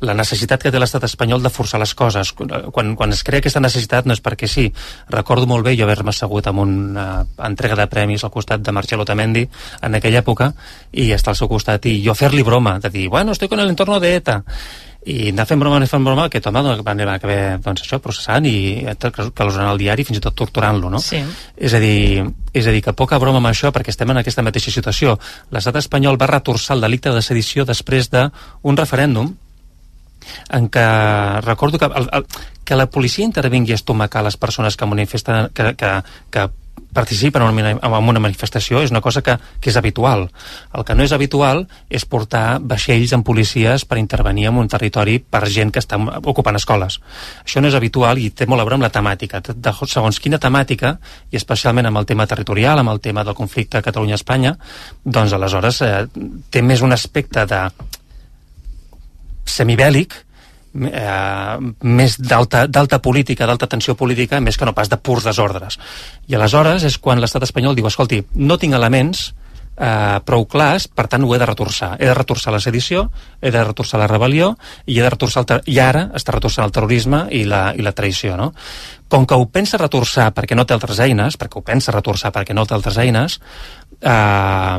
la 0.00 0.14
necessitat 0.16 0.62
que 0.62 0.72
té 0.72 0.80
l'estat 0.80 1.04
espanyol 1.08 1.42
de 1.44 1.52
forçar 1.52 1.80
les 1.80 1.94
coses. 1.94 2.32
Quan, 2.32 2.94
quan 2.96 3.14
es 3.14 3.22
crea 3.26 3.42
aquesta 3.42 3.62
necessitat 3.62 4.08
no 4.08 4.16
és 4.16 4.22
perquè 4.24 4.48
sí. 4.48 4.68
Recordo 5.12 5.48
molt 5.50 5.66
bé 5.66 5.76
jo 5.78 5.86
haver-me 5.86 6.14
assegut 6.14 6.46
amb 6.50 6.64
una 6.64 7.06
entrega 7.46 7.78
de 7.78 7.88
premis 7.90 8.24
al 8.24 8.34
costat 8.34 8.64
de 8.64 8.72
Marcelo 8.72 9.04
Tamendi 9.08 9.46
en 9.82 9.98
aquella 9.98 10.24
època 10.24 10.52
i 10.92 11.10
estar 11.16 11.34
al 11.34 11.40
seu 11.40 11.48
costat 11.48 11.86
i 11.86 11.98
jo 12.04 12.14
fer-li 12.16 12.46
broma, 12.46 12.78
de 12.80 12.90
dir, 12.90 13.08
bueno, 13.08 13.32
estoy 13.32 13.48
con 13.48 13.60
el 13.60 13.68
entorno 13.68 14.00
de 14.00 14.14
ETA 14.16 14.40
i 15.08 15.30
anar 15.30 15.46
fent 15.48 15.60
broma, 15.60 15.78
anar 15.80 15.88
fent 15.88 16.04
broma, 16.04 16.26
que 16.28 16.42
home 16.44 16.62
doncs, 16.64 16.82
van 16.84 17.00
acabar 17.08 17.58
doncs, 17.64 17.84
això, 17.86 17.98
processant 18.04 18.44
i 18.44 18.84
calosant 19.00 19.70
el 19.70 19.80
diari, 19.80 20.04
fins 20.04 20.20
i 20.20 20.24
tot 20.24 20.36
torturant-lo, 20.36 20.90
no? 20.92 21.00
Sí. 21.00 21.22
És 21.56 21.72
a, 21.72 21.80
dir, 21.80 22.26
és 22.52 22.66
a 22.66 22.74
dir, 22.74 22.82
que 22.84 22.92
poca 22.92 23.18
broma 23.18 23.40
amb 23.40 23.48
això, 23.48 23.72
perquè 23.72 23.94
estem 23.94 24.12
en 24.12 24.20
aquesta 24.20 24.44
mateixa 24.44 24.72
situació. 24.74 25.16
L'estat 25.56 25.80
espanyol 25.80 26.20
va 26.20 26.28
retorçar 26.28 26.76
el 26.76 26.84
delicte 26.84 27.14
de 27.16 27.22
sedició 27.24 27.64
després 27.64 28.10
d'un 28.12 28.76
referèndum 28.76 29.32
en 30.50 30.70
què 30.72 30.86
recordo 31.44 31.78
que, 31.78 31.90
el, 31.90 32.08
el, 32.12 32.26
que 32.64 32.78
la 32.78 32.90
policia 32.90 33.26
intervingui 33.26 33.74
a 33.74 33.80
estomacar 33.80 34.24
les 34.26 34.36
persones 34.36 34.76
que 34.76 34.86
manifesten 34.86 35.50
que, 35.54 35.74
que, 35.76 35.92
que 36.30 36.48
participen 36.92 37.42
en 37.42 37.48
una, 37.48 37.70
en 37.70 38.08
una 38.08 38.20
manifestació 38.20 38.80
és 38.82 38.90
una 38.90 39.00
cosa 39.00 39.22
que, 39.22 39.36
que 39.60 39.70
és 39.70 39.76
habitual. 39.78 40.26
El 40.74 40.84
que 40.86 40.96
no 40.96 41.04
és 41.06 41.12
habitual 41.14 41.64
és 41.88 42.06
portar 42.08 42.58
vaixells 42.60 43.14
amb 43.14 43.26
policies 43.26 43.84
per 43.86 44.00
intervenir 44.00 44.48
en 44.50 44.58
un 44.58 44.68
territori 44.68 45.18
per 45.20 45.44
gent 45.48 45.70
que 45.74 45.82
està 45.82 46.00
ocupant 46.24 46.58
escoles. 46.58 46.98
Això 47.44 47.62
no 47.62 47.70
és 47.70 47.78
habitual 47.78 48.18
i 48.18 48.30
té 48.34 48.48
molt 48.50 48.62
a 48.62 48.66
veure 48.66 48.80
amb 48.80 48.88
la 48.88 48.92
temàtica. 48.94 49.42
De, 49.50 49.74
segons 49.86 50.18
quina 50.20 50.40
temàtica, 50.42 50.96
i 51.30 51.38
especialment 51.38 51.90
amb 51.90 52.02
el 52.02 52.10
tema 52.10 52.26
territorial, 52.26 52.82
amb 52.82 52.94
el 52.94 53.00
tema 53.00 53.24
del 53.24 53.38
conflicte 53.38 53.82
Catalunya-Espanya, 53.86 54.56
doncs 55.04 55.36
aleshores 55.36 55.82
eh, 55.86 55.94
té 56.50 56.62
més 56.62 56.82
un 56.82 56.92
aspecte 56.96 57.46
de 57.46 57.64
semibèl·lic, 59.44 60.14
eh, 60.74 61.56
més 61.82 62.16
d'alta 62.20 63.00
política, 63.02 63.46
d'alta 63.46 63.66
tensió 63.66 63.96
política, 63.96 64.40
més 64.40 64.56
que 64.56 64.64
no 64.64 64.74
pas 64.74 64.88
de 64.88 64.96
purs 64.96 65.24
desordres. 65.24 65.78
I 66.28 66.34
aleshores 66.38 66.84
és 66.84 66.98
quan 66.98 67.20
l'estat 67.20 67.42
espanyol 67.42 67.76
diu, 67.76 67.86
escolti, 67.86 68.22
no 68.34 68.58
tinc 68.58 68.74
elements 68.74 69.30
eh, 69.80 70.20
prou 70.24 70.46
clars, 70.46 70.86
per 70.88 71.06
tant 71.08 71.24
ho 71.24 71.34
he 71.34 71.40
de 71.40 71.48
retorçar. 71.48 71.94
He 71.98 72.06
de 72.06 72.14
retorçar 72.14 72.52
la 72.52 72.60
sedició, 72.60 73.08
he 73.40 73.50
de 73.50 73.64
retorçar 73.64 74.00
la 74.00 74.08
rebel·lió 74.10 74.52
i 74.86 74.98
he 74.98 75.02
de 75.02 75.10
retorçar 75.10 75.44
el 75.48 75.62
i 75.66 75.78
ara 75.80 76.08
està 76.14 76.36
retorçant 76.36 76.66
el 76.66 76.74
terrorisme 76.74 77.26
i 77.30 77.44
la, 77.48 77.70
i 77.74 77.82
la 77.82 77.94
traïció. 77.96 78.36
No? 78.36 78.52
Com 79.08 79.26
que 79.26 79.34
ho 79.34 79.48
pensa 79.50 79.80
retorçar 79.80 80.30
perquè 80.36 80.56
no 80.56 80.66
té 80.66 80.76
altres 80.76 81.00
eines, 81.00 81.38
perquè 81.40 81.58
ho 81.58 81.66
pensa 81.66 81.94
retorçar 81.96 82.32
perquè 82.32 82.54
no 82.54 82.66
té 82.66 82.76
altres 82.76 82.98
eines, 82.98 83.40
eh, 84.00 84.78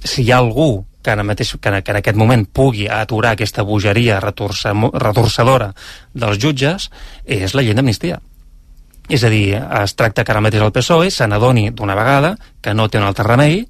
si 0.00 0.24
hi 0.24 0.32
ha 0.32 0.40
algú 0.40 0.86
que, 1.02 1.10
ara 1.12 1.24
mateix, 1.26 1.54
que, 1.60 1.72
en, 1.72 1.82
que 1.82 1.94
en 1.94 2.00
aquest 2.00 2.18
moment 2.18 2.44
pugui 2.46 2.88
aturar 2.88 3.34
aquesta 3.36 3.64
bogeria 3.66 4.20
retorçadora 4.20 5.72
dels 6.14 6.40
jutges 6.42 6.90
és 7.24 7.54
la 7.54 7.64
llei 7.64 7.76
d'amnistia. 7.76 8.20
És 9.10 9.24
a 9.26 9.30
dir, 9.32 9.56
es 9.58 9.96
tracta 9.98 10.22
que 10.22 10.30
ara 10.30 10.42
mateix 10.44 10.62
el 10.62 10.72
PSOE 10.74 11.10
se 11.10 11.26
n'adoni 11.26 11.70
d'una 11.74 11.96
vegada 11.98 12.36
que 12.62 12.74
no 12.74 12.86
té 12.88 13.00
un 13.00 13.08
altre 13.08 13.26
remei 13.26 13.64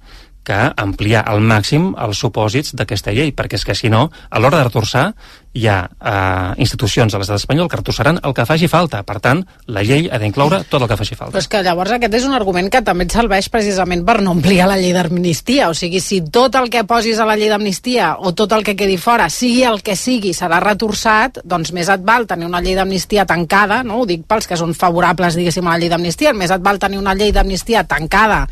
que 0.46 0.58
ampliar 0.76 1.22
al 1.28 1.42
màxim 1.44 1.92
els 2.00 2.20
supòsits 2.22 2.74
d'aquesta 2.78 3.12
llei, 3.14 3.34
perquè 3.36 3.60
és 3.60 3.66
que 3.66 3.76
si 3.76 3.90
no, 3.92 4.08
a 4.30 4.40
l'hora 4.40 4.60
de 4.60 4.68
retorçar, 4.70 5.10
hi 5.52 5.66
ha 5.66 5.78
eh, 5.82 6.62
institucions 6.62 7.10
de 7.10 7.18
l'estat 7.18 7.40
espanyol 7.40 7.68
que 7.68 7.80
retorçaran 7.80 8.20
el 8.22 8.34
que 8.34 8.46
faci 8.46 8.68
falta. 8.70 9.02
Per 9.06 9.18
tant, 9.22 9.42
la 9.66 9.82
llei 9.82 10.06
ha 10.06 10.20
d'incloure 10.22 10.62
tot 10.70 10.84
el 10.84 10.88
que 10.90 10.98
faci 11.00 11.18
falta. 11.18 11.34
Però 11.34 11.42
és 11.42 11.50
que 11.50 11.62
llavors 11.66 11.96
aquest 11.96 12.14
és 12.20 12.26
un 12.28 12.36
argument 12.36 12.70
que 12.70 12.82
també 12.86 13.08
et 13.08 13.16
serveix 13.16 13.50
precisament 13.50 14.04
per 14.06 14.20
no 14.22 14.36
ampliar 14.36 14.68
la 14.70 14.78
llei 14.78 14.94
d'amnistia. 14.94 15.68
O 15.72 15.74
sigui, 15.74 16.00
si 16.04 16.20
tot 16.22 16.54
el 16.60 16.70
que 16.70 16.84
posis 16.86 17.18
a 17.18 17.26
la 17.26 17.36
llei 17.40 17.50
d'amnistia 17.50 18.12
o 18.22 18.32
tot 18.38 18.54
el 18.54 18.62
que 18.66 18.76
quedi 18.78 18.96
fora, 19.00 19.26
sigui 19.30 19.64
el 19.66 19.82
que 19.82 19.98
sigui, 19.98 20.32
serà 20.36 20.62
retorçat, 20.62 21.42
doncs 21.44 21.74
més 21.74 21.90
et 21.90 22.06
val 22.06 22.28
tenir 22.30 22.46
una 22.46 22.62
llei 22.62 22.78
d'amnistia 22.78 23.26
tancada, 23.26 23.82
no? 23.82 24.04
ho 24.04 24.06
dic 24.06 24.22
pels 24.30 24.46
que 24.46 24.58
són 24.58 24.76
favorables, 24.78 25.34
diguéssim, 25.34 25.66
a 25.66 25.74
la 25.74 25.82
llei 25.82 25.90
d'amnistia, 25.90 26.32
més 26.32 26.54
et 26.54 26.62
val 26.62 26.78
tenir 26.78 27.02
una 27.02 27.16
llei 27.18 27.34
d'amnistia 27.34 27.82
tancada 27.90 28.46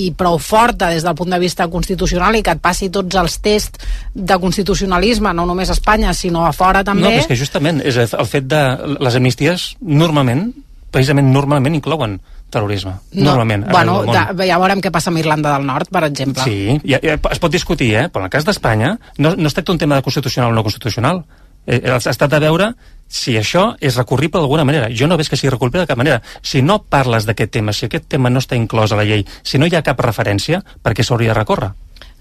i 0.00 0.10
prou 0.16 0.38
forta 0.42 0.90
des 0.90 1.04
del 1.06 1.14
punt 1.14 1.30
de 1.30 1.38
vista 1.38 1.66
constitucional 1.70 2.36
i 2.36 2.42
que 2.42 2.54
et 2.56 2.62
passi 2.62 2.90
tots 2.92 3.16
els 3.20 3.38
tests 3.44 3.86
de 4.14 4.38
constitucionalisme, 4.42 5.32
no 5.34 5.46
només 5.46 5.70
a 5.70 5.76
Espanya, 5.78 6.14
sinó 6.14 6.44
a 6.46 6.52
fora 6.52 6.84
també... 6.86 7.06
No, 7.06 7.14
és 7.14 7.30
que 7.30 7.38
justament 7.38 7.80
és 7.84 7.98
el 8.04 8.30
fet 8.30 8.48
de... 8.50 8.62
Les 9.04 9.18
amnisties 9.18 9.74
normalment, 9.80 10.48
precisament 10.94 11.30
normalment 11.34 11.76
inclouen 11.76 12.18
terrorisme, 12.54 12.92
no, 13.12 13.24
normalment. 13.30 13.66
Bueno, 13.70 14.00
da, 14.06 14.28
ja 14.46 14.58
veurem 14.62 14.82
què 14.82 14.92
passa 14.94 15.10
amb 15.10 15.18
Irlanda 15.18 15.56
del 15.56 15.66
Nord, 15.66 15.90
per 15.94 16.04
exemple. 16.06 16.44
Sí, 16.46 16.76
ja, 16.86 17.00
ja, 17.02 17.16
es 17.18 17.42
pot 17.42 17.52
discutir, 17.52 17.90
eh? 17.98 18.04
però 18.12 18.22
en 18.22 18.30
el 18.30 18.34
cas 18.34 18.46
d'Espanya 18.46 18.94
no, 19.18 19.34
no 19.34 19.50
es 19.50 19.56
tracta 19.56 19.74
un 19.74 19.80
tema 19.82 19.98
de 19.98 20.06
constitucional 20.06 20.52
o 20.52 20.54
no 20.54 20.62
constitucional, 20.66 21.24
eh, 21.66 21.80
ha 21.90 21.96
estat 21.98 22.30
de 22.30 22.40
veure 22.42 22.72
si 23.08 23.36
això 23.38 23.74
és 23.80 23.96
recurrible 23.96 24.40
d'alguna 24.40 24.64
manera. 24.64 24.88
Jo 24.90 25.06
no 25.06 25.16
veig 25.20 25.28
que 25.30 25.38
sigui 25.38 25.52
recurrible 25.52 25.84
de 25.84 25.90
cap 25.90 26.00
manera. 26.00 26.20
Si 26.42 26.62
no 26.62 26.80
parles 26.82 27.28
d'aquest 27.28 27.52
tema, 27.52 27.72
si 27.72 27.86
aquest 27.86 28.08
tema 28.10 28.30
no 28.30 28.42
està 28.42 28.58
inclòs 28.58 28.92
a 28.92 28.98
la 28.98 29.06
llei, 29.06 29.26
si 29.42 29.60
no 29.60 29.66
hi 29.66 29.76
ha 29.76 29.84
cap 29.86 30.00
referència, 30.00 30.62
per 30.82 30.94
què 30.94 31.06
s'hauria 31.06 31.34
de 31.34 31.38
recórrer? 31.38 31.70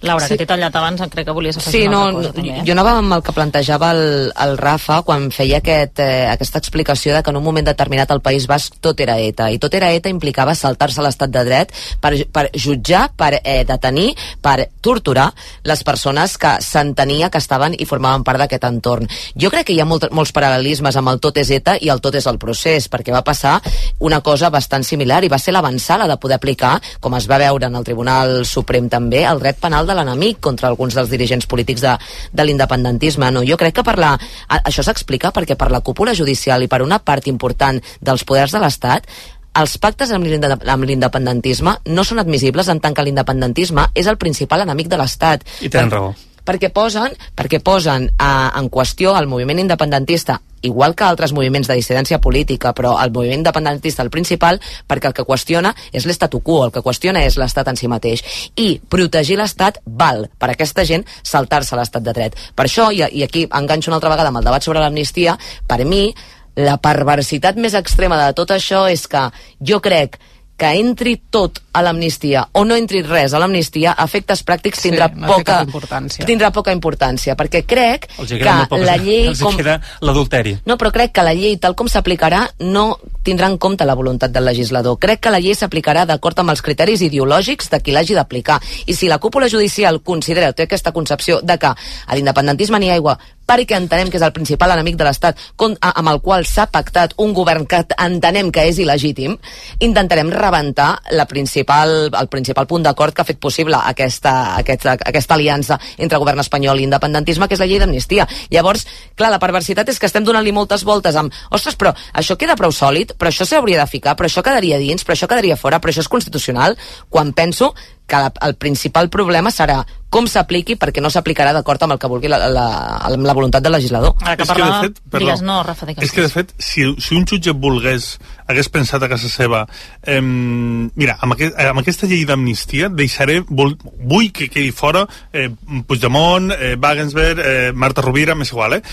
Laura, 0.04 0.28
sí. 0.28 0.34
que 0.34 0.44
t'he 0.44 0.48
tallat 0.50 0.76
abans, 0.76 1.00
crec 1.14 1.26
que 1.30 1.36
volies 1.36 1.58
afegir 1.58 1.86
sí, 1.86 1.88
una 1.88 2.00
no, 2.12 2.18
cosa, 2.18 2.34
també. 2.36 2.58
Eh? 2.58 2.64
Jo 2.68 2.76
anava 2.76 2.98
amb 3.00 3.16
el 3.16 3.24
que 3.24 3.34
plantejava 3.36 3.92
el, 3.96 4.32
el 4.46 4.58
Rafa 4.60 5.00
quan 5.08 5.30
feia 5.32 5.62
aquest, 5.62 6.02
eh, 6.04 6.26
aquesta 6.28 6.60
explicació 6.60 7.16
de 7.16 7.22
que 7.24 7.32
en 7.32 7.40
un 7.40 7.46
moment 7.46 7.70
determinat 7.70 8.12
al 8.12 8.22
País 8.26 8.48
Basc 8.52 8.76
tot 8.84 9.00
era 9.00 9.16
ETA, 9.24 9.48
i 9.56 9.62
tot 9.64 9.74
era 9.80 9.94
ETA 9.96 10.12
implicava 10.12 10.56
saltar-se 10.60 11.04
l'estat 11.06 11.32
de 11.32 11.44
dret 11.48 11.72
per, 12.04 12.12
per 12.36 12.50
jutjar, 12.52 13.06
per 13.16 13.38
eh, 13.40 13.64
detenir, 13.70 14.10
per 14.44 14.68
torturar 14.84 15.30
les 15.64 15.86
persones 15.88 16.36
que 16.38 16.58
s'entenia 16.60 17.32
que 17.32 17.40
estaven 17.40 17.78
i 17.80 17.88
formaven 17.88 18.28
part 18.28 18.44
d'aquest 18.44 18.68
entorn. 18.68 19.08
Jo 19.40 19.54
crec 19.54 19.70
que 19.70 19.78
hi 19.78 19.80
ha 19.80 19.88
molt, 19.88 20.10
molts 20.12 20.36
paral·lelismes 20.36 21.00
amb 21.00 21.14
el 21.14 21.24
tot 21.24 21.40
és 21.40 21.54
ETA 21.56 21.78
i 21.80 21.92
el 21.94 22.04
tot 22.04 22.20
és 22.20 22.28
el 22.28 22.42
procés, 22.42 22.90
perquè 22.92 23.16
va 23.16 23.24
passar 23.24 23.56
una 24.04 24.20
cosa 24.20 24.52
bastant 24.52 24.84
similar 24.84 25.24
i 25.24 25.32
va 25.32 25.40
ser 25.40 25.56
l'avançada 25.56 26.10
de 26.12 26.20
poder 26.20 26.42
aplicar, 26.42 26.76
com 27.00 27.16
es 27.16 27.30
va 27.32 27.40
veure 27.40 27.72
en 27.72 27.80
el 27.80 27.88
Tribunal 27.88 28.42
Suprem 28.46 28.92
també, 28.92 29.24
el 29.24 29.40
dret 29.40 29.64
penal 29.64 29.88
de 29.88 29.93
de 29.94 30.00
l'enemic 30.00 30.42
contra 30.42 30.68
alguns 30.72 30.98
dels 30.98 31.14
dirigents 31.14 31.48
polítics 31.48 31.86
de, 31.86 31.94
de 32.34 32.48
l'independentisme. 32.48 33.30
No? 33.32 33.46
Jo 33.46 33.60
crec 33.62 33.78
que 33.80 33.86
per 33.86 33.96
la, 34.02 34.16
això 34.60 34.84
s'explica 34.84 35.32
perquè 35.36 35.56
per 35.60 35.70
la 35.72 35.84
cúpula 35.86 36.18
judicial 36.18 36.66
i 36.66 36.72
per 36.72 36.82
una 36.84 37.00
part 37.00 37.30
important 37.32 37.80
dels 38.02 38.26
poders 38.28 38.58
de 38.58 38.64
l'Estat 38.64 39.08
els 39.54 39.78
pactes 39.78 40.10
amb 40.10 40.26
l'independentisme 40.26 41.76
no 41.94 42.04
són 42.04 42.24
admissibles 42.24 42.72
en 42.74 42.80
tant 42.82 42.96
que 42.98 43.06
l'independentisme 43.06 43.86
és 43.94 44.10
el 44.10 44.18
principal 44.18 44.66
enemic 44.66 44.90
de 44.90 44.98
l'Estat. 44.98 45.46
I 45.62 45.70
tenen 45.70 45.94
raó 45.94 46.14
perquè 46.44 46.68
posen, 46.76 47.14
perquè 47.38 47.62
posen 47.64 48.10
eh, 48.12 48.50
en 48.60 48.68
qüestió 48.68 49.14
el 49.16 49.30
moviment 49.32 49.62
independentista 49.64 50.42
igual 50.64 50.96
que 50.96 51.06
altres 51.06 51.34
moviments 51.36 51.70
de 51.70 51.78
dissidència 51.78 52.20
política, 52.24 52.74
però 52.74 52.96
el 53.04 53.14
moviment 53.14 53.44
independentista 53.44 54.02
el 54.04 54.10
principal, 54.10 54.60
perquè 54.88 55.12
el 55.12 55.16
que 55.18 55.28
qüestiona 55.28 55.74
és 55.92 56.08
l'estatu 56.10 56.42
quo, 56.42 56.64
el 56.66 56.74
que 56.74 56.82
qüestiona 56.82 57.24
és 57.28 57.38
l'estat 57.38 57.70
en 57.70 57.80
si 57.80 57.92
mateix. 57.92 58.24
I 58.58 58.80
protegir 58.90 59.38
l'estat 59.38 59.82
val 59.86 60.28
per 60.40 60.54
aquesta 60.54 60.88
gent 60.88 61.06
saltar-se 61.22 61.78
l'estat 61.78 62.04
de 62.04 62.16
dret. 62.16 62.38
Per 62.56 62.66
això, 62.66 62.90
i, 62.92 63.04
i 63.04 63.24
aquí 63.28 63.46
enganxo 63.52 63.92
una 63.92 64.00
altra 64.02 64.14
vegada 64.16 64.34
amb 64.34 64.42
el 64.42 64.48
debat 64.50 64.66
sobre 64.66 64.82
l'amnistia, 64.82 65.38
per 65.68 65.84
mi 65.86 66.08
la 66.56 66.78
perversitat 66.78 67.58
més 67.58 67.74
extrema 67.74 68.20
de 68.20 68.34
tot 68.38 68.52
això 68.54 68.86
és 68.90 69.08
que 69.10 69.26
jo 69.60 69.80
crec 69.82 70.18
que 70.18 70.33
entri 70.58 71.18
tot 71.34 71.60
a 71.74 71.82
l'amnistia 71.82 72.46
o 72.54 72.64
no 72.64 72.76
entri 72.78 73.02
res 73.02 73.34
a 73.34 73.40
l'amnistia, 73.42 73.96
a 73.98 74.06
efectes 74.06 74.44
pràctics 74.46 74.80
Sí, 74.84 74.90
tindrà, 74.90 75.10
té 75.10 75.26
poca, 75.26 75.58
importància. 75.66 76.26
tindrà 76.26 76.52
poca 76.54 76.72
importància, 76.72 77.36
perquè 77.36 77.64
crec 77.66 78.08
que 78.18 78.78
la 78.84 78.98
llei... 78.98 79.28
els 79.28 79.42
hi 79.42 79.56
queda 79.58 79.80
l'adulteri. 80.02 80.58
No, 80.66 80.78
però 80.78 80.92
crec 80.94 81.12
que 81.12 81.26
la 81.26 81.34
llei, 81.34 81.58
tal 81.58 81.76
com 81.76 81.90
s'aplicarà, 81.90 82.46
no 82.60 83.00
tindrà 83.24 83.48
en 83.50 83.58
compte 83.58 83.86
la 83.86 83.96
voluntat 83.96 84.32
del 84.32 84.46
legislador. 84.46 85.00
Crec 85.00 85.24
que 85.26 85.32
la 85.34 85.40
llei 85.40 85.56
s'aplicarà 85.56 86.06
d'acord 86.06 86.40
amb 86.40 86.54
els 86.54 86.62
criteris 86.62 87.02
ideològics 87.02 87.72
de 87.72 87.80
qui 87.82 87.92
l'hagi 87.96 88.14
d'aplicar. 88.14 88.60
I 88.86 88.94
si 88.94 89.08
la 89.10 89.18
cúpula 89.18 89.50
judicial 89.50 90.02
considera, 90.04 90.54
té 90.54 90.68
aquesta 90.68 90.92
concepció 90.92 91.42
de 91.42 91.58
que 91.58 91.74
a 91.74 92.16
l'independentisme 92.16 92.80
n'hi 92.80 92.92
ha 92.92 93.00
aigua 93.00 93.18
perquè 93.48 93.78
entenem 93.78 94.10
que 94.12 94.20
és 94.20 94.26
el 94.26 94.34
principal 94.36 94.74
enemic 94.76 94.98
de 95.00 95.08
l'Estat 95.08 95.40
amb 95.60 96.10
el 96.10 96.22
qual 96.24 96.46
s'ha 96.48 96.68
pactat 96.72 97.14
un 97.22 97.34
govern 97.34 97.66
que 97.70 97.84
entenem 98.02 98.52
que 98.54 98.66
és 98.70 98.80
il·legítim, 98.82 99.36
intentarem 99.80 100.32
rebentar 100.32 100.90
la 101.12 101.26
principal, 101.30 102.10
el 102.10 102.30
principal 102.32 102.68
punt 102.68 102.84
d'acord 102.88 103.14
que 103.14 103.24
ha 103.24 103.28
fet 103.28 103.40
possible 103.40 103.78
aquesta, 103.80 104.56
aquesta, 104.60 104.98
aquesta 105.00 105.38
aliança 105.38 105.80
entre 105.98 106.20
govern 106.22 106.44
espanyol 106.44 106.80
i 106.80 106.88
independentisme, 106.88 107.48
que 107.48 107.58
és 107.58 107.64
la 107.64 107.70
llei 107.70 107.82
d'amnistia. 107.82 108.28
Llavors, 108.54 108.86
clar, 109.16 109.32
la 109.34 109.42
perversitat 109.42 109.90
és 109.90 110.00
que 110.00 110.10
estem 110.10 110.26
donant-li 110.26 110.54
moltes 110.56 110.86
voltes 110.88 111.18
amb 111.20 111.34
ostres, 111.52 111.78
però 111.80 111.94
això 112.14 112.38
queda 112.40 112.58
prou 112.60 112.72
sòlid, 112.72 113.16
però 113.20 113.32
això 113.32 113.48
s'hauria 113.48 113.82
de 113.82 113.90
ficar, 113.90 114.18
però 114.18 114.30
això 114.30 114.44
quedaria 114.46 114.80
dins, 114.82 115.04
però 115.04 115.18
això 115.18 115.30
quedaria 115.30 115.60
fora, 115.60 115.82
però 115.82 115.94
això 115.94 116.04
és 116.06 116.12
constitucional, 116.12 116.78
quan 117.10 117.34
penso 117.34 117.74
que 118.08 118.20
la, 118.20 118.32
el 118.46 118.56
principal 118.60 119.10
problema 119.10 119.52
serà 119.52 119.80
com 120.14 120.28
s'apliqui 120.30 120.76
perquè 120.78 121.02
no 121.02 121.10
s'aplicarà 121.10 121.54
d'acord 121.56 121.82
amb 121.86 121.96
el 121.96 122.00
que 122.02 122.10
vulgui 122.12 122.30
la, 122.30 122.38
la, 122.52 122.66
amb 123.10 123.26
la 123.26 123.34
voluntat 123.34 123.64
del 123.66 123.74
legislador. 123.74 124.14
Ara 124.22 124.36
que 124.38 124.46
És 124.46 124.52
que, 124.52 124.54
de 124.54 124.62
parlava... 124.62 124.82
fet, 124.86 125.00
perdó, 125.10 125.26
Digues, 125.26 125.42
no, 125.48 125.56
Rafa, 125.66 125.88
digues. 125.90 126.04
és 126.06 126.14
que, 126.14 126.22
de 126.22 126.30
fet, 126.30 126.54
si, 126.60 126.86
si 127.02 127.18
un 127.18 127.26
jutge 127.30 127.56
volgués, 127.58 128.12
hagués 128.46 128.70
pensat 128.70 129.02
a 129.02 129.10
casa 129.10 129.32
seva, 129.32 129.64
eh, 130.04 130.22
mira, 130.22 131.18
amb, 131.22 131.34
aquest, 131.38 131.58
amb 131.66 131.82
aquesta 131.82 132.10
llei 132.12 132.28
d'amnistia 132.30 132.92
deixaré, 132.94 133.42
vol, 133.50 133.76
vull 134.04 134.30
que 134.36 134.52
quedi 134.54 134.72
fora 134.76 135.08
eh, 135.32 135.50
Puigdemont, 135.88 136.52
eh, 136.54 136.76
Wagensberg, 136.78 137.40
eh, 137.42 137.72
Marta 137.74 138.06
Rovira, 138.06 138.36
m'és 138.38 138.54
igual, 138.54 138.78
eh? 138.78 138.84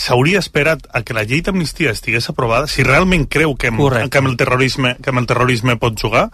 s'hauria 0.00 0.38
esperat 0.40 0.86
a 0.94 1.02
que 1.04 1.14
la 1.16 1.24
llei 1.28 1.42
d'amnistia 1.44 1.92
estigués 1.92 2.28
aprovada, 2.30 2.68
si 2.70 2.84
realment 2.86 3.26
creu 3.28 3.56
que 3.56 3.68
amb, 3.72 3.82
Correcte. 3.82 4.10
que 4.10 4.20
amb, 4.22 4.30
el 4.32 4.36
terrorisme, 4.40 4.96
que 5.02 5.12
amb 5.12 5.20
el 5.22 5.28
terrorisme 5.28 5.76
pot 5.80 5.98
jugar, 6.00 6.28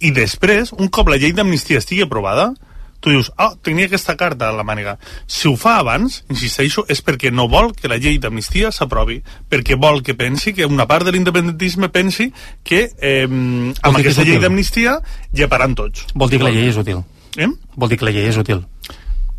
i 0.00 0.12
després, 0.14 0.72
un 0.78 0.90
cop 0.92 1.08
la 1.10 1.18
llei 1.18 1.32
d'amnistia 1.34 1.80
estigui 1.82 2.04
aprovada, 2.06 2.52
tu 3.00 3.10
dius, 3.10 3.30
ah, 3.38 3.52
tenia 3.62 3.86
aquesta 3.86 4.16
carta 4.18 4.48
a 4.48 4.54
la 4.54 4.64
màniga. 4.66 4.96
Si 5.30 5.46
ho 5.48 5.54
fa 5.58 5.76
abans, 5.78 6.22
insisteixo, 6.32 6.84
és 6.90 7.02
perquè 7.04 7.30
no 7.30 7.46
vol 7.50 7.70
que 7.76 7.90
la 7.90 7.98
llei 8.02 8.18
d'amnistia 8.18 8.72
s'aprovi, 8.74 9.20
perquè 9.50 9.78
vol 9.78 10.02
que 10.02 10.16
pensi, 10.18 10.52
que 10.54 10.66
una 10.66 10.88
part 10.90 11.06
de 11.06 11.14
l'independentisme 11.14 11.92
pensi 11.94 12.32
que 12.66 12.88
eh, 12.98 13.26
amb 13.26 13.74
és 13.76 14.00
aquesta 14.02 14.26
llei 14.26 14.40
d'amnistia 14.42 14.98
lleparan 15.32 15.76
tots. 15.78 16.08
Vol 16.14 16.32
dir 16.32 16.42
que 16.42 16.50
la 16.50 16.54
llei 16.54 16.72
és 16.72 16.80
útil. 16.80 17.04
Eh? 17.38 17.50
Vol 17.76 17.92
dir 17.92 18.00
que 18.00 18.08
la 18.08 18.14
llei 18.14 18.26
és 18.32 18.40
útil. 18.40 18.64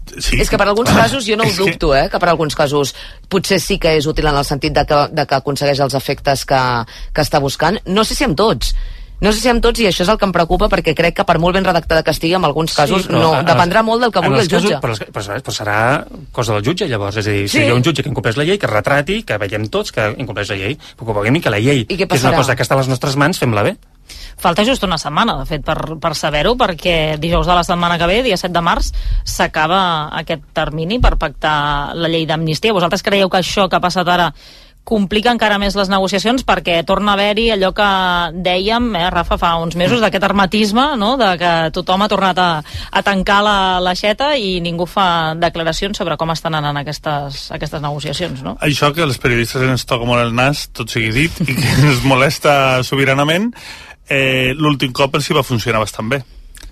Sí. 0.09 0.39
És 0.41 0.49
que 0.49 0.57
per 0.57 0.65
alguns 0.65 0.89
casos 0.89 1.27
jo 1.27 1.35
no 1.37 1.45
ho 1.45 1.51
dubto, 1.53 1.91
eh? 1.93 2.07
que 2.09 2.17
per 2.17 2.31
alguns 2.31 2.55
casos 2.57 2.95
potser 3.29 3.59
sí 3.61 3.77
que 3.77 3.91
és 3.99 4.07
útil 4.09 4.25
en 4.31 4.39
el 4.39 4.47
sentit 4.47 4.73
de 4.73 4.85
que, 4.87 5.01
de 5.13 5.25
que 5.27 5.37
aconsegueix 5.37 5.83
els 5.85 5.93
efectes 5.99 6.47
que, 6.49 6.61
que 7.13 7.27
està 7.27 7.43
buscant. 7.43 7.77
No 7.85 8.07
sé 8.07 8.17
si 8.17 8.25
amb 8.25 8.39
tots. 8.39 8.73
No 9.19 9.33
sé 9.33 9.41
si 9.41 9.49
amb 9.51 9.61
tots, 9.61 9.81
i 9.83 9.87
això 9.89 10.05
és 10.05 10.09
el 10.09 10.17
que 10.17 10.25
em 10.25 10.31
preocupa, 10.31 10.69
perquè 10.71 10.93
crec 10.95 11.17
que 11.17 11.25
per 11.27 11.37
molt 11.43 11.57
ben 11.57 11.65
redactada 11.67 12.03
que 12.07 12.13
estigui, 12.15 12.37
en 12.37 12.45
alguns 12.47 12.73
casos 12.73 13.07
però 13.09 13.19
no, 13.19 13.33
en 13.41 13.45
dependrà 13.45 13.83
molt 13.83 14.01
del 14.05 14.13
que 14.15 14.23
vulgui 14.23 14.45
el 14.45 14.47
jutge. 14.47 14.79
Casos, 14.79 15.01
però, 15.03 15.11
però, 15.11 15.41
però 15.43 15.55
serà 15.55 15.77
cosa 16.31 16.55
del 16.55 16.63
jutge, 16.63 16.87
llavors. 16.87 17.17
És 17.19 17.27
a 17.27 17.29
dir, 17.35 17.49
si 17.49 17.57
Sí. 17.57 17.63
hi 17.65 17.69
ha 17.69 17.75
un 17.75 17.83
jutge 17.83 18.01
que 18.03 18.09
incompleix 18.09 18.37
la 18.37 18.45
llei, 18.47 18.57
que 18.57 18.67
retrati, 18.67 19.23
que 19.23 19.37
veiem 19.37 19.67
tots 19.67 19.91
que 19.91 20.15
incompleix 20.17 20.49
la 20.49 20.55
llei, 20.55 20.77
però 20.97 21.13
que 21.13 21.19
veiem 21.19 21.41
que 21.41 21.49
la 21.49 21.59
llei, 21.59 21.85
que 21.85 22.07
és 22.09 22.23
una 22.23 22.37
cosa 22.37 22.55
que 22.55 22.63
està 22.63 22.75
a 22.75 22.77
les 22.77 22.87
nostres 22.87 23.15
mans, 23.17 23.37
fem-la 23.37 23.63
bé. 23.63 23.77
Falta 24.39 24.63
just 24.65 24.83
una 24.83 24.97
setmana, 24.97 25.35
de 25.37 25.45
fet, 25.45 25.61
per, 25.65 25.99
per 25.99 26.15
saber-ho, 26.15 26.55
perquè 26.55 27.19
dijous 27.19 27.45
de 27.45 27.53
la 27.53 27.63
setmana 27.63 27.97
que 27.99 28.07
ve, 28.07 28.23
dia 28.23 28.37
7 28.37 28.53
de 28.53 28.61
març, 28.61 28.93
s'acaba 29.23 30.09
aquest 30.17 30.41
termini 30.55 30.97
per 30.99 31.17
pactar 31.17 31.93
la 31.93 32.07
llei 32.07 32.25
d'amnistia. 32.25 32.73
Vosaltres 32.73 33.03
creieu 33.03 33.29
que 33.29 33.37
això 33.37 33.67
que 33.69 33.75
ha 33.75 33.83
passat 33.83 34.07
ara 34.07 34.33
complica 34.89 35.31
encara 35.33 35.59
més 35.61 35.77
les 35.77 35.91
negociacions 35.91 36.43
perquè 36.47 36.79
torna 36.87 37.13
a 37.13 37.17
haver-hi 37.17 37.49
allò 37.53 37.69
que 37.77 37.89
dèiem, 38.45 38.89
eh, 38.97 39.09
Rafa, 39.13 39.37
fa 39.41 39.53
uns 39.61 39.77
mesos, 39.79 40.01
d'aquest 40.01 40.25
hermetisme, 40.25 40.85
no? 40.97 41.13
de 41.19 41.29
que 41.41 41.53
tothom 41.75 42.03
ha 42.03 42.09
tornat 42.11 42.41
a, 42.41 42.49
a 42.91 43.03
tancar 43.05 43.39
la 43.45 43.57
l'aixeta 43.83 44.31
i 44.37 44.57
ningú 44.63 44.87
fa 44.89 45.35
declaracions 45.37 45.99
sobre 45.99 46.17
com 46.17 46.33
estan 46.33 46.57
anant 46.57 46.81
aquestes, 46.81 47.45
aquestes 47.55 47.83
negociacions, 47.83 48.41
no? 48.45 48.55
Això 48.65 48.91
que 48.95 49.05
als 49.05 49.21
periodistes 49.21 49.63
ens 49.65 49.85
toca 49.89 50.09
molt 50.09 50.23
el 50.23 50.33
nas, 50.35 50.67
tot 50.73 50.89
sigui 50.91 51.13
dit, 51.15 51.39
i 51.45 51.53
que 51.53 51.77
ens 51.83 52.03
molesta 52.07 52.81
sobiranament, 52.87 53.51
eh, 54.09 54.55
l'últim 54.57 54.93
cop 54.95 55.15
els 55.19 55.29
hi 55.29 55.37
va 55.37 55.45
funcionar 55.45 55.83
bastant 55.85 56.09
bé. 56.11 56.23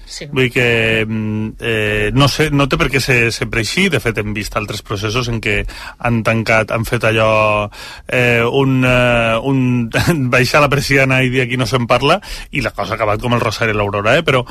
Sí. 0.07 0.25
Vull 0.31 0.47
dir 0.47 0.51
que 0.55 0.67
mm, 1.05 1.47
eh, 1.59 2.09
no, 2.15 2.29
sé, 2.31 2.47
no 2.55 2.69
té 2.71 2.79
per 2.79 2.87
què 2.93 3.01
ser 3.03 3.17
sempre 3.35 3.61
així, 3.63 3.87
de 3.91 3.99
fet 3.99 4.21
hem 4.21 4.31
vist 4.35 4.55
altres 4.55 4.81
processos 4.87 5.27
en 5.27 5.41
què 5.43 5.59
han 6.07 6.21
tancat, 6.27 6.71
han 6.71 6.87
fet 6.87 7.03
allò 7.09 7.29
eh, 8.07 8.41
un, 8.41 8.79
eh, 8.87 9.35
un 9.43 9.89
baixar 10.33 10.63
la 10.63 10.71
persiana 10.71 11.19
i 11.23 11.31
dir 11.33 11.43
aquí 11.43 11.59
no 11.59 11.67
se'n 11.67 11.89
parla 11.91 12.21
i 12.51 12.63
la 12.63 12.71
cosa 12.71 12.95
ha 12.95 12.99
acabat 12.99 13.21
com 13.21 13.35
el 13.35 13.43
Rosari 13.43 13.75
i 13.75 13.77
l'Aurora 13.77 14.15
eh? 14.17 14.23
però, 14.23 14.45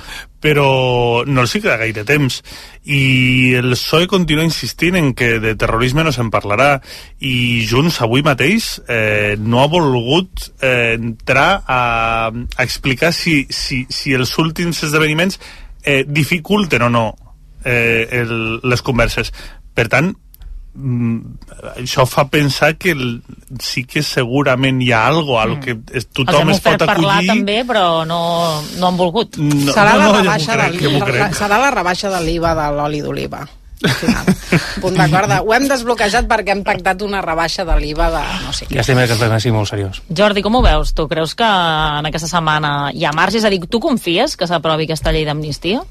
però 0.47 1.25
no 1.27 1.43
els 1.43 1.57
hi 1.57 1.61
queda 1.65 1.81
gaire 1.81 2.05
temps 2.07 2.39
i 2.87 3.55
el 3.59 3.73
PSOE 3.73 4.07
continua 4.07 4.47
insistint 4.47 4.95
en 4.95 5.09
que 5.19 5.41
de 5.43 5.57
terrorisme 5.59 6.05
no 6.07 6.13
se'n 6.15 6.31
parlarà 6.31 6.77
i 7.19 7.67
Junts 7.67 7.99
avui 8.07 8.23
mateix 8.23 8.77
eh, 8.87 9.35
no 9.43 9.65
ha 9.65 9.71
volgut 9.73 10.47
eh, 10.61 10.95
entrar 10.95 11.49
a, 11.67 11.81
a 12.31 12.63
explicar 12.63 13.11
si, 13.17 13.41
si, 13.51 13.83
si 13.91 14.15
els 14.15 14.37
últims 14.39 14.85
esdeveniments 14.87 15.41
eh, 15.83 16.05
dificulten 16.07 16.87
o 16.87 16.93
no 16.95 17.07
eh, 17.65 18.07
el, 18.23 18.61
les 18.63 18.87
converses. 18.87 19.33
Per 19.75 19.89
tant, 19.91 20.15
això 21.77 22.05
fa 22.07 22.27
pensar 22.29 22.75
que 22.77 22.93
el, 22.93 23.23
sí 23.63 23.85
que 23.89 24.03
segurament 24.05 24.81
hi 24.85 24.91
ha 24.93 25.07
algo, 25.09 25.39
algo 25.41 25.61
que 25.63 25.73
es, 25.73 26.05
Els 26.05 26.09
tothom 26.13 26.51
es 26.53 26.61
pot 26.61 26.75
ofert 26.75 26.87
parlar 26.93 27.19
acollir. 27.19 27.31
també, 27.33 27.59
però 27.65 27.85
no, 28.09 28.63
no 28.79 28.89
han 28.91 28.97
volgut. 28.97 29.39
No, 29.41 29.73
serà, 29.73 29.95
no, 29.97 29.99
la 29.99 30.09
no, 30.09 30.19
rebaixa 30.21 30.59
crec, 30.59 30.81
de 30.81 31.31
serà 31.39 31.61
la 31.63 31.71
rebaixa 31.75 32.11
de 32.13 32.21
l'IVA 32.27 32.53
de 32.59 32.67
l'oli 32.77 33.01
d'oliva. 33.05 33.47
al 33.85 33.91
final. 33.93 34.29
Punt 34.83 34.97
d'acord. 34.97 35.33
Ho 35.45 35.55
hem 35.55 35.67
desbloquejat 35.69 36.29
perquè 36.29 36.55
hem 36.55 36.63
pactat 36.65 37.03
una 37.05 37.21
rebaixa 37.25 37.65
de 37.69 37.77
l'IVA 37.81 38.11
de 38.15 38.23
no 38.45 38.53
sé 38.57 38.69
què. 38.69 38.79
Ja 38.79 38.85
estem 38.85 39.01
que 39.03 39.13
el 39.13 39.21
tema 39.21 39.41
sigui 39.41 39.57
molt 39.57 39.69
seriós. 39.69 40.03
Jordi, 40.09 40.43
com 40.45 40.55
ho 40.57 40.63
veus? 40.65 40.93
Tu 40.97 41.09
creus 41.09 41.35
que 41.37 41.49
en 41.49 42.09
aquesta 42.09 42.29
setmana 42.31 42.91
hi 42.93 43.05
ha 43.05 43.13
marge? 43.17 43.41
És 43.41 43.45
a 43.45 43.53
dir, 43.53 43.61
tu 43.69 43.81
confies 43.81 44.37
que 44.37 44.49
s'aprovi 44.49 44.89
aquesta 44.89 45.13
llei 45.13 45.25
d'amnistia? 45.29 45.83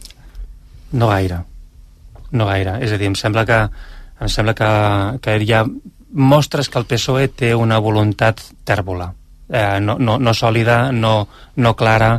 No 0.94 1.10
gaire. 1.10 1.44
No 2.32 2.48
gaire. 2.50 2.80
És 2.86 2.92
a 2.92 2.98
dir, 2.98 3.08
em 3.12 3.16
sembla 3.16 3.46
que, 3.46 3.60
em 4.20 4.32
sembla 4.32 4.56
que, 4.56 4.70
que 5.22 5.38
hi 5.44 5.54
ha 5.54 5.66
mostres 6.16 6.70
que 6.70 6.80
el 6.80 6.88
PSOE 6.88 7.28
té 7.28 7.54
una 7.56 7.78
voluntat 7.84 8.42
tèrbola. 8.64 9.12
Eh, 9.50 9.80
no, 9.82 9.98
no, 10.00 10.18
no 10.18 10.34
sòlida, 10.34 10.92
no, 10.92 11.28
no 11.56 11.76
clara, 11.76 12.16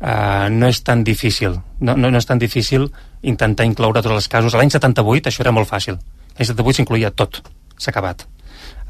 eh, 0.00 0.48
no 0.50 0.68
és 0.70 0.82
tan 0.86 1.04
difícil. 1.04 1.58
No, 1.80 1.96
no, 1.96 2.10
no 2.10 2.18
és 2.18 2.28
tan 2.28 2.38
difícil 2.38 2.88
intentar 3.22 3.66
incloure 3.68 4.02
tots 4.02 4.14
els 4.14 4.28
casos. 4.30 4.54
L'any 4.54 4.70
78 4.72 5.28
això 5.28 5.44
era 5.44 5.52
molt 5.52 5.68
fàcil. 5.68 5.98
L'any 6.38 6.46
78 6.46 6.80
s'incluïa 6.80 7.10
tot. 7.10 7.42
S'ha 7.76 7.90
acabat. 7.92 8.26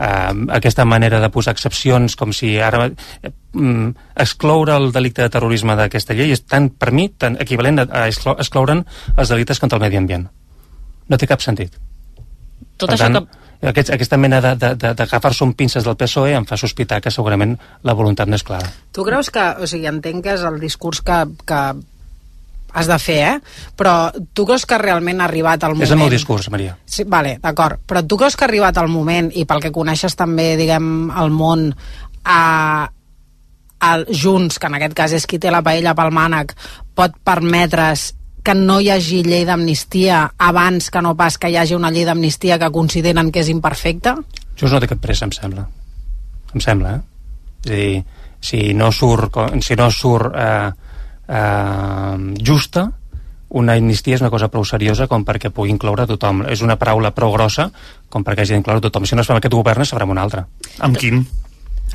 Uh, 0.01 0.49
aquesta 0.57 0.87
manera 0.89 1.19
de 1.21 1.29
posar 1.29 1.53
excepcions 1.53 2.15
com 2.17 2.33
si 2.33 2.55
ara 2.57 2.87
mm, 2.89 3.91
excloure 4.25 4.73
el 4.81 4.89
delicte 4.97 5.21
de 5.21 5.33
terrorisme 5.33 5.77
d'aquesta 5.77 6.17
llei 6.17 6.33
és 6.33 6.41
tan, 6.49 6.71
per 6.73 6.89
mi, 6.97 7.11
tan 7.13 7.37
equivalent 7.43 7.83
a, 7.83 7.85
a 7.85 8.07
exclo 8.09 8.33
excloure'n 8.41 8.81
els 9.17 9.29
delictes 9.29 9.61
contra 9.61 9.77
el 9.77 9.85
medi 9.85 10.01
ambient. 10.01 10.25
No 11.11 11.21
té 11.21 11.29
cap 11.29 11.45
sentit. 11.45 11.77
Tot 12.81 12.91
per 12.91 12.97
això 12.97 13.11
tant, 13.12 13.28
que... 13.28 13.68
aquest, 13.70 13.93
aquesta 13.97 14.18
mena 14.20 14.41
d'agafar-se 14.41 15.45
un 15.47 15.55
pinces 15.59 15.87
del 15.87 15.99
PSOE 16.01 16.35
em 16.39 16.49
fa 16.49 16.59
sospitar 16.61 17.01
que 17.05 17.12
segurament 17.14 17.57
la 17.87 17.97
voluntat 17.97 18.31
no 18.31 18.41
és 18.41 18.47
clara. 18.47 18.72
Tu 18.97 19.07
creus 19.07 19.31
que, 19.31 19.47
o 19.61 19.70
sigui, 19.70 19.89
entenc 19.91 20.24
que 20.24 20.37
és 20.39 20.45
el 20.49 20.61
discurs 20.62 21.03
que, 21.05 21.22
que 21.49 21.62
has 22.72 22.87
de 22.87 22.99
fer, 23.03 23.18
eh? 23.26 23.35
Però 23.76 23.95
tu 24.35 24.47
creus 24.47 24.64
que 24.68 24.78
realment 24.78 25.20
ha 25.20 25.26
arribat 25.26 25.66
el 25.66 25.74
moment... 25.74 25.89
És 25.89 25.95
el 25.95 26.01
meu 26.01 26.11
discurs, 26.12 26.49
Maria. 26.53 26.76
Sí, 26.87 27.05
vale, 27.09 27.37
d'acord. 27.43 27.83
Però 27.87 28.05
tu 28.07 28.18
creus 28.20 28.37
que 28.39 28.47
ha 28.47 28.51
arribat 28.51 28.78
el 28.83 28.89
moment, 28.93 29.31
i 29.35 29.45
pel 29.49 29.62
que 29.64 29.74
coneixes 29.74 30.16
també, 30.18 30.53
diguem, 30.61 31.11
el 31.18 31.35
món, 31.35 31.66
a, 32.24 32.41
a 33.81 33.91
Junts, 34.07 34.61
que 34.61 34.70
en 34.70 34.78
aquest 34.78 34.97
cas 34.97 35.16
és 35.18 35.26
qui 35.26 35.41
té 35.43 35.53
la 35.53 35.64
paella 35.66 35.97
pel 35.99 36.14
mànec, 36.14 36.55
pot 36.95 37.16
permetre's 37.26 38.11
que 38.45 38.55
no 38.55 38.78
hi 38.80 38.91
hagi 38.91 39.22
llei 39.26 39.45
d'amnistia 39.49 40.22
abans 40.38 40.91
que 40.91 41.03
no 41.03 41.14
pas 41.16 41.36
que 41.38 41.51
hi 41.51 41.59
hagi 41.61 41.76
una 41.76 41.91
llei 41.91 42.07
d'amnistia 42.09 42.59
que 42.59 42.70
consideren 42.74 43.32
que 43.32 43.43
és 43.45 43.51
imperfecta? 43.53 44.16
Just 44.57 44.72
no 44.72 44.80
té 44.80 44.88
cap 44.91 45.01
pressa, 45.03 45.28
em 45.28 45.34
sembla. 45.36 45.66
Em 46.55 46.61
sembla, 46.61 46.97
eh? 46.97 47.03
És 47.64 47.70
a 47.70 47.76
dir, 47.76 48.05
si 48.41 48.62
no 48.74 48.88
surt, 48.93 49.36
si 49.64 49.76
no 49.76 49.91
surt 49.93 50.36
eh, 50.36 50.70
eh, 51.28 52.16
justa, 52.41 52.86
una 53.51 53.74
amnistia 53.74 54.14
és 54.14 54.22
una 54.22 54.30
cosa 54.30 54.49
prou 54.49 54.64
seriosa 54.64 55.09
com 55.11 55.24
perquè 55.26 55.51
pugui 55.51 55.72
incloure 55.74 56.07
tothom. 56.07 56.45
És 56.49 56.62
una 56.62 56.78
paraula 56.78 57.11
prou 57.14 57.32
grossa 57.34 57.68
com 58.09 58.24
perquè 58.24 58.47
hagi 58.47 58.57
d'incloure 58.57 58.84
tothom. 58.86 59.07
Si 59.07 59.18
no 59.18 59.24
es 59.24 59.30
fa 59.30 59.34
amb 59.34 59.43
aquest 59.43 59.57
govern, 59.59 59.82
es 59.82 59.93
farà 59.93 60.07
amb 60.07 60.14
un 60.14 60.22
altre. 60.22 60.47
Amb 60.78 60.99
quin? 60.99 61.24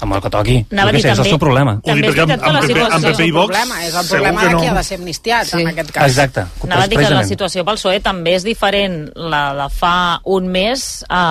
Amb 0.02 0.14
el 0.18 0.22
que 0.22 0.30
toqui. 0.30 0.58
Anava 0.72 0.90
a 0.90 0.94
Jo 0.94 0.98
què 0.98 1.02
sé, 1.02 1.12
és 1.12 1.20
el 1.20 1.30
seu 1.30 1.40
problema. 1.40 1.76
Ho 1.78 1.82
També 1.86 2.02
dic 2.02 2.10
és 2.10 2.16
perquè 2.16 2.26
veritat 2.26 2.42
que 2.42 2.50
amb 2.50 2.56
la 2.56 2.62
PP 2.62 2.68
situació... 2.68 2.96
amb 2.96 3.06
PP 3.06 3.20
i 3.20 3.30
el 3.30 3.34
Vox 3.36 3.46
problema, 3.52 3.76
és 3.86 3.96
el 3.96 4.08
problema 4.10 4.42
que 4.42 4.48
de 4.48 4.54
no. 4.54 4.60
qui 4.60 4.68
ha 4.68 4.74
de 4.76 4.84
ser 4.84 4.98
amnistiat, 5.00 5.46
Sí. 5.48 5.62
en 5.62 5.68
aquest 5.68 5.92
cas. 5.92 6.10
Exacte. 6.10 6.46
Anava 6.66 6.84
a 6.84 6.88
dir 6.88 6.98
que 7.00 7.10
la 7.10 7.24
situació 7.24 7.66
pel 7.66 7.76
PSOE 7.80 8.00
també 8.02 8.36
és 8.36 8.44
diferent 8.44 8.98
la 9.16 9.44
de 9.56 9.70
fa 9.70 9.96
un 10.26 10.48
mes 10.52 11.06
a, 11.10 11.24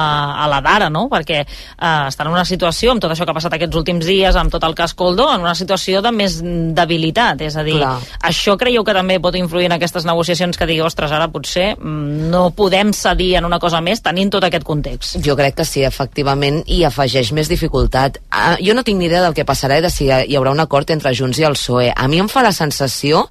a 0.45 0.49
la 0.49 0.61
d'ara, 0.65 0.89
no? 0.91 1.09
Perquè 1.13 1.41
eh, 1.45 2.09
estan 2.09 2.27
en 2.29 2.33
una 2.33 2.45
situació, 2.45 2.93
amb 2.93 3.03
tot 3.05 3.13
això 3.13 3.25
que 3.25 3.31
ha 3.35 3.39
passat 3.39 3.53
aquests 3.59 3.77
últims 3.77 4.07
dies, 4.07 4.37
amb 4.37 4.51
tot 4.53 4.65
el 4.65 4.75
cas 4.75 4.95
Coldo, 4.95 5.29
en 5.35 5.41
una 5.45 5.55
situació 5.55 6.01
de 6.03 6.13
més 6.13 6.41
debilitat. 6.75 7.41
És 7.45 7.57
a 7.57 7.63
dir, 7.67 7.77
Clar. 7.79 7.99
això 8.31 8.57
creieu 8.61 8.85
que 8.85 8.95
també 8.97 9.19
pot 9.21 9.35
influir 9.37 9.67
en 9.67 9.77
aquestes 9.77 10.05
negociacions 10.09 10.57
que 10.57 10.67
digui, 10.67 10.81
ostres, 10.85 11.13
ara 11.13 11.29
potser 11.29 11.75
mm, 11.77 12.31
no 12.33 12.49
podem 12.57 12.93
cedir 12.97 13.35
en 13.41 13.45
una 13.49 13.59
cosa 13.63 13.81
més 13.85 14.03
tenint 14.05 14.31
tot 14.35 14.45
aquest 14.45 14.65
context. 14.65 15.19
Jo 15.25 15.37
crec 15.37 15.55
que 15.61 15.65
sí, 15.69 15.83
efectivament, 15.85 16.63
i 16.67 16.83
afegeix 16.85 17.33
més 17.37 17.49
dificultat. 17.51 18.19
Jo 18.61 18.75
no 18.75 18.85
tinc 18.85 18.99
ni 18.99 19.07
idea 19.07 19.23
del 19.23 19.35
que 19.35 19.45
passarà 19.49 19.79
i 19.79 19.83
de 19.85 19.91
si 19.91 20.07
hi 20.11 20.37
haurà 20.37 20.53
un 20.53 20.61
acord 20.61 20.91
entre 20.91 21.15
Junts 21.15 21.39
i 21.39 21.45
el 21.49 21.55
PSOE. 21.59 21.93
A 21.97 22.09
mi 22.09 22.19
em 22.23 22.29
fa 22.29 22.43
la 22.43 22.53
sensació 22.53 23.29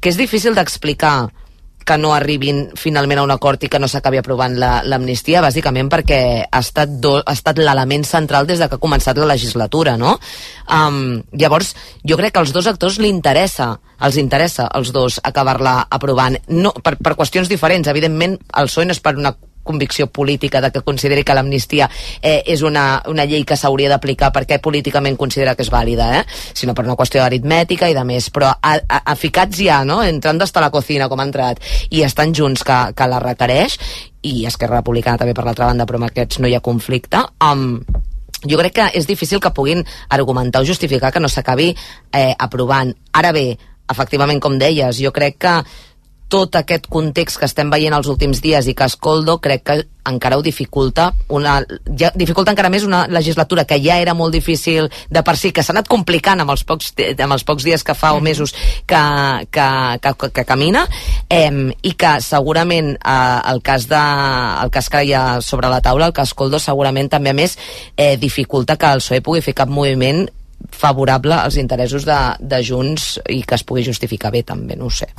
que 0.00 0.08
és 0.10 0.16
difícil 0.18 0.54
d'explicar 0.54 1.30
que 1.82 1.96
no 1.98 2.12
arribin 2.14 2.68
finalment 2.78 3.18
a 3.18 3.24
un 3.26 3.30
acord 3.34 3.64
i 3.64 3.68
que 3.68 3.78
no 3.82 3.88
s'acabi 3.90 4.20
aprovant 4.20 4.54
la- 4.54 4.84
l'amnistia, 4.86 5.40
bàsicament 5.42 5.88
perquè 5.90 6.44
ha 6.46 6.60
estat, 6.62 6.88
do, 7.02 7.16
ha 7.26 7.32
estat 7.34 7.58
l'element 7.58 8.04
central 8.06 8.46
des 8.46 8.60
de 8.62 8.68
que 8.68 8.76
ha 8.78 8.82
començat 8.82 9.18
la 9.18 9.26
legislatura, 9.26 9.96
no? 9.98 10.12
Um, 10.70 11.24
llavors, 11.32 11.74
jo 12.06 12.16
crec 12.16 12.34
que 12.34 12.38
als 12.38 12.52
dos 12.54 12.68
actors 12.70 13.00
li 13.02 13.08
interessa, 13.10 13.80
els 13.98 14.16
interessa 14.16 14.68
als 14.68 14.92
dos 14.92 15.18
acabar-la 15.24 15.88
aprovant, 15.90 16.38
no, 16.46 16.70
per, 16.70 16.96
per 17.02 17.16
qüestions 17.18 17.50
diferents. 17.50 17.88
Evidentment, 17.90 18.38
el 18.54 18.70
PSOE 18.70 18.86
no 18.86 18.92
és 18.94 19.00
per 19.02 19.16
una 19.18 19.34
convicció 19.62 20.08
política 20.08 20.60
de 20.60 20.70
que 20.72 20.82
consideri 20.82 21.24
que 21.24 21.34
l'amnistia 21.34 21.88
eh, 22.20 22.42
és 22.46 22.62
una, 22.62 23.02
una 23.08 23.26
llei 23.28 23.44
que 23.48 23.56
s'hauria 23.56 23.90
d'aplicar 23.92 24.32
perquè 24.34 24.60
políticament 24.62 25.16
considera 25.16 25.54
que 25.54 25.64
és 25.66 25.72
vàlida, 25.72 26.08
eh? 26.20 26.24
sinó 26.54 26.74
per 26.74 26.86
una 26.86 26.96
qüestió 26.98 27.24
aritmètica 27.24 27.90
i 27.90 27.96
de 27.96 28.04
més, 28.06 28.30
però 28.34 28.52
a, 28.52 28.76
a, 28.76 29.02
a 29.12 29.16
ficats 29.18 29.62
ja, 29.62 29.82
no? 29.88 30.02
entrant 30.02 30.40
d'estar 30.40 30.62
a 30.62 30.68
la 30.68 30.74
cocina 30.74 31.08
com 31.08 31.20
ha 31.20 31.28
entrat, 31.28 31.62
i 31.90 32.04
estan 32.06 32.34
junts 32.34 32.64
que, 32.66 32.78
que 32.96 33.10
la 33.10 33.20
requereix, 33.22 33.78
i 34.22 34.46
Esquerra 34.46 34.80
Republicana 34.80 35.18
també 35.18 35.34
per 35.34 35.44
l'altra 35.46 35.68
banda, 35.70 35.86
però 35.86 35.98
amb 35.98 36.10
aquests 36.10 36.40
no 36.42 36.50
hi 36.50 36.54
ha 36.54 36.62
conflicte, 36.62 37.22
um, 37.42 37.80
jo 38.42 38.58
crec 38.58 38.74
que 38.78 38.88
és 38.98 39.06
difícil 39.06 39.40
que 39.40 39.52
puguin 39.54 39.84
argumentar 40.10 40.62
o 40.62 40.66
justificar 40.66 41.12
que 41.12 41.20
no 41.22 41.30
s'acabi 41.30 41.70
eh, 41.70 42.34
aprovant. 42.38 42.90
Ara 43.14 43.30
bé, 43.34 43.52
efectivament, 43.90 44.40
com 44.42 44.58
deies, 44.58 44.98
jo 45.02 45.12
crec 45.14 45.38
que 45.42 45.54
tot 46.32 46.56
aquest 46.56 46.86
context 46.88 47.36
que 47.36 47.48
estem 47.48 47.68
veient 47.72 47.92
els 47.92 48.08
últims 48.08 48.40
dies 48.40 48.68
i 48.70 48.72
que 48.76 48.86
Escoldo 48.88 49.36
crec 49.44 49.66
que 49.68 49.82
encara 50.08 50.38
ho 50.38 50.42
dificulta 50.42 51.10
una, 51.28 51.60
ja, 51.98 52.08
dificulta 52.18 52.50
encara 52.50 52.70
més 52.72 52.86
una 52.86 53.04
legislatura 53.06 53.66
que 53.68 53.78
ja 53.84 54.00
era 54.02 54.14
molt 54.18 54.34
difícil 54.34 54.88
de 55.12 55.22
per 55.22 55.36
si, 55.38 55.52
que 55.54 55.62
s'ha 55.62 55.74
anat 55.76 55.90
complicant 55.92 56.42
amb 56.42 56.54
els 56.54 56.64
pocs, 56.66 56.90
amb 57.12 57.36
els 57.36 57.44
pocs 57.46 57.68
dies 57.68 57.84
que 57.84 57.94
fa 57.94 58.14
o 58.16 58.24
mesos 58.24 58.54
que, 58.88 59.02
que, 59.52 59.68
que, 60.02 60.14
que, 60.24 60.32
que 60.40 60.46
camina 60.48 60.86
eh, 61.28 61.52
i 61.84 61.94
que 61.94 62.16
segurament 62.24 62.94
eh, 62.96 63.40
el 63.52 63.62
cas 63.62 63.86
de, 63.92 64.02
el 64.64 64.74
cas 64.74 64.90
que 64.90 65.04
hi 65.04 65.14
ha 65.14 65.24
sobre 65.44 65.70
la 65.70 65.82
taula, 65.84 66.08
el 66.10 66.16
cas 66.16 66.34
Coldo 66.34 66.58
segurament 66.58 67.12
també 67.12 67.30
a 67.30 67.36
més 67.36 67.58
eh, 67.96 68.16
dificulta 68.16 68.80
que 68.80 68.96
el 68.96 69.04
PSOE 69.04 69.22
pugui 69.22 69.44
fer 69.44 69.54
cap 69.54 69.70
moviment 69.70 70.24
favorable 70.72 71.34
als 71.34 71.58
interessos 71.60 72.06
de, 72.08 72.20
de 72.40 72.62
Junts 72.64 73.18
i 73.30 73.42
que 73.44 73.58
es 73.58 73.66
pugui 73.66 73.84
justificar 73.86 74.32
bé 74.32 74.42
també, 74.46 74.78
no 74.78 74.88
ho 74.88 74.94
sé. 74.94 75.10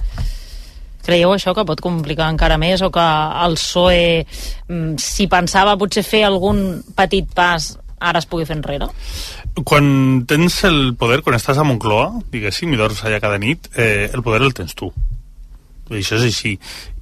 Creieu 1.04 1.34
això 1.34 1.54
que 1.56 1.66
pot 1.68 1.82
complicar 1.84 2.30
encara 2.32 2.58
més 2.62 2.82
o 2.82 2.89
que 2.93 3.08
el 3.45 3.58
PSOE, 3.60 4.26
mm, 4.70 4.97
si 4.97 5.28
pensava 5.28 5.78
potser 5.78 6.04
fer 6.08 6.24
algun 6.28 6.84
petit 6.95 7.28
pas, 7.36 7.74
ara 7.99 8.20
es 8.20 8.28
pugui 8.28 8.45
fer 8.45 8.58
enrere? 8.58 8.89
Quan 9.64 10.26
tens 10.28 10.64
el 10.68 10.95
poder, 10.99 11.22
quan 11.24 11.36
estàs 11.38 11.60
a 11.60 11.68
Moncloa, 11.68 12.24
diguéssim, 12.34 12.74
i 12.74 12.80
dors 12.80 13.04
allà 13.04 13.20
cada 13.24 13.38
nit, 13.38 13.70
eh, 13.76 14.10
el 14.14 14.24
poder 14.24 14.41
el 14.41 14.54
tens 14.54 14.74
tu. 14.76 14.91
Això 16.00 16.18
és 16.18 16.24
així. 16.30 16.54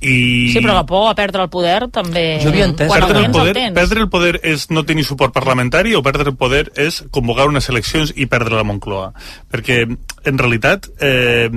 I... 0.02 0.14
Sí, 0.54 0.60
però 0.60 0.74
la 0.74 0.86
por 0.90 1.08
a 1.10 1.16
perdre 1.16 1.44
el 1.46 1.50
poder 1.54 1.88
també... 1.94 2.40
Jo 2.42 2.50
havia 2.50 2.66
entès- 2.68 2.90
Quan 2.90 3.04
el 3.04 3.08
Perdre 3.08 3.26
el, 3.28 3.32
poder, 3.32 3.52
el 3.54 3.60
tens. 3.60 3.76
perdre 3.78 4.02
el 4.02 4.10
poder 4.10 4.40
és 4.44 4.66
no 4.74 4.84
tenir 4.84 5.06
suport 5.06 5.34
parlamentari 5.34 5.94
o 5.96 6.02
perdre 6.02 6.32
el 6.34 6.38
poder 6.40 6.72
és 6.76 7.04
convocar 7.14 7.48
unes 7.52 7.70
eleccions 7.70 8.14
i 8.16 8.26
perdre 8.32 8.58
la 8.58 8.64
Moncloa. 8.66 9.12
Perquè, 9.52 9.84
en 10.26 10.38
realitat, 10.42 10.90
eh, 11.00 11.50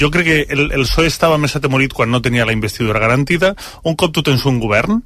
jo 0.00 0.10
crec 0.10 0.26
que 0.26 0.38
el, 0.50 0.66
el 0.72 0.86
PSOE 0.88 1.06
estava 1.10 1.38
més 1.38 1.54
atemorit 1.56 1.94
quan 1.94 2.10
no 2.10 2.20
tenia 2.22 2.44
la 2.48 2.52
investidura 2.56 2.98
garantida. 3.02 3.54
Un 3.84 3.94
cop 3.94 4.12
tu 4.12 4.22
tens 4.26 4.44
un 4.50 4.58
govern, 4.58 5.02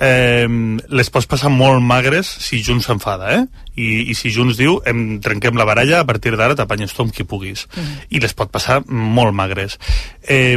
eh, 0.00 0.48
les 0.88 1.10
pots 1.12 1.28
passar 1.28 1.50
molt 1.52 1.82
magres 1.84 2.28
si 2.40 2.62
Junts 2.64 2.88
s'enfada, 2.88 3.34
eh? 3.36 3.42
I, 3.76 3.88
I 4.10 4.16
si 4.16 4.32
Junts 4.34 4.58
diu, 4.58 4.78
em 4.88 5.20
trenquem 5.22 5.58
la 5.60 5.66
baralla, 5.68 6.00
a 6.00 6.08
partir 6.08 6.34
d'ara 6.36 6.56
t'apanyes 6.58 6.94
tu 6.96 7.04
amb 7.04 7.14
qui 7.14 7.26
puguis. 7.28 7.66
I 8.10 8.22
les 8.22 8.34
pot 8.34 8.50
passar 8.50 8.80
molt 8.88 9.36
magres. 9.36 9.78
Eh, 10.24 10.56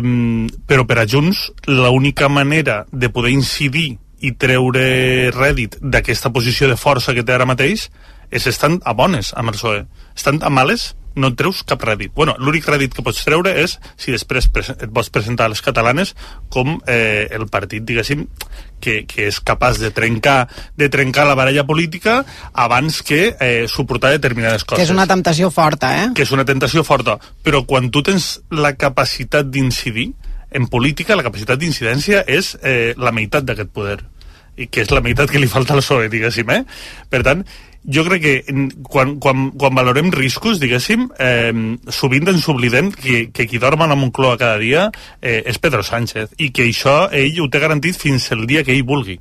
però 0.68 0.88
per 0.88 1.02
a 1.04 1.08
Junts, 1.10 1.50
l'única 1.68 2.30
manera 2.32 2.84
de 2.92 3.12
poder 3.14 3.36
incidir 3.36 3.98
i 4.24 4.32
treure 4.40 5.32
rèdit 5.36 5.78
d'aquesta 5.82 6.32
posició 6.32 6.70
de 6.72 6.80
força 6.80 7.14
que 7.14 7.26
té 7.28 7.36
ara 7.36 7.48
mateix 7.50 7.90
és 8.34 8.48
estant 8.50 8.80
a 8.88 8.96
bones 8.98 9.34
amb 9.38 9.52
el 9.52 9.58
PSOE. 9.58 9.84
Estant 10.16 10.40
a 10.42 10.50
males, 10.50 10.94
no 11.16 11.30
et 11.32 11.38
treus 11.38 11.62
cap 11.68 11.84
rèdit. 11.86 12.14
Bueno, 12.16 12.36
l'únic 12.40 12.68
rèdit 12.70 12.94
que 12.96 13.04
pots 13.06 13.24
treure 13.26 13.54
és 13.64 13.78
si 14.00 14.14
després 14.14 14.50
et 14.54 14.90
vols 14.90 15.12
presentar 15.14 15.48
a 15.48 15.54
les 15.54 15.62
catalanes 15.62 16.14
com 16.54 16.78
eh, 16.88 17.28
el 17.32 17.48
partit, 17.54 17.84
diguéssim, 17.86 18.26
que, 18.84 19.04
que 19.08 19.28
és 19.30 19.40
capaç 19.40 19.80
de 19.80 19.94
trencar, 19.96 20.48
de 20.78 20.90
trencar 20.92 21.28
la 21.30 21.38
baralla 21.40 21.66
política 21.68 22.22
abans 22.54 23.02
que 23.06 23.22
eh, 23.40 23.66
suportar 23.72 24.12
determinades 24.16 24.66
coses 24.66 24.84
Que 24.84 24.90
és 24.90 24.96
una 24.96 25.08
temptació 25.08 25.52
forta, 25.54 25.94
eh? 26.02 26.10
que 26.16 26.26
és 26.26 26.34
una 26.36 26.46
tentació 26.48 26.84
forta, 26.88 27.18
però 27.44 27.64
quan 27.70 27.92
tu 27.94 28.04
tens 28.04 28.36
la 28.52 28.76
capacitat 28.76 29.48
d'incidir, 29.54 30.12
en 30.54 30.68
política 30.70 31.18
la 31.18 31.26
capacitat 31.26 31.62
d'incidència 31.62 32.26
és 32.30 32.54
eh, 32.62 32.94
la 32.98 33.14
meitat 33.16 33.46
d'aquest 33.48 33.72
poder 33.74 34.02
i 34.54 34.68
que 34.70 34.84
és 34.84 34.92
la 34.94 35.02
meitat 35.02 35.32
que 35.32 35.42
li 35.42 35.50
falta 35.50 35.74
al 35.74 35.82
PSOE, 35.82 36.10
diguéssim, 36.14 36.50
eh? 36.54 36.62
Per 37.10 37.24
tant, 37.26 37.42
jo 37.86 38.04
crec 38.08 38.22
que 38.24 38.56
quan, 38.88 39.18
quan, 39.20 39.50
quan 39.60 39.76
valorem 39.76 40.12
riscos, 40.14 40.60
diguéssim, 40.62 41.10
eh, 41.20 41.52
sovint 41.92 42.30
ens 42.32 42.48
oblidem 42.52 42.92
que, 42.96 43.28
que 43.36 43.48
qui 43.50 43.60
dorm 43.60 43.84
a 43.84 43.90
la 43.92 43.98
Moncloa 44.00 44.38
cada 44.38 44.58
dia 44.62 44.90
eh, 45.22 45.42
és 45.46 45.60
Pedro 45.60 45.84
Sánchez 45.84 46.38
i 46.40 46.52
que 46.56 46.68
això 46.70 47.10
ell 47.12 47.42
ho 47.44 47.50
té 47.52 47.60
garantit 47.64 48.00
fins 48.00 48.30
el 48.32 48.46
dia 48.48 48.64
que 48.64 48.76
ell 48.76 48.86
vulgui. 48.88 49.20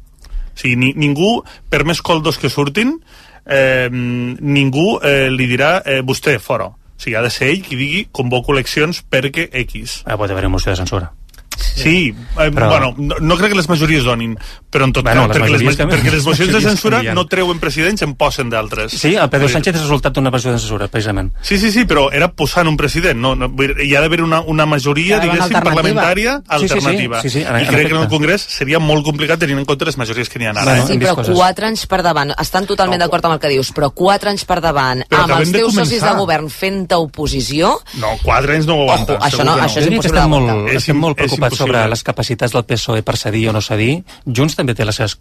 O 0.52 0.58
sigui, 0.58 0.76
ni, 0.76 0.92
ningú, 0.94 1.40
per 1.72 1.82
més 1.88 2.02
coldos 2.04 2.38
que 2.38 2.52
surtin, 2.52 2.98
eh, 3.46 3.88
ningú 3.90 4.98
eh, 5.02 5.30
li 5.32 5.48
dirà 5.50 5.80
eh, 5.84 6.02
vostè, 6.06 6.38
fora. 6.38 6.68
O 6.70 7.02
sigui, 7.02 7.16
ha 7.18 7.24
de 7.24 7.32
ser 7.34 7.50
ell 7.50 7.64
qui 7.66 7.80
digui 7.80 8.06
convoco 8.12 8.54
eleccions 8.54 9.02
perquè 9.10 9.48
X. 9.64 10.02
Ah, 10.06 10.20
pot 10.20 10.30
haver-hi 10.30 10.52
moció 10.52 10.70
de 10.70 10.78
censura. 10.84 11.10
Sí, 11.58 12.14
eh, 12.38 12.50
Però- 12.50 12.68
bueno, 12.68 12.94
no, 12.96 13.14
no 13.20 13.36
crec 13.36 13.50
que 13.50 13.56
les 13.56 13.68
majories 13.68 14.04
donin, 14.04 14.36
però 14.70 14.84
en 14.84 14.92
tot 14.92 15.04
Bueno, 15.04 15.26
cas, 15.28 15.36
les 15.38 15.46
perquè 15.62 15.64
les, 15.64 15.76
canvien. 15.76 16.00
perquè 16.00 16.10
les 16.12 16.24
mocions 16.24 16.52
de 16.52 16.60
censura 16.60 16.96
canvien. 16.98 17.14
no 17.14 17.26
treuen 17.26 17.58
presidents, 17.58 18.02
en 18.02 18.14
posen 18.14 18.50
d'altres. 18.50 18.92
Sí, 18.92 19.14
el 19.14 19.28
Pedro 19.30 19.46
dir- 19.46 19.52
Sánchez 19.54 19.74
és 19.76 19.80
resultat 19.82 20.12
d'una 20.14 20.30
moció 20.30 20.52
de 20.52 20.58
censura, 20.58 20.88
precisament. 20.88 21.32
Sí, 21.40 21.58
sí, 21.58 21.70
sí, 21.72 21.84
però 21.84 22.10
era 22.12 22.28
posant 22.32 22.68
un 22.68 22.76
president. 22.76 23.18
No, 23.18 23.34
no, 23.34 23.50
hi 23.82 23.94
ha 23.94 24.00
d'haver 24.00 24.22
una, 24.22 24.40
una 24.42 24.66
majoria, 24.66 25.16
una 25.16 25.24
diguéssim, 25.24 25.42
alternativa. 25.56 25.74
parlamentària 25.74 26.36
Sí, 26.36 26.42
sí, 26.42 26.68
sí. 26.68 26.74
alternativa. 26.74 27.22
Sí, 27.22 27.30
sí, 27.30 27.40
en- 27.40 27.46
I 27.46 27.48
en 27.62 27.66
crec 27.66 27.68
que 27.68 27.78
en 27.80 27.86
el 27.86 27.96
efecte. 27.96 28.08
Congrés 28.16 28.42
seria 28.42 28.78
molt 28.78 29.04
complicat 29.04 29.38
tenint 29.38 29.58
en 29.58 29.64
compte 29.64 29.84
les 29.84 29.96
majories 29.98 30.28
que 30.28 30.38
n'hi 30.38 30.46
ha 30.46 30.50
ara. 30.50 30.64
Bueno, 30.64 30.82
eh? 30.84 30.86
Sí, 30.86 30.98
però 30.98 31.14
coses. 31.14 31.34
quatre 31.34 31.66
anys 31.66 31.86
per 31.86 32.02
davant. 32.02 32.32
Estan 32.38 32.66
totalment 32.66 32.98
No, 33.00 33.04
d'acord 33.06 33.24
amb 33.24 33.34
el 33.34 33.40
que 33.40 33.48
dius, 33.48 33.72
però 33.72 33.90
quatre 33.92 34.30
anys 34.30 34.44
per 34.44 34.60
davant, 34.60 35.02
Però 35.08 35.22
amb 35.24 35.40
els 35.40 35.52
de 35.52 35.58
teus 35.58 35.74
socis 35.74 36.00
de 36.02 36.10
govern 36.14 36.48
fent 36.50 36.86
oposició, 36.92 37.80
No, 37.98 38.08
quatre 38.22 38.54
anys 38.56 38.66
no 38.66 38.74
ho 38.76 38.82
aguanta. 38.82 39.14
Ojo, 39.14 39.22
això 39.24 39.44
no- 39.44 39.56
això 39.56 39.78
és 39.80 39.86
impossible 39.86 40.18
estem 40.18 40.30
molt, 40.30 40.46
d'aguantar. 40.46 40.74
És 40.74 40.88
molt 40.94 41.16
és 41.48 41.56
preocupats 41.56 41.58
sobre 41.58 41.78
impossible. 41.78 41.90
les 41.90 42.02
capacitats 42.02 42.52
del 42.52 42.64
PSOE 42.64 43.02
per 43.02 43.16
cedir 43.16 43.48
o 43.48 43.52
no 43.52 43.60
cedir. 43.60 44.04
Junts 44.26 44.56
també 44.56 44.74
té 44.74 44.84
les 44.84 44.96
seves 44.96 45.16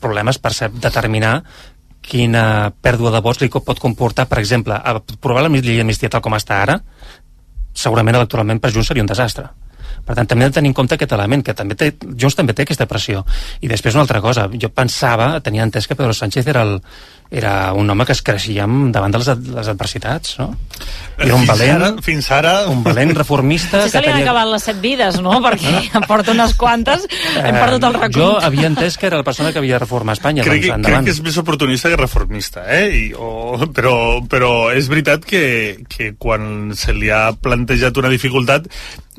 problemes 0.00 0.38
per 0.38 0.52
determinar 0.74 1.42
quina 2.04 2.72
pèrdua 2.84 3.10
de 3.14 3.20
vots 3.24 3.40
li 3.40 3.48
pot 3.48 3.80
comportar, 3.80 4.26
per 4.28 4.38
exemple, 4.38 4.76
aprovar 4.76 5.42
la 5.42 5.48
llei 5.48 5.78
d'amnistia 5.78 6.10
tal 6.12 6.20
com 6.20 6.34
està 6.36 6.60
ara, 6.62 6.80
segurament 7.72 8.16
electoralment 8.16 8.60
per 8.60 8.72
Junts 8.72 8.88
seria 8.88 9.02
un 9.02 9.08
desastre. 9.10 9.48
Per 10.04 10.14
tant, 10.16 10.26
també 10.28 10.44
hem 10.44 10.50
de 10.52 10.54
tenir 10.58 10.68
en 10.68 10.76
compte 10.76 10.96
aquest 10.98 11.12
element, 11.16 11.42
que 11.44 11.54
també 11.56 11.76
té, 11.80 11.94
Junts 12.20 12.36
també 12.36 12.52
té 12.52 12.66
aquesta 12.66 12.86
pressió. 12.86 13.24
I 13.64 13.70
després 13.70 13.96
una 13.96 14.04
altra 14.04 14.20
cosa, 14.20 14.48
jo 14.52 14.68
pensava, 14.68 15.40
tenia 15.40 15.64
entès 15.64 15.88
que 15.88 15.96
Pedro 15.96 16.12
Sánchez 16.12 16.46
era, 16.52 16.64
el, 16.66 16.80
era 17.30 17.72
un 17.74 17.88
home 17.90 18.04
que 18.06 18.12
es 18.14 18.20
creixia 18.22 18.66
davant 18.94 19.10
de 19.14 19.18
les, 19.18 19.28
ad- 19.32 19.48
les 19.56 19.68
adversitats, 19.68 20.36
no? 20.38 20.50
Era 21.18 21.34
un 21.34 21.42
fins 21.44 21.50
valent, 21.50 21.74
Ara, 21.82 22.02
fins 22.02 22.28
ara... 22.34 22.52
un 22.70 22.82
valent 22.84 23.14
reformista... 23.16 23.84
Si 23.84 23.90
se 23.94 24.00
li 24.02 24.10
han 24.10 24.20
acabat 24.22 24.48
les 24.50 24.64
set 24.68 24.80
vides, 24.82 25.20
no? 25.22 25.36
Perquè 25.42 25.72
en 25.98 26.06
porta 26.10 26.34
unes 26.34 26.54
quantes, 26.58 27.06
hem 27.40 27.58
perdut 27.58 27.86
el 27.88 27.94
Eh, 27.94 28.02
recompte. 28.04 28.18
Jo 28.20 28.30
havia 28.42 28.66
entès 28.70 28.98
que 28.98 29.06
era 29.10 29.18
la 29.22 29.26
persona 29.26 29.52
que 29.52 29.58
havia 29.62 29.76
de 29.78 29.84
reformar 29.84 30.14
Espanya. 30.18 30.42
crec, 30.46 30.66
doncs, 30.68 30.86
que, 30.86 30.92
crec 30.92 31.04
que 31.08 31.14
és 31.16 31.22
més 31.26 31.38
oportunista 31.42 31.90
que 31.90 31.96
reformista, 32.00 32.66
eh? 32.68 32.90
I, 32.94 33.06
o, 33.16 33.58
però, 33.74 33.96
però 34.30 34.52
és 34.74 34.88
veritat 34.90 35.24
que, 35.24 35.84
que 35.88 36.12
quan 36.18 36.72
se 36.74 36.92
li 36.94 37.10
ha 37.10 37.32
plantejat 37.34 37.96
una 38.02 38.10
dificultat 38.12 38.68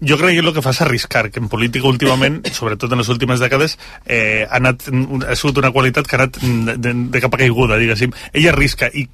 jo 0.03 0.17
crec 0.19 0.35
que 0.35 0.41
el 0.43 0.51
que 0.51 0.59
fa 0.61 0.73
és 0.75 0.81
arriscar, 0.83 1.29
que 1.31 1.39
en 1.39 1.47
política 1.47 1.87
últimament, 1.87 2.41
sobretot 2.57 2.91
en 2.91 2.99
les 2.99 3.07
últimes 3.13 3.39
dècades, 3.39 3.77
eh, 4.05 4.43
ha, 4.43 4.57
anat, 4.59 4.83
ha 4.91 5.35
sigut 5.39 5.61
una 5.61 5.71
qualitat 5.71 6.03
que 6.05 6.17
ha 6.17 6.19
anat 6.25 6.35
de, 6.43 6.75
de, 6.83 6.91
de 7.15 7.21
cap 7.23 7.37
a 7.37 7.39
caiguda, 7.39 7.77
diguéssim. 7.95 8.31
Ell 8.33 8.49
arrisca 8.51 8.89
i 8.93 9.07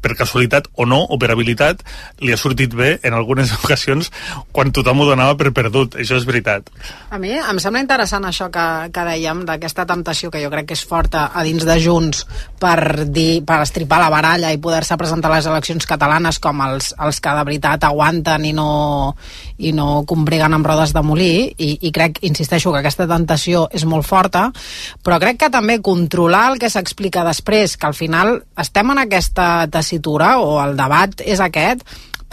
per 0.00 0.14
casualitat 0.18 0.68
o 0.74 0.86
no, 0.88 1.00
o 1.04 1.18
per 1.20 1.30
habilitat, 1.34 1.82
li 2.24 2.32
ha 2.32 2.38
sortit 2.40 2.74
bé 2.76 2.98
en 3.02 3.16
algunes 3.16 3.52
ocasions 3.60 4.10
quan 4.52 4.72
tothom 4.74 5.02
ho 5.02 5.08
donava 5.08 5.36
per 5.40 5.52
perdut. 5.56 5.98
Això 6.00 6.18
és 6.18 6.26
veritat. 6.28 6.70
A 7.10 7.20
mi 7.20 7.34
em 7.36 7.60
sembla 7.62 7.82
interessant 7.82 8.24
això 8.28 8.50
que, 8.52 8.66
que 8.94 9.06
dèiem, 9.08 9.44
d'aquesta 9.48 9.86
temptació 9.88 10.30
que 10.32 10.42
jo 10.42 10.50
crec 10.52 10.70
que 10.70 10.78
és 10.78 10.84
forta 10.88 11.28
a 11.34 11.44
dins 11.46 11.64
de 11.66 11.78
Junts 11.82 12.24
per, 12.60 13.04
dir, 13.12 13.44
per 13.46 13.60
estripar 13.64 14.00
la 14.02 14.10
baralla 14.12 14.52
i 14.52 14.60
poder-se 14.62 14.96
presentar 15.00 15.30
a 15.32 15.36
les 15.36 15.48
eleccions 15.50 15.86
catalanes 15.88 16.40
com 16.42 16.62
els, 16.64 16.92
els 17.00 17.20
que 17.20 17.34
de 17.36 17.44
veritat 17.46 17.84
aguanten 17.88 18.44
i 18.48 18.54
no, 18.56 18.68
i 19.58 19.72
no 19.76 20.04
combreguen 20.08 20.56
amb 20.56 20.66
rodes 20.66 20.94
de 20.94 21.02
molí 21.04 21.32
i, 21.58 21.70
i 21.86 21.92
crec, 21.94 22.20
insisteixo, 22.26 22.72
que 22.72 22.80
aquesta 22.82 23.06
tentació 23.10 23.66
és 23.74 23.84
molt 23.88 24.06
forta, 24.06 24.48
però 25.04 25.18
crec 25.22 25.42
que 25.44 25.52
també 25.52 25.80
controlar 25.84 26.46
el 26.52 26.58
que 26.62 26.70
s'explica 26.72 27.24
després, 27.26 27.76
que 27.76 27.88
al 27.88 27.96
final 27.96 28.36
estem 28.60 28.90
en 28.94 29.02
aquesta 29.04 29.48
tessitura 29.74 30.36
o 30.40 30.58
el 30.62 30.76
debat 30.78 31.24
és 31.26 31.42
aquest, 31.42 31.82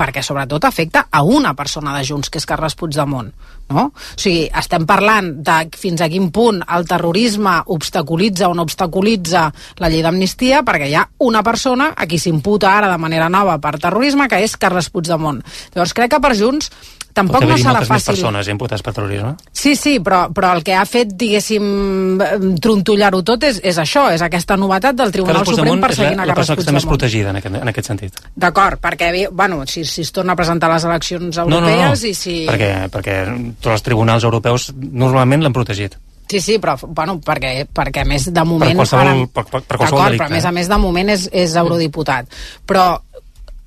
perquè 0.01 0.23
sobretot 0.25 0.65
afecta 0.65 1.05
a 1.11 1.21
una 1.23 1.53
persona 1.53 1.93
de 1.97 2.05
Junts, 2.07 2.29
que 2.31 2.39
és 2.41 2.47
Carles 2.49 2.75
Puigdemont. 2.79 3.29
No? 3.71 3.83
O 3.91 4.19
sigui, 4.19 4.47
estem 4.61 4.85
parlant 4.87 5.29
de 5.45 5.57
fins 5.79 6.01
a 6.03 6.09
quin 6.11 6.29
punt 6.33 6.59
el 6.75 6.87
terrorisme 6.89 7.53
obstaculitza 7.71 8.49
o 8.49 8.55
no 8.57 8.65
obstaculitza 8.67 9.45
la 9.79 9.91
llei 9.91 10.03
d'amnistia, 10.03 10.63
perquè 10.67 10.89
hi 10.89 10.97
ha 10.97 11.05
una 11.27 11.43
persona 11.45 11.91
a 11.95 12.07
qui 12.09 12.19
s'imputa 12.19 12.71
ara 12.71 12.89
de 12.91 12.99
manera 12.99 13.29
nova 13.31 13.59
per 13.63 13.77
terrorisme, 13.79 14.27
que 14.27 14.41
és 14.43 14.57
Carles 14.57 14.89
Puigdemont. 14.91 15.43
Llavors 15.75 15.95
crec 15.95 16.15
que 16.15 16.23
per 16.23 16.35
Junts 16.35 16.71
tampoc 17.13 17.43
no 17.45 17.57
serà 17.57 17.81
fàcil. 17.81 17.93
Més 17.97 18.05
persones 18.11 18.47
imputades 18.53 18.81
per 18.85 18.93
terrorisme. 18.95 19.35
Sí, 19.51 19.75
sí, 19.75 19.97
però, 20.03 20.25
però 20.33 20.53
el 20.57 20.63
que 20.63 20.75
ha 20.75 20.85
fet, 20.89 21.11
diguéssim, 21.19 22.19
trontollar-ho 22.61 23.21
tot 23.27 23.43
és, 23.47 23.59
és 23.63 23.77
això, 23.81 24.07
és 24.13 24.21
aquesta 24.25 24.57
novetat 24.59 24.95
del 24.97 25.11
Tribunal 25.13 25.41
Carles 25.41 25.57
Suprem 25.59 25.81
perseguint 25.83 26.17
la, 26.19 26.23
a 26.23 26.27
Carles 26.27 26.27
Puigdemont. 26.27 26.27
La 26.31 26.37
persona 26.41 26.57
que 26.59 26.65
està 26.65 26.75
més 26.77 26.87
protegida 26.89 27.33
en 27.33 27.41
aquest, 27.41 27.57
en 27.61 27.73
aquest 27.73 27.91
sentit. 27.91 28.21
D'acord, 28.35 28.79
perquè, 28.83 29.11
bueno, 29.31 29.63
si, 29.67 29.85
si 29.85 30.05
es 30.05 30.11
torna 30.15 30.33
a 30.33 30.39
presentar 30.39 30.71
les 30.73 30.85
eleccions 30.89 31.37
No, 31.41 31.45
no, 31.49 31.59
no, 31.61 31.67
europees 31.69 32.03
i 32.07 32.13
si... 32.17 32.37
perquè, 32.49 32.71
perquè 32.93 33.17
tots 33.59 33.75
els 33.77 33.85
tribunals 33.85 34.23
europeus 34.27 34.71
normalment 34.77 35.43
l'han 35.45 35.53
protegit. 35.55 35.97
Sí, 36.31 36.39
sí, 36.39 36.53
però, 36.63 36.77
bueno, 36.87 37.17
perquè, 37.19 37.65
perquè 37.75 38.05
a 38.05 38.07
més 38.07 38.29
de 38.31 38.43
moment... 38.47 38.77
qualsevol- 38.79 39.25
per- 39.35 39.43
per- 39.49 39.63
per 39.67 39.77
qualsevol 39.81 39.99
D'acord, 39.99 40.13
delicte, 40.13 40.23
però 40.23 40.29
a 40.31 40.35
més 40.37 40.45
eh? 40.45 40.47
a 40.47 40.51
més 40.55 40.69
de 40.71 40.77
moment 40.79 41.09
és, 41.11 41.25
és 41.43 41.55
eurodiputat. 41.59 42.29
Però 42.69 42.85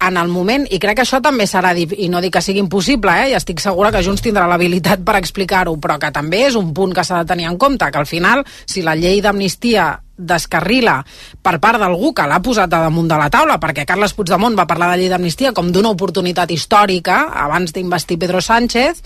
en 0.09 0.19
el 0.21 0.29
moment, 0.29 0.67
i 0.71 0.79
crec 0.83 0.99
que 0.99 1.05
això 1.07 1.21
també 1.25 1.47
serà, 1.51 1.73
i 1.77 2.09
no 2.13 2.23
dic 2.23 2.37
que 2.37 2.45
sigui 2.45 2.63
impossible, 2.63 3.15
eh? 3.25 3.33
i 3.33 3.37
estic 3.39 3.63
segura 3.63 3.93
que 3.95 4.03
Junts 4.05 4.25
tindrà 4.25 4.47
l'habilitat 4.51 5.05
per 5.07 5.19
explicar-ho, 5.21 5.77
però 5.81 5.99
que 5.99 6.13
també 6.15 6.45
és 6.49 6.57
un 6.61 6.73
punt 6.77 6.95
que 6.95 7.05
s'ha 7.05 7.23
de 7.23 7.33
tenir 7.33 7.49
en 7.51 7.59
compte, 7.59 7.91
que 7.91 8.01
al 8.01 8.11
final, 8.11 8.45
si 8.67 8.83
la 8.83 8.97
llei 8.99 9.23
d'amnistia 9.25 9.93
descarrila 10.15 11.01
per 11.43 11.57
part 11.59 11.81
d'algú 11.83 12.13
que 12.15 12.27
l'ha 12.31 12.41
posat 12.43 12.71
a 12.71 12.83
damunt 12.87 13.09
de 13.11 13.19
la 13.19 13.31
taula, 13.35 13.59
perquè 13.61 13.85
Carles 13.87 14.15
Puigdemont 14.15 14.55
va 14.55 14.69
parlar 14.71 14.93
de 14.93 15.01
llei 15.01 15.11
d'amnistia 15.11 15.53
com 15.53 15.73
d'una 15.75 15.91
oportunitat 15.91 16.53
històrica 16.55 17.25
abans 17.45 17.75
d'investir 17.75 18.19
Pedro 18.23 18.41
Sánchez, 18.41 19.03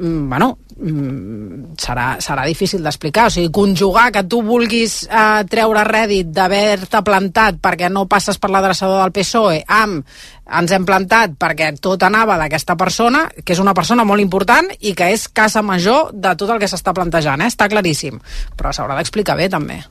bueno, 0.00 0.58
mm, 0.78 1.76
serà, 1.78 2.16
serà 2.24 2.46
difícil 2.48 2.82
d'explicar. 2.82 3.26
O 3.28 3.34
sigui, 3.34 3.50
conjugar 3.52 4.08
que 4.14 4.24
tu 4.24 4.40
vulguis 4.46 5.02
eh, 5.04 5.44
treure 5.50 5.84
rèdit 5.84 6.32
d'haver-te 6.32 7.02
plantat 7.04 7.60
perquè 7.60 7.90
no 7.92 8.06
passes 8.08 8.40
per 8.40 8.50
l'adreçador 8.50 9.02
del 9.02 9.14
PSOE 9.14 9.62
amb 9.66 10.04
ens 10.50 10.72
hem 10.74 10.86
plantat 10.88 11.36
perquè 11.38 11.70
tot 11.78 12.02
anava 12.02 12.38
d'aquesta 12.40 12.74
persona, 12.80 13.26
que 13.44 13.54
és 13.54 13.62
una 13.62 13.76
persona 13.76 14.04
molt 14.08 14.24
important 14.24 14.72
i 14.80 14.96
que 14.98 15.12
és 15.14 15.28
casa 15.28 15.62
major 15.62 16.10
de 16.12 16.34
tot 16.34 16.50
el 16.50 16.58
que 16.58 16.70
s'està 16.70 16.96
plantejant, 16.96 17.44
eh? 17.44 17.52
està 17.52 17.68
claríssim. 17.70 18.18
Però 18.56 18.74
s'haurà 18.74 18.98
d'explicar 18.98 19.38
bé, 19.38 19.48
també. 19.52 19.82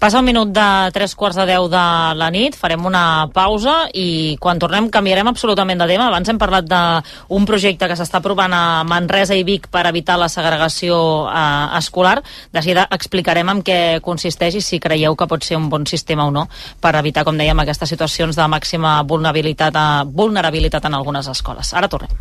Passa 0.00 0.22
un 0.22 0.24
minut 0.24 0.48
de 0.48 0.66
tres 0.96 1.12
quarts 1.12 1.36
de 1.36 1.44
deu 1.44 1.66
de 1.68 1.80
la 2.16 2.30
nit, 2.32 2.54
farem 2.56 2.86
una 2.88 3.28
pausa 3.34 3.82
i 3.92 4.38
quan 4.40 4.56
tornem 4.56 4.86
canviarem 4.88 5.28
absolutament 5.28 5.82
de 5.82 5.88
tema. 5.90 6.06
Abans 6.08 6.30
hem 6.32 6.38
parlat 6.40 6.64
d'un 6.64 7.44
projecte 7.44 7.84
que 7.84 7.98
s'està 7.98 8.16
aprovant 8.22 8.54
a 8.56 8.80
Manresa 8.88 9.36
i 9.36 9.44
Vic 9.44 9.68
per 9.68 9.82
evitar 9.90 10.16
la 10.16 10.30
segregació 10.32 10.94
eh, 11.28 11.66
escolar. 11.76 12.14
De 12.48 12.62
seguida 12.62 12.86
explicarem 12.96 13.52
en 13.52 13.60
què 13.60 13.76
consisteix 14.00 14.56
i 14.56 14.62
si 14.64 14.80
creieu 14.80 15.18
que 15.20 15.28
pot 15.28 15.44
ser 15.44 15.60
un 15.60 15.68
bon 15.68 15.84
sistema 15.84 16.24
o 16.24 16.32
no 16.32 16.46
per 16.80 16.94
evitar, 16.96 17.26
com 17.28 17.36
dèiem, 17.36 17.60
aquestes 17.60 17.92
situacions 17.92 18.40
de 18.40 18.48
màxima 18.48 18.94
vulnerabilitat, 19.04 19.76
a, 19.76 19.84
vulnerabilitat 20.08 20.88
en 20.88 20.96
algunes 20.96 21.28
escoles. 21.28 21.74
Ara 21.76 21.92
tornem. 21.92 22.16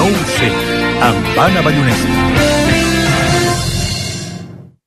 No 0.00 0.08
ho 0.08 0.24
sé, 0.38 0.50
amb 1.10 1.44
Anna 1.44 1.68
Ballonesta. 1.68 2.18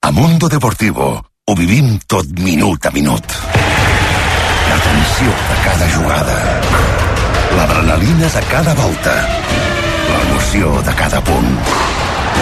A 0.09 0.11
Mundo 0.11 0.49
Deportivo 0.49 1.34
ho 1.47 1.53
vivim 1.53 1.99
tot 2.07 2.25
minut 2.41 2.85
a 2.85 2.91
minut. 2.91 3.33
La 4.69 4.77
tensió 4.85 5.27
de 5.49 5.57
cada 5.65 5.89
jugada. 5.93 6.37
L'adrenalina 7.57 8.31
de 8.37 8.41
cada 8.49 8.73
volta. 8.81 9.13
L'emoció 10.09 10.73
de 10.89 10.97
cada 11.03 11.21
punt. 11.29 11.53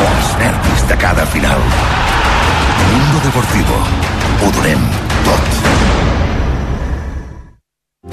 Els 0.07 0.33
nervis 0.45 0.87
de 0.87 0.97
cada 1.03 1.27
final. 1.35 1.67
Mundo 2.87 3.27
Deportivo. 3.27 3.83
Ho 4.39 4.51
donem 4.55 4.89
tot. 5.27 6.12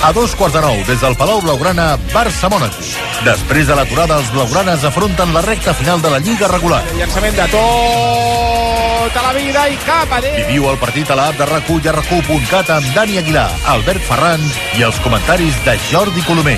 A 0.00 0.12
dos 0.12 0.34
quarts 0.38 0.54
de 0.54 0.60
nou, 0.62 0.76
des 0.86 1.00
del 1.02 1.16
Palau 1.18 1.40
Blaugrana, 1.42 1.96
Barça-Mónaco. 2.12 2.84
Després 3.26 3.66
de 3.66 3.74
l'aturada, 3.74 4.20
els 4.22 4.30
blaugranes 4.30 4.84
afronten 4.86 5.32
la 5.34 5.42
recta 5.42 5.74
final 5.74 6.00
de 6.00 6.12
la 6.12 6.20
Lliga 6.22 6.46
regular. 6.48 6.84
Llançament 6.94 7.34
de 7.34 7.46
tota 7.50 9.24
la 9.24 9.32
vida 9.34 9.66
i 9.68 9.76
cap 9.82 10.14
a 10.14 10.20
dins. 10.22 10.38
Viviu 10.46 10.68
el 10.70 10.78
partit 10.78 11.10
a 11.10 11.16
l'app 11.18 11.40
de 11.40 11.48
RAC1 11.50 11.82
i 11.82 11.90
a 11.90 11.96
RAC1.cat 11.98 12.70
amb 12.76 12.94
Dani 12.94 13.18
Aguilar, 13.18 13.48
Albert 13.74 14.06
Ferran 14.06 14.46
i 14.78 14.86
els 14.86 15.02
comentaris 15.02 15.58
de 15.66 15.74
Jordi 15.90 16.22
Colomer. 16.28 16.56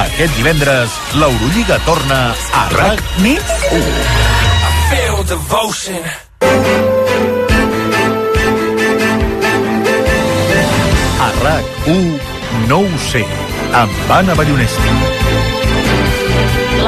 Aquest 0.00 0.34
divendres, 0.40 0.96
l'Eurolliga 1.20 1.78
torna 1.84 2.22
a 2.32 2.66
RAC 2.72 3.04
Més 3.20 3.54
1. 3.76 3.84
Feel 4.90 5.24
devotion. 5.36 6.04
a 11.20 11.32
RAC1 11.44 12.29
No 12.68 12.80
ho 12.80 12.98
sé, 12.98 13.24
amb 13.72 14.12
Anna 14.20 14.34
Ballonesta. 14.34 15.59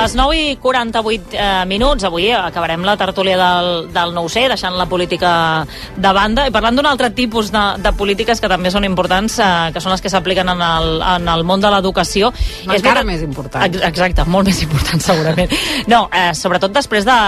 Les 0.03 0.17
9 0.19 0.35
i 0.35 0.57
48 0.59 1.31
eh, 1.39 1.65
minuts, 1.71 2.03
avui 2.03 2.25
acabarem 2.35 2.83
la 2.83 2.97
tertúlia 2.99 3.37
del, 3.39 3.69
del 3.95 4.11
nou 4.17 4.27
c 4.27 4.41
deixant 4.51 4.75
la 4.75 4.89
política 4.91 5.63
de 5.95 6.11
banda 6.17 6.43
i 6.49 6.51
parlant 6.51 6.75
d'un 6.75 6.89
altre 6.91 7.13
tipus 7.15 7.53
de, 7.55 7.61
de 7.79 7.93
polítiques 7.95 8.41
que 8.43 8.51
també 8.51 8.73
són 8.75 8.83
importants, 8.83 9.37
eh, 9.39 9.69
que 9.71 9.79
són 9.85 9.93
les 9.95 10.03
que 10.03 10.11
s'apliquen 10.11 10.51
en, 10.51 10.65
el, 10.67 10.89
en 11.07 11.29
el 11.31 11.45
món 11.47 11.63
de 11.63 11.71
l'educació. 11.71 12.33
Encara 12.65 12.81
veritat- 13.05 13.07
més 13.13 13.23
important. 13.23 13.63
Ex- 13.69 13.85
Exacte, 13.93 14.25
molt 14.27 14.51
més 14.51 14.59
important 14.67 15.05
segurament. 15.07 15.55
No, 15.87 16.01
eh, 16.11 16.33
sobretot 16.35 16.75
després 16.75 17.07
de, 17.07 17.19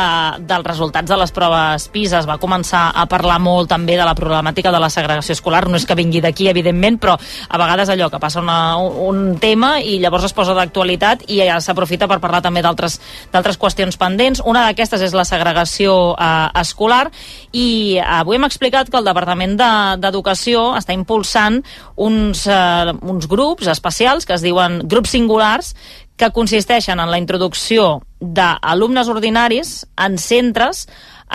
dels 0.42 0.66
resultats 0.66 1.14
de 1.14 1.20
les 1.22 1.30
proves 1.38 1.86
PISA 1.94 2.24
es 2.24 2.28
va 2.32 2.40
començar 2.42 2.88
a 2.90 3.06
parlar 3.06 3.38
molt 3.38 3.70
també 3.70 3.94
de 4.00 4.08
la 4.08 4.16
problemàtica 4.18 4.74
de 4.74 4.82
la 4.82 4.90
segregació 4.90 5.38
escolar, 5.38 5.68
no 5.70 5.78
és 5.78 5.86
que 5.86 5.94
vingui 5.94 6.24
d'aquí, 6.26 6.50
evidentment, 6.50 6.98
però 6.98 7.14
a 7.14 7.62
vegades 7.62 7.94
allò 7.94 8.10
que 8.10 8.18
passa 8.18 8.42
una, 8.42 8.58
un, 8.82 8.98
un 9.14 9.38
tema 9.38 9.76
i 9.78 10.00
llavors 10.02 10.26
es 10.26 10.34
posa 10.34 10.58
d'actualitat 10.58 11.28
i 11.30 11.38
ja 11.44 11.62
s'aprofita 11.62 12.10
per 12.10 12.18
parlar 12.18 12.42
també 12.42 12.63
d'altres 12.64 13.58
qüestions 13.60 13.98
pendents. 14.00 14.42
Una 14.44 14.64
d'aquestes 14.66 15.04
és 15.04 15.14
la 15.14 15.24
segregació 15.28 16.14
eh, 16.18 16.48
escolar 16.60 17.10
i 17.52 17.98
avui 18.02 18.36
hem 18.40 18.48
explicat 18.48 18.90
que 18.90 18.98
el 18.98 19.06
Departament 19.06 19.54
de- 19.60 19.96
d'Educació 20.02 20.72
està 20.80 20.96
impulsant 20.96 21.60
uns, 21.96 22.46
eh, 22.48 22.92
uns 23.02 23.28
grups 23.30 23.68
especials 23.70 24.26
que 24.26 24.34
es 24.34 24.42
diuen 24.42 24.80
grups 24.88 25.10
singulars 25.14 25.74
que 26.16 26.30
consisteixen 26.30 27.00
en 27.02 27.10
la 27.10 27.18
introducció 27.18 28.00
d'alumnes 28.20 29.08
ordinaris 29.10 29.84
en 29.98 30.14
centres 30.18 30.86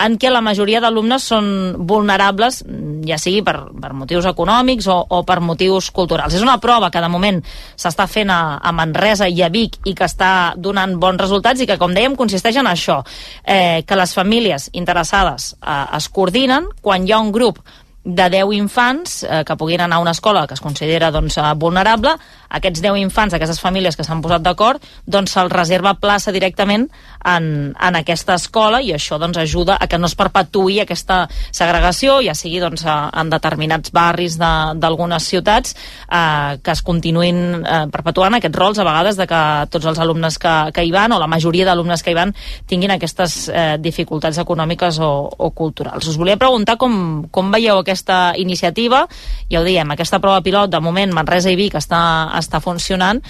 en 0.04 0.16
què 0.20 0.30
la 0.32 0.42
majoria 0.44 0.80
d'alumnes 0.82 1.26
són 1.32 1.50
vulnerables, 1.88 2.62
ja 3.06 3.18
sigui 3.20 3.42
per, 3.46 3.56
per 3.80 3.92
motius 3.96 4.28
econòmics 4.30 4.88
o, 4.90 4.96
o 5.16 5.22
per 5.28 5.40
motius 5.44 5.90
culturals. 5.94 6.36
És 6.36 6.44
una 6.44 6.58
prova 6.62 6.90
que 6.92 7.02
de 7.02 7.10
moment 7.12 7.40
s'està 7.76 8.06
fent 8.10 8.32
a, 8.32 8.40
a 8.62 8.72
Manresa 8.76 9.28
i 9.28 9.42
a 9.44 9.50
Vic 9.52 9.80
i 9.84 9.94
que 9.96 10.08
està 10.08 10.54
donant 10.56 10.96
bons 11.00 11.20
resultats 11.20 11.60
i 11.60 11.68
que, 11.68 11.78
com 11.80 11.94
dèiem, 11.96 12.16
consisteix 12.18 12.60
en 12.60 12.70
això, 12.70 13.00
eh, 13.44 13.82
que 13.86 13.98
les 13.98 14.16
famílies 14.16 14.70
interessades 14.72 15.54
eh, 15.60 15.84
es 15.98 16.08
coordinen 16.08 16.70
quan 16.82 17.06
hi 17.06 17.14
ha 17.14 17.22
un 17.22 17.32
grup 17.34 17.60
de 18.04 18.30
10 18.30 18.52
infants 18.56 19.22
eh, 19.24 19.42
que 19.44 19.56
puguin 19.56 19.82
anar 19.84 19.98
a 19.98 20.00
una 20.00 20.14
escola 20.16 20.46
que 20.46 20.54
es 20.54 20.60
considera 20.60 21.10
doncs, 21.10 21.36
eh, 21.36 21.52
vulnerable, 21.56 22.14
aquests 22.48 22.80
10 22.80 22.96
infants, 22.98 23.34
aquestes 23.34 23.60
famílies 23.60 23.96
que 23.96 24.04
s'han 24.04 24.22
posat 24.24 24.42
d'acord, 24.42 24.82
doncs 25.06 25.34
se'ls 25.36 25.52
reserva 25.52 25.94
plaça 26.00 26.32
directament 26.32 26.88
en, 27.28 27.74
en 27.76 27.98
aquesta 27.98 28.34
escola 28.40 28.80
i 28.80 28.94
això 28.96 29.18
doncs, 29.20 29.38
ajuda 29.38 29.76
a 29.78 29.86
que 29.86 29.98
no 30.00 30.08
es 30.08 30.16
perpetuï 30.16 30.80
aquesta 30.80 31.26
segregació, 31.52 32.18
ja 32.24 32.34
sigui 32.34 32.62
doncs, 32.62 32.86
en 32.88 33.30
determinats 33.30 33.92
barris 33.92 34.38
d'algunes 34.40 35.28
ciutats, 35.28 35.76
eh, 36.08 36.56
que 36.64 36.72
es 36.72 36.82
continuïn 36.82 37.60
eh, 37.60 37.84
perpetuant 37.92 38.38
aquests 38.38 38.58
rols 38.58 38.80
a 38.80 38.88
vegades 38.88 39.20
de 39.20 39.28
que 39.28 39.42
tots 39.70 39.90
els 39.92 40.00
alumnes 40.00 40.40
que, 40.40 40.56
que 40.72 40.86
hi 40.86 40.94
van 40.94 41.12
o 41.12 41.20
la 41.20 41.28
majoria 41.30 41.68
d'alumnes 41.68 42.02
que 42.02 42.14
hi 42.14 42.18
van 42.18 42.32
tinguin 42.66 42.96
aquestes 42.96 43.36
eh, 43.52 43.76
dificultats 43.78 44.40
econòmiques 44.40 45.02
o, 45.04 45.12
o 45.36 45.52
culturals. 45.52 46.08
Us 46.08 46.16
volia 46.16 46.40
preguntar 46.40 46.78
com, 46.80 47.28
com 47.30 47.52
veieu 47.52 47.84
aquesta 47.90 48.32
iniciativa, 48.38 49.04
ja 49.50 49.60
ho 49.60 49.66
diem, 49.66 49.90
aquesta 49.90 50.22
prova 50.22 50.44
pilot 50.46 50.70
de 50.70 50.80
moment 50.80 51.12
Manresa 51.12 51.50
i 51.50 51.58
Vic 51.58 51.74
està, 51.76 52.00
està 52.38 52.62
funcionant, 52.62 53.20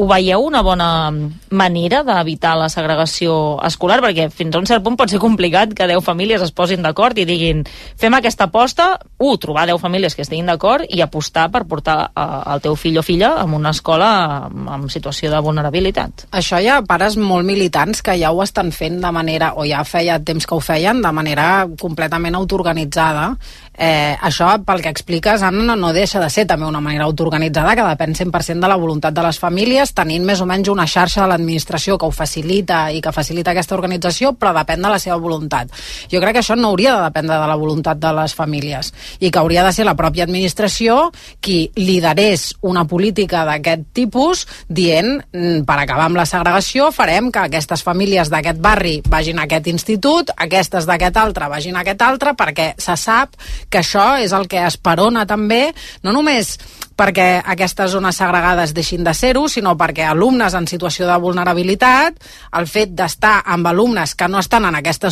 ho 0.00 0.06
veieu 0.06 0.44
una 0.46 0.62
bona 0.62 1.10
manera 1.50 2.02
d'evitar 2.06 2.54
la 2.56 2.68
segregació 2.70 3.58
escolar? 3.66 3.98
Perquè 4.04 4.28
fins 4.32 4.54
a 4.54 4.60
un 4.62 4.68
cert 4.68 4.84
punt 4.84 4.96
pot 4.96 5.10
ser 5.10 5.20
complicat 5.20 5.74
que 5.76 5.88
10 5.90 6.04
famílies 6.06 6.42
es 6.44 6.54
posin 6.56 6.84
d'acord 6.84 7.18
i 7.18 7.26
diguin 7.26 7.64
fem 7.98 8.14
aquesta 8.16 8.46
aposta, 8.48 8.92
un, 9.18 9.36
trobar 9.40 9.66
10 9.68 9.82
famílies 9.82 10.14
que 10.14 10.22
estiguin 10.24 10.48
d'acord 10.48 10.86
i 10.88 11.02
apostar 11.02 11.48
per 11.52 11.64
portar 11.68 11.98
eh, 12.08 12.26
el 12.54 12.62
teu 12.64 12.78
fill 12.78 13.00
o 13.00 13.04
filla 13.04 13.34
en 13.42 13.54
una 13.56 13.74
escola 13.74 14.10
en 14.48 14.88
situació 14.88 15.32
de 15.34 15.42
vulnerabilitat. 15.42 16.26
Això 16.38 16.60
hi 16.60 16.70
ha 16.70 16.80
pares 16.86 17.18
molt 17.18 17.46
militants 17.46 18.00
que 18.02 18.16
ja 18.20 18.32
ho 18.32 18.44
estan 18.46 18.72
fent 18.72 19.00
de 19.02 19.12
manera, 19.12 19.52
o 19.56 19.66
ja 19.66 19.82
feia 19.84 20.20
temps 20.22 20.46
que 20.46 20.54
ho 20.54 20.62
feien, 20.64 21.02
de 21.02 21.12
manera 21.12 21.66
completament 21.80 22.38
autoorganitzada 22.38 23.34
Eh, 23.80 24.14
això, 24.20 24.50
pel 24.60 24.82
que 24.84 24.90
expliques, 24.92 25.40
Anna, 25.40 25.72
no 25.72 25.94
deixa 25.96 26.20
de 26.20 26.28
ser 26.28 26.42
també 26.44 26.66
una 26.68 26.82
manera 26.84 27.06
autoorganitzada 27.08 27.72
que 27.78 27.84
depèn 27.86 28.12
100% 28.12 28.60
de 28.60 28.68
la 28.68 28.76
voluntat 28.76 29.14
de 29.16 29.22
les 29.24 29.38
famílies, 29.40 29.94
tenint 29.96 30.26
més 30.28 30.42
o 30.44 30.46
menys 30.48 30.68
una 30.68 30.84
xarxa 30.84 31.22
de 31.22 31.30
l'administració 31.30 31.96
que 31.96 32.04
ho 32.04 32.12
facilita 32.12 32.82
i 32.92 33.00
que 33.00 33.12
facilita 33.16 33.54
aquesta 33.54 33.78
organització, 33.78 34.34
però 34.36 34.52
depèn 34.52 34.84
de 34.84 34.90
la 34.92 34.98
seva 35.00 35.16
voluntat. 35.16 35.72
Jo 36.12 36.20
crec 36.20 36.36
que 36.36 36.42
això 36.42 36.58
no 36.60 36.74
hauria 36.74 36.98
de 36.98 37.06
dependre 37.06 37.38
de 37.40 37.46
la 37.48 37.56
voluntat 37.56 38.02
de 38.02 38.10
les 38.18 38.34
famílies 38.36 38.92
i 39.18 39.30
que 39.30 39.40
hauria 39.40 39.64
de 39.64 39.72
ser 39.72 39.88
la 39.88 39.96
pròpia 39.96 40.28
administració 40.28 40.98
qui 41.40 41.70
liderés 41.80 42.50
una 42.60 42.84
política 42.84 43.46
d'aquest 43.48 43.88
tipus 43.96 44.44
dient, 44.68 45.24
mm, 45.32 45.64
per 45.64 45.78
acabar 45.78 46.10
amb 46.10 46.20
la 46.20 46.28
segregació, 46.28 46.90
farem 46.92 47.32
que 47.32 47.46
aquestes 47.46 47.82
famílies 47.82 48.28
d'aquest 48.28 48.60
barri 48.60 49.00
vagin 49.08 49.38
a 49.38 49.48
aquest 49.48 49.72
institut, 49.72 50.36
aquestes 50.36 50.84
d'aquest 50.84 51.16
altre 51.16 51.48
vagin 51.48 51.76
a 51.76 51.80
aquest 51.80 52.02
altre, 52.02 52.36
perquè 52.36 52.74
se 52.76 53.00
sap 53.00 53.40
que 53.70 53.80
això 53.80 54.16
és 54.20 54.34
el 54.36 54.48
que 54.50 54.64
esperona 54.66 55.24
també, 55.30 55.68
no 56.02 56.14
només 56.16 56.56
perquè 57.00 57.40
aquestes 57.54 57.94
zones 57.94 58.18
segregades 58.20 58.74
deixin 58.76 59.04
de 59.06 59.14
ser-ho, 59.16 59.46
sinó 59.48 59.72
perquè 59.80 60.04
alumnes 60.04 60.54
en 60.56 60.66
situació 60.68 61.06
de 61.08 61.16
vulnerabilitat, 61.22 62.18
el 62.60 62.68
fet 62.68 62.92
d'estar 62.96 63.38
amb 63.54 63.70
alumnes 63.70 64.12
que 64.18 64.28
no 64.28 64.40
estan 64.42 64.68
en 64.68 64.76
aquesta, 64.82 65.08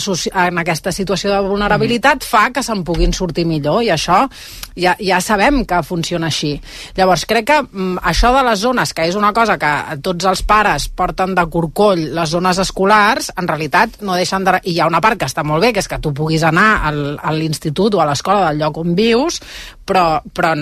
en 0.49 0.61
aquesta 0.61 0.93
situació 0.93 1.33
de 1.33 1.41
vulnerabilitat 1.47 2.21
mm. 2.21 2.29
fa 2.29 2.49
que 2.53 2.65
se'n 2.67 2.85
puguin 2.85 3.15
sortir 3.17 3.47
millor, 3.49 3.81
i 3.87 3.93
això 3.95 4.21
ja, 4.77 4.95
ja 5.01 5.21
sabem 5.25 5.63
que 5.69 5.81
funciona 5.87 6.29
així. 6.29 6.53
Llavors, 6.99 7.25
crec 7.31 7.49
que 7.49 7.59
mm, 7.63 8.03
això 8.13 8.35
de 8.37 8.45
les 8.51 8.61
zones, 8.61 8.93
que 8.93 9.09
és 9.09 9.17
una 9.17 9.33
cosa 9.33 9.57
que 9.61 9.73
tots 10.05 10.29
els 10.29 10.45
pares 10.45 10.91
porten 10.93 11.35
de 11.39 11.47
corcoll, 11.49 12.05
les 12.19 12.37
zones 12.37 12.61
escolars, 12.67 13.33
en 13.37 13.49
realitat 13.49 14.03
no 14.05 14.19
deixen 14.19 14.45
de... 14.45 14.59
I 14.69 14.77
hi 14.77 14.83
ha 14.83 14.91
una 14.91 15.01
part 15.01 15.19
que 15.19 15.29
està 15.31 15.45
molt 15.47 15.65
bé, 15.65 15.73
que 15.73 15.81
és 15.81 15.89
que 15.89 16.01
tu 16.03 16.13
puguis 16.15 16.45
anar 16.45 16.69
al, 16.91 17.03
a 17.17 17.33
l'institut 17.33 17.97
o 17.97 18.05
a 18.05 18.09
l'escola 18.11 18.45
del 18.49 18.61
lloc 18.61 18.79
on 18.85 18.95
vius, 18.99 19.41
però, 19.89 20.21
però 20.35 20.53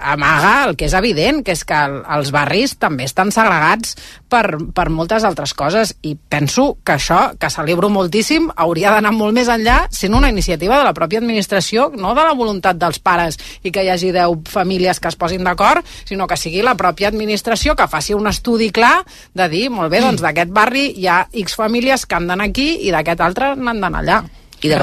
amaga 0.00 0.66
el 0.66 0.76
que 0.76 0.86
és 0.88 0.94
evident, 0.96 1.42
que 1.44 1.54
és 1.56 1.62
que 1.66 1.76
el, 1.76 2.00
els 2.16 2.32
barris 2.34 2.76
també 2.80 3.06
estan 3.08 3.32
segregats 3.34 3.94
per, 4.30 4.58
per 4.74 4.88
moltes 4.92 5.24
altres 5.26 5.54
coses 5.56 5.94
i 6.06 6.14
penso 6.16 6.76
que 6.84 6.96
això, 6.96 7.20
que 7.40 7.50
celebro 7.52 7.90
moltíssim, 7.92 8.48
hauria 8.56 8.92
d'anar 8.94 9.12
molt 9.16 9.36
més 9.36 9.50
enllà 9.52 9.78
sent 9.94 10.14
una 10.16 10.30
iniciativa 10.32 10.78
de 10.78 10.86
la 10.86 10.94
pròpia 10.96 11.22
administració, 11.22 11.90
no 11.94 12.14
de 12.16 12.26
la 12.26 12.34
voluntat 12.38 12.78
dels 12.80 13.00
pares 13.00 13.38
i 13.62 13.72
que 13.72 13.84
hi 13.84 13.92
hagi 13.92 14.12
10 14.14 14.50
famílies 14.52 15.00
que 15.00 15.12
es 15.12 15.18
posin 15.18 15.46
d'acord, 15.46 15.86
sinó 16.08 16.26
que 16.26 16.38
sigui 16.40 16.64
la 16.66 16.76
pròpia 16.78 17.10
administració 17.12 17.76
que 17.76 17.88
faci 17.90 18.14
un 18.16 18.28
estudi 18.30 18.70
clar 18.74 19.00
de 19.34 19.48
dir, 19.52 19.66
molt 19.70 19.92
bé, 19.92 20.02
doncs 20.04 20.24
d'aquest 20.24 20.52
barri 20.54 20.90
hi 20.96 21.08
ha 21.10 21.24
X 21.32 21.58
famílies 21.58 22.06
que 22.06 22.18
han 22.18 22.30
d'anar 22.30 22.50
aquí 22.50 22.72
i 22.86 22.94
d'aquest 22.94 23.22
altre 23.22 23.54
n'han 23.56 23.82
d'anar 23.82 24.04
allà. 24.04 24.22
I 24.62 24.70
de, 24.72 24.78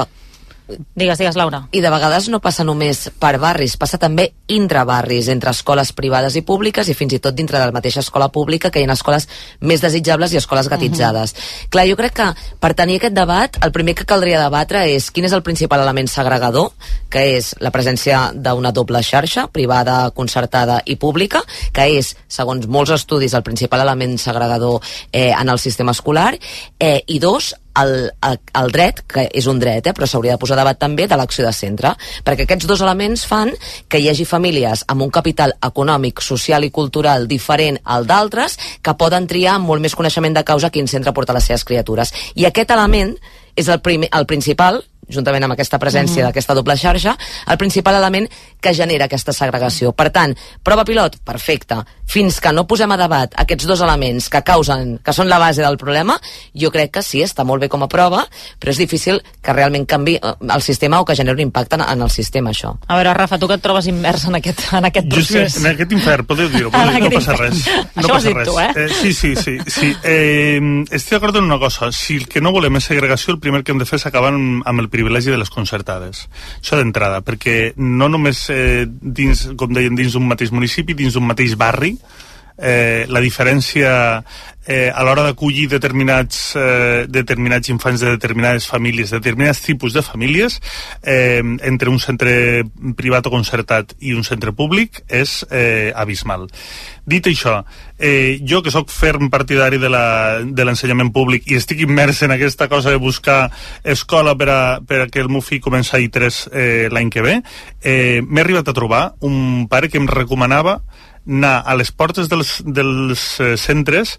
Digues, 0.66 1.18
digues, 1.18 1.36
Laura. 1.36 1.66
I 1.76 1.82
de 1.84 1.90
vegades 1.92 2.30
no 2.32 2.38
passa 2.40 2.64
només 2.64 3.10
per 3.20 3.34
barris, 3.36 3.74
passa 3.76 3.98
també 4.00 4.30
intrabarris, 4.48 5.26
entre 5.28 5.52
escoles 5.52 5.90
privades 5.92 6.38
i 6.40 6.42
públiques 6.46 6.88
i 6.88 6.94
fins 6.96 7.12
i 7.12 7.18
tot 7.20 7.36
dintre 7.36 7.58
de 7.60 7.66
la 7.68 7.74
mateixa 7.74 8.00
escola 8.00 8.30
pública, 8.32 8.70
que 8.72 8.80
hi 8.80 8.86
ha 8.88 8.96
escoles 8.96 9.28
més 9.60 9.84
desitjables 9.84 10.32
i 10.32 10.40
escoles 10.40 10.70
gatitzades. 10.72 11.32
Uh 11.32 11.36
-huh. 11.36 11.68
Clar, 11.68 11.86
jo 11.88 11.96
crec 11.96 12.14
que 12.14 12.34
per 12.60 12.72
tenir 12.74 12.96
aquest 12.96 13.14
debat, 13.14 13.58
el 13.62 13.72
primer 13.72 13.94
que 13.94 14.06
caldria 14.06 14.40
debatre 14.40 14.86
és 14.88 15.10
quin 15.10 15.26
és 15.26 15.32
el 15.32 15.42
principal 15.42 15.80
element 15.80 16.08
segregador, 16.08 16.72
que 17.10 17.36
és 17.36 17.54
la 17.58 17.70
presència 17.70 18.32
d'una 18.34 18.72
doble 18.72 19.02
xarxa, 19.02 19.48
privada, 19.48 20.10
concertada 20.12 20.80
i 20.86 20.96
pública, 20.96 21.42
que 21.72 21.98
és, 21.98 22.16
segons 22.26 22.66
molts 22.66 22.90
estudis, 22.90 23.34
el 23.34 23.42
principal 23.42 23.80
element 23.80 24.18
segregador 24.18 24.80
eh, 25.12 25.32
en 25.40 25.48
el 25.48 25.58
sistema 25.58 25.92
escolar, 25.92 26.38
eh, 26.78 27.02
i 27.06 27.18
dos, 27.18 27.54
el, 27.80 28.10
el, 28.22 28.38
el 28.60 28.72
dret, 28.74 29.02
que 29.08 29.26
és 29.32 29.46
un 29.50 29.60
dret, 29.62 29.86
eh, 29.86 29.94
però 29.96 30.08
s'hauria 30.08 30.36
de 30.36 30.42
posar 30.42 30.58
debat 30.58 30.78
també 30.78 31.06
de 31.10 31.18
l'acció 31.18 31.46
de 31.46 31.52
centre, 31.56 31.94
perquè 32.24 32.46
aquests 32.46 32.68
dos 32.70 32.82
elements 32.84 33.26
fan 33.28 33.52
que 33.88 34.00
hi 34.00 34.08
hagi 34.10 34.26
famílies 34.28 34.84
amb 34.88 35.06
un 35.06 35.12
capital 35.14 35.56
econòmic, 35.62 36.22
social 36.24 36.64
i 36.64 36.72
cultural 36.74 37.28
diferent 37.30 37.80
al 37.84 38.06
d'altres, 38.06 38.58
que 38.82 38.96
poden 38.98 39.28
triar 39.30 39.58
amb 39.58 39.70
molt 39.70 39.82
més 39.82 39.96
coneixement 39.96 40.34
de 40.34 40.44
causa 40.44 40.70
quin 40.70 40.88
centre 40.90 41.12
porta 41.12 41.36
les 41.36 41.50
seves 41.50 41.64
criatures. 41.64 42.14
I 42.34 42.46
aquest 42.48 42.70
element 42.74 43.16
és 43.56 43.68
el, 43.68 43.80
primer, 43.80 44.08
el 44.12 44.26
principal 44.26 44.82
juntament 45.08 45.46
amb 45.46 45.56
aquesta 45.56 45.78
presència 45.82 46.22
mm. 46.22 46.28
d'aquesta 46.28 46.56
doble 46.56 46.76
xarxa, 46.78 47.16
el 47.50 47.58
principal 47.60 47.98
element 48.00 48.28
que 48.60 48.74
genera 48.74 49.08
aquesta 49.08 49.34
segregació. 49.36 49.92
Per 49.92 50.08
tant, 50.14 50.34
prova 50.64 50.84
pilot, 50.84 51.18
perfecte. 51.24 51.82
Fins 52.08 52.38
que 52.40 52.52
no 52.52 52.66
posem 52.68 52.90
a 52.92 52.98
debat 53.00 53.32
aquests 53.40 53.66
dos 53.68 53.80
elements 53.84 54.28
que 54.32 54.42
causen, 54.44 54.98
que 55.04 55.14
són 55.16 55.28
la 55.28 55.38
base 55.40 55.64
del 55.64 55.78
problema, 55.80 56.18
jo 56.52 56.70
crec 56.72 56.92
que 56.98 57.02
sí, 57.04 57.22
està 57.24 57.44
molt 57.48 57.64
bé 57.64 57.70
com 57.72 57.84
a 57.84 57.88
prova, 57.90 58.24
però 58.60 58.72
és 58.72 58.80
difícil 58.80 59.20
que 59.44 59.54
realment 59.56 59.86
canvi 59.88 60.16
eh, 60.18 60.34
el 60.54 60.64
sistema 60.64 61.00
o 61.00 61.08
que 61.08 61.16
generi 61.16 61.40
un 61.40 61.48
impacte 61.48 61.78
en, 61.78 61.84
en 61.86 62.04
el 62.04 62.12
sistema, 62.12 62.52
això. 62.52 62.74
A 62.86 62.98
veure, 62.98 63.14
Rafa, 63.16 63.38
tu 63.40 63.48
que 63.48 63.58
et 63.58 63.64
trobes 63.64 63.88
immers 63.90 64.26
en 64.28 64.38
aquest, 64.40 64.66
en 64.78 64.88
aquest 64.90 65.10
procés. 65.10 65.56
Sé, 65.56 65.62
en 65.62 65.70
aquest 65.72 65.96
infern, 65.96 66.28
podeu 66.28 66.50
dir-ho, 66.52 66.70
no 66.70 67.10
passa 67.16 67.36
res. 67.38 67.64
No 67.94 68.04
això 68.04 68.12
passa 68.14 68.34
res. 68.36 68.48
Tu, 68.48 68.58
eh? 68.60 68.70
eh? 68.84 68.88
Sí, 69.00 69.12
sí, 69.12 69.34
sí. 69.36 69.56
sí. 69.66 69.90
Eh, 70.04 70.60
estic 70.90 71.16
d'acord 71.16 71.40
en 71.40 71.48
una 71.48 71.58
cosa, 71.62 71.90
si 71.92 72.18
el 72.20 72.28
que 72.30 72.42
no 72.44 72.52
volem 72.54 72.80
és 72.80 72.88
segregació, 72.90 73.34
el 73.34 73.40
primer 73.42 73.62
que 73.64 73.74
hem 73.74 73.80
de 73.82 73.88
fer 73.88 74.00
és 74.00 74.06
acabar 74.08 74.32
amb, 74.34 74.62
amb 74.66 74.84
el 74.84 74.90
privilegi 74.94 75.34
de 75.34 75.40
les 75.40 75.50
concertades. 75.52 76.24
Això 76.60 76.78
d'entrada, 76.78 77.20
perquè 77.26 77.74
no 77.76 78.08
només 78.12 78.46
eh, 78.54 78.84
dins, 78.86 79.48
com 79.58 79.74
deien, 79.74 79.98
dins 79.98 80.14
d'un 80.14 80.30
mateix 80.30 80.54
municipi, 80.54 80.96
dins 80.98 81.18
d'un 81.18 81.26
mateix 81.26 81.58
barri, 81.60 81.96
eh, 82.58 83.06
la 83.08 83.20
diferència 83.20 84.24
eh, 84.66 84.90
a 84.94 85.02
l'hora 85.04 85.22
d'acollir 85.22 85.68
determinats, 85.68 86.54
eh, 86.56 87.04
determinats 87.08 87.68
infants 87.68 88.00
de 88.00 88.14
determinades 88.14 88.66
famílies, 88.66 89.10
de 89.10 89.18
determinats 89.18 89.60
tipus 89.60 89.92
de 89.92 90.02
famílies, 90.02 90.60
eh, 91.02 91.42
entre 91.62 91.90
un 91.90 91.98
centre 91.98 92.64
privat 92.96 93.26
o 93.26 93.30
concertat 93.30 93.94
i 94.00 94.14
un 94.14 94.24
centre 94.24 94.52
públic 94.52 95.02
és 95.08 95.44
eh, 95.50 95.92
abismal. 95.94 96.48
Dit 97.04 97.26
això, 97.28 97.64
eh, 97.98 98.40
jo 98.40 98.62
que 98.62 98.72
sóc 98.72 98.88
ferm 98.88 99.28
partidari 99.28 99.76
de 99.78 100.64
l'ensenyament 100.64 101.12
públic 101.12 101.50
i 101.50 101.58
estic 101.60 101.84
immers 101.84 102.22
en 102.24 102.32
aquesta 102.32 102.68
cosa 102.68 102.90
de 102.90 102.96
buscar 102.96 103.50
escola 103.84 104.34
per 104.34 104.48
a, 104.48 104.80
per 104.80 105.02
a 105.02 105.08
que 105.08 105.20
el 105.20 105.28
meu 105.28 105.44
fill 105.44 105.60
comenci 105.60 105.96
a 105.96 106.00
I3 106.00 106.48
eh, 106.52 106.88
l'any 106.90 107.10
que 107.10 107.22
ve, 107.22 107.42
eh, 107.82 108.22
m'he 108.24 108.40
arribat 108.40 108.68
a 108.68 108.76
trobar 108.76 109.14
un 109.20 109.68
pare 109.68 109.90
que 109.90 110.00
em 110.00 110.08
recomanava 110.08 110.80
anar 111.26 111.62
a 111.64 111.74
les 111.74 111.90
portes 111.92 112.28
dels, 112.28 112.58
dels 112.64 113.24
eh, 113.40 113.56
centres 113.56 114.18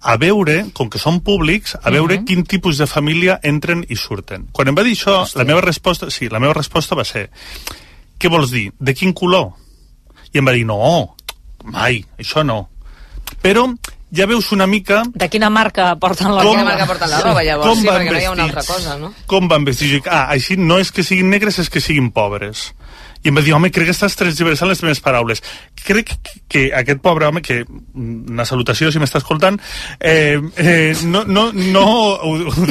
a 0.00 0.14
veure, 0.16 0.68
com 0.72 0.88
que 0.90 1.00
són 1.02 1.20
públics, 1.26 1.74
a 1.82 1.90
veure 1.90 2.14
uh. 2.14 2.20
-huh. 2.20 2.26
quin 2.26 2.44
tipus 2.44 2.78
de 2.78 2.86
família 2.86 3.40
entren 3.42 3.84
i 3.88 3.96
surten. 3.96 4.46
Quan 4.52 4.68
em 4.68 4.76
va 4.76 4.82
dir 4.82 4.94
això, 4.94 5.22
Hòstia. 5.22 5.38
la 5.38 5.44
meva 5.44 5.60
resposta, 5.60 6.10
sí, 6.10 6.28
la 6.28 6.38
meva 6.38 6.54
resposta 6.54 6.94
va 6.94 7.04
ser 7.04 7.30
què 8.18 8.28
vols 8.28 8.50
dir? 8.50 8.72
De 8.78 8.94
quin 8.94 9.12
color? 9.12 9.52
I 10.32 10.38
em 10.38 10.46
va 10.46 10.52
dir, 10.52 10.64
no, 10.66 11.14
mai, 11.64 12.04
això 12.18 12.44
no. 12.44 12.68
Però 13.42 13.74
ja 14.10 14.26
veus 14.26 14.52
una 14.52 14.66
mica... 14.66 15.02
De 15.14 15.28
quina 15.28 15.50
marca 15.50 15.94
porten 16.00 16.32
la 16.34 16.42
quina 16.42 16.64
marca 16.64 16.86
porten 16.86 17.10
la 17.10 17.20
roba, 17.20 17.42
llavors, 17.44 17.68
com 17.68 17.80
sí, 17.82 17.88
perquè 17.88 18.12
no 18.12 18.18
hi 18.18 18.24
ha 18.24 18.32
una 18.32 18.44
altra 18.48 18.64
cosa, 18.64 18.96
no? 18.98 19.12
Com 19.26 19.48
van 19.48 19.64
vestits? 19.64 20.06
Ah, 20.06 20.26
així 20.32 20.56
no 20.56 20.78
és 20.78 20.90
que 20.92 21.04
siguin 21.04 21.30
negres, 21.30 21.58
és 21.58 21.70
que 21.70 21.80
siguin 21.80 22.10
pobres. 22.10 22.72
I 23.24 23.28
em 23.30 23.36
va 23.36 23.42
dir, 23.42 23.52
home, 23.56 23.70
crec 23.74 23.88
que 23.90 23.94
estàs 23.96 24.14
transversant 24.18 24.68
les 24.70 24.82
meves 24.82 25.00
paraules. 25.04 25.42
Crec 25.84 26.12
que 26.48 26.68
aquest 26.74 27.00
pobre 27.04 27.26
home, 27.26 27.42
que 27.42 27.64
una 27.94 28.44
salutació 28.48 28.90
si 28.92 28.98
m'està 29.02 29.18
escoltant, 29.22 29.58
eh, 30.00 30.38
eh, 30.56 30.94
no, 31.04 31.24
no, 31.24 31.48
no, 31.52 31.84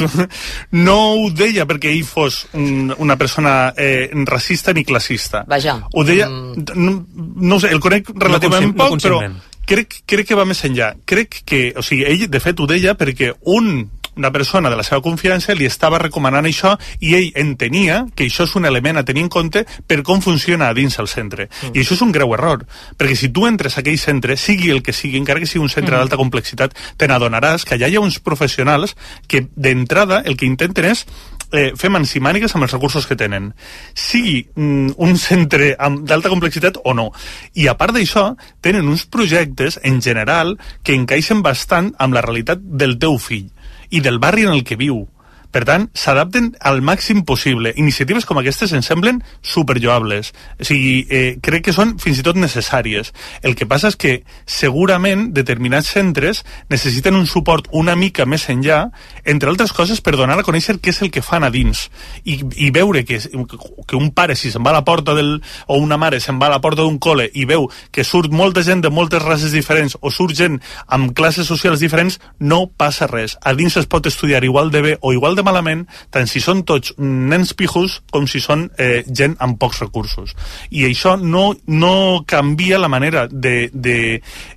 no 0.86 0.96
ho 1.18 1.28
deia 1.34 1.66
perquè 1.68 1.90
ell 1.92 2.04
fos 2.06 2.46
un, 2.56 2.92
una 2.98 3.16
persona 3.20 3.72
eh, 3.76 4.08
racista 4.26 4.72
ni 4.72 4.84
classista. 4.84 5.44
Vaja. 5.48 5.78
Ho 5.92 6.04
deia, 6.04 6.28
Mm. 6.28 6.64
no, 6.76 7.06
no 7.36 7.58
sé, 7.60 7.68
el 7.72 7.80
conec 7.80 8.10
relativament 8.14 8.72
no 8.72 8.76
poc, 8.76 8.98
però 9.00 9.18
conscientment. 9.20 9.42
crec, 9.68 9.94
crec 10.06 10.26
que 10.28 10.36
va 10.36 10.44
més 10.48 10.60
enllà. 10.66 10.90
Crec 11.08 11.42
que, 11.48 11.72
o 11.76 11.82
sigui, 11.82 12.04
ell 12.04 12.26
de 12.30 12.40
fet 12.40 12.60
ho 12.60 12.66
deia 12.68 12.94
perquè 12.98 13.32
un 13.48 13.88
una 14.18 14.32
persona 14.34 14.70
de 14.70 14.76
la 14.76 14.84
seva 14.86 15.00
confiança 15.02 15.54
li 15.56 15.66
estava 15.68 16.00
recomanant 16.02 16.46
això 16.48 16.74
i 17.00 17.14
ell 17.16 17.30
entenia 17.38 18.02
que 18.14 18.26
això 18.26 18.44
és 18.48 18.54
un 18.58 18.66
element 18.68 18.98
a 18.98 19.06
tenir 19.06 19.24
en 19.24 19.32
compte 19.32 19.64
per 19.86 20.02
com 20.02 20.20
funciona 20.24 20.68
a 20.68 20.76
dins 20.76 20.98
el 20.98 21.08
centre. 21.08 21.48
Mm. 21.48 21.72
I 21.74 21.84
això 21.84 21.96
és 21.96 22.04
un 22.04 22.12
greu 22.12 22.34
error, 22.36 22.66
perquè 22.98 23.16
si 23.16 23.32
tu 23.32 23.46
entres 23.48 23.78
a 23.78 23.82
aquell 23.84 23.98
centre, 23.98 24.36
sigui 24.36 24.72
el 24.74 24.82
que 24.82 24.92
sigui, 24.92 25.18
encara 25.22 25.40
que 25.40 25.48
sigui 25.48 25.64
un 25.64 25.72
centre 25.72 25.94
mm. 25.94 26.02
d'alta 26.02 26.20
complexitat, 26.20 26.76
te 26.98 27.08
n'adonaràs 27.08 27.64
que 27.64 27.78
allà 27.78 27.88
hi 27.88 27.96
ha 27.96 28.04
uns 28.04 28.20
professionals 28.20 28.96
que 29.28 29.46
d'entrada 29.56 30.22
el 30.26 30.36
que 30.36 30.48
intenten 30.48 30.90
és 30.92 31.06
eh, 31.52 31.72
fer 31.78 31.90
mans 31.92 32.14
i 32.16 32.22
mànigues 32.22 32.54
amb 32.54 32.66
els 32.66 32.74
recursos 32.74 33.06
que 33.08 33.16
tenen. 33.18 33.52
Sigui 33.94 34.40
mm, 34.54 34.96
un 35.04 35.16
centre 35.20 35.74
d'alta 35.78 36.32
complexitat 36.32 36.80
o 36.84 36.94
no. 36.96 37.10
I 37.54 37.68
a 37.70 37.76
part 37.78 37.96
d'això, 37.96 38.30
tenen 38.64 38.88
uns 38.88 39.06
projectes, 39.06 39.78
en 39.82 40.02
general, 40.04 40.56
que 40.82 40.96
encaixen 40.96 41.42
bastant 41.42 41.94
amb 41.98 42.16
la 42.16 42.24
realitat 42.24 42.62
del 42.62 42.98
teu 42.98 43.18
fill 43.22 43.48
i 43.90 44.00
del 44.00 44.18
barri 44.18 44.44
en 44.44 44.52
el 44.52 44.64
que 44.64 44.76
viu. 44.76 45.06
Per 45.52 45.64
tant, 45.64 45.88
s'adapten 45.94 46.52
al 46.60 46.82
màxim 46.84 47.24
possible. 47.24 47.72
Iniciatives 47.76 48.26
com 48.28 48.40
aquestes 48.40 48.72
em 48.76 48.82
semblen 48.84 49.22
superlloables. 49.42 50.32
O 50.60 50.68
sigui, 50.68 51.06
eh, 51.08 51.38
crec 51.42 51.64
que 51.68 51.76
són 51.76 51.96
fins 51.98 52.20
i 52.20 52.26
tot 52.26 52.36
necessàries. 52.36 53.12
El 53.42 53.54
que 53.56 53.66
passa 53.66 53.88
és 53.88 53.96
que 53.96 54.22
segurament 54.44 55.32
determinats 55.32 55.88
centres 55.88 56.44
necessiten 56.68 57.16
un 57.16 57.26
suport 57.26 57.68
una 57.72 57.96
mica 57.96 58.26
més 58.26 58.48
enllà, 58.48 58.90
entre 59.24 59.50
altres 59.50 59.72
coses 59.72 60.00
per 60.00 60.16
donar 60.16 60.38
a 60.38 60.44
conèixer 60.46 60.78
què 60.80 60.92
és 60.92 61.02
el 61.02 61.10
que 61.10 61.22
fan 61.24 61.44
a 61.44 61.50
dins 61.50 61.88
i, 62.24 62.38
i 62.56 62.70
veure 62.74 63.04
que, 63.04 63.18
que 63.18 63.96
un 63.96 64.10
pare 64.14 64.36
si 64.36 64.52
se'n 64.52 64.64
va 64.64 64.72
a 64.72 64.78
la 64.78 64.84
porta 64.86 65.14
del, 65.16 65.38
o 65.66 65.78
una 65.80 65.98
mare 66.00 66.20
se'n 66.20 66.38
va 66.40 66.48
a 66.48 66.54
la 66.56 66.60
porta 66.64 66.84
d'un 66.84 66.98
col·le 67.02 67.28
i 67.34 67.46
veu 67.48 67.68
que 67.94 68.04
surt 68.04 68.32
molta 68.34 68.64
gent 68.66 68.82
de 68.84 68.92
moltes 68.92 69.22
races 69.24 69.54
diferents 69.54 69.96
o 70.00 70.12
surt 70.14 70.36
gent 70.38 70.58
amb 70.86 71.14
classes 71.16 71.48
socials 71.48 71.80
diferents, 71.80 72.18
no 72.38 72.66
passa 72.68 73.08
res. 73.10 73.36
A 73.42 73.54
dins 73.58 73.76
es 73.80 73.88
pot 73.90 74.06
estudiar 74.06 74.44
igual 74.44 74.72
de 74.74 74.82
bé 74.84 74.96
o 75.00 75.12
igual 75.12 75.37
de 75.38 75.44
malament, 75.46 75.86
tant 76.14 76.28
si 76.28 76.42
són 76.42 76.64
tots 76.68 76.94
nens 76.98 77.54
pijos 77.58 78.00
com 78.12 78.26
si 78.30 78.42
són 78.42 78.66
eh, 78.78 79.04
gent 79.06 79.36
amb 79.44 79.58
pocs 79.60 79.82
recursos. 79.84 80.34
I 80.74 80.84
això 80.88 81.14
no, 81.20 81.52
no 81.66 82.24
canvia 82.28 82.80
la 82.82 82.90
manera 82.90 83.26
de, 83.30 83.70
de, 83.72 83.98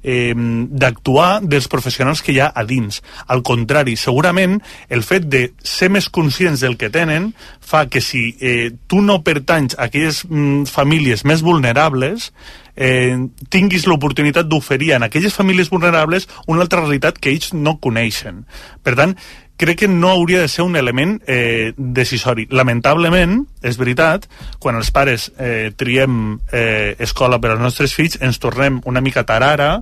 eh, 0.04 0.34
d'actuar 0.36 1.42
dels 1.46 1.70
professionals 1.72 2.24
que 2.26 2.34
hi 2.34 2.42
ha 2.42 2.52
a 2.56 2.66
dins. 2.68 3.02
Al 3.28 3.46
contrari, 3.46 3.96
segurament 4.00 4.60
el 4.90 5.06
fet 5.08 5.30
de 5.30 5.48
ser 5.64 5.92
més 5.94 6.10
conscients 6.10 6.66
del 6.66 6.78
que 6.82 6.92
tenen 6.94 7.32
fa 7.62 7.86
que 7.92 8.02
si 8.02 8.32
eh, 8.40 8.72
tu 8.88 9.02
no 9.06 9.22
pertanys 9.24 9.78
a 9.78 9.88
aquelles 9.88 10.24
mm, 10.28 10.68
famílies 10.72 11.26
més 11.28 11.44
vulnerables, 11.46 12.32
eh, 12.76 13.18
tinguis 13.50 13.86
l'oportunitat 13.88 14.50
d'oferir 14.50 14.94
en 14.96 15.08
aquelles 15.08 15.36
famílies 15.36 15.70
vulnerables 15.70 16.28
una 16.48 16.66
altra 16.66 16.82
realitat 16.82 17.20
que 17.20 17.32
ells 17.34 17.54
no 17.54 17.78
coneixen. 17.84 18.46
Per 18.84 18.96
tant, 19.00 19.16
crec 19.62 19.84
que 19.84 19.88
no 19.92 20.10
hauria 20.12 20.42
de 20.42 20.50
ser 20.52 20.66
un 20.66 20.76
element 20.76 21.20
eh, 21.30 21.74
decisori. 21.78 22.48
Lamentablement, 22.52 23.40
és 23.62 23.78
veritat, 23.78 24.26
quan 24.60 24.76
els 24.80 24.90
pares 24.94 25.30
eh, 25.38 25.72
triem 25.78 26.40
eh, 26.52 26.96
escola 27.00 27.38
per 27.42 27.54
als 27.54 27.62
nostres 27.62 27.94
fills, 27.98 28.18
ens 28.22 28.40
tornem 28.42 28.82
una 28.90 29.02
mica 29.06 29.24
tarara, 29.28 29.76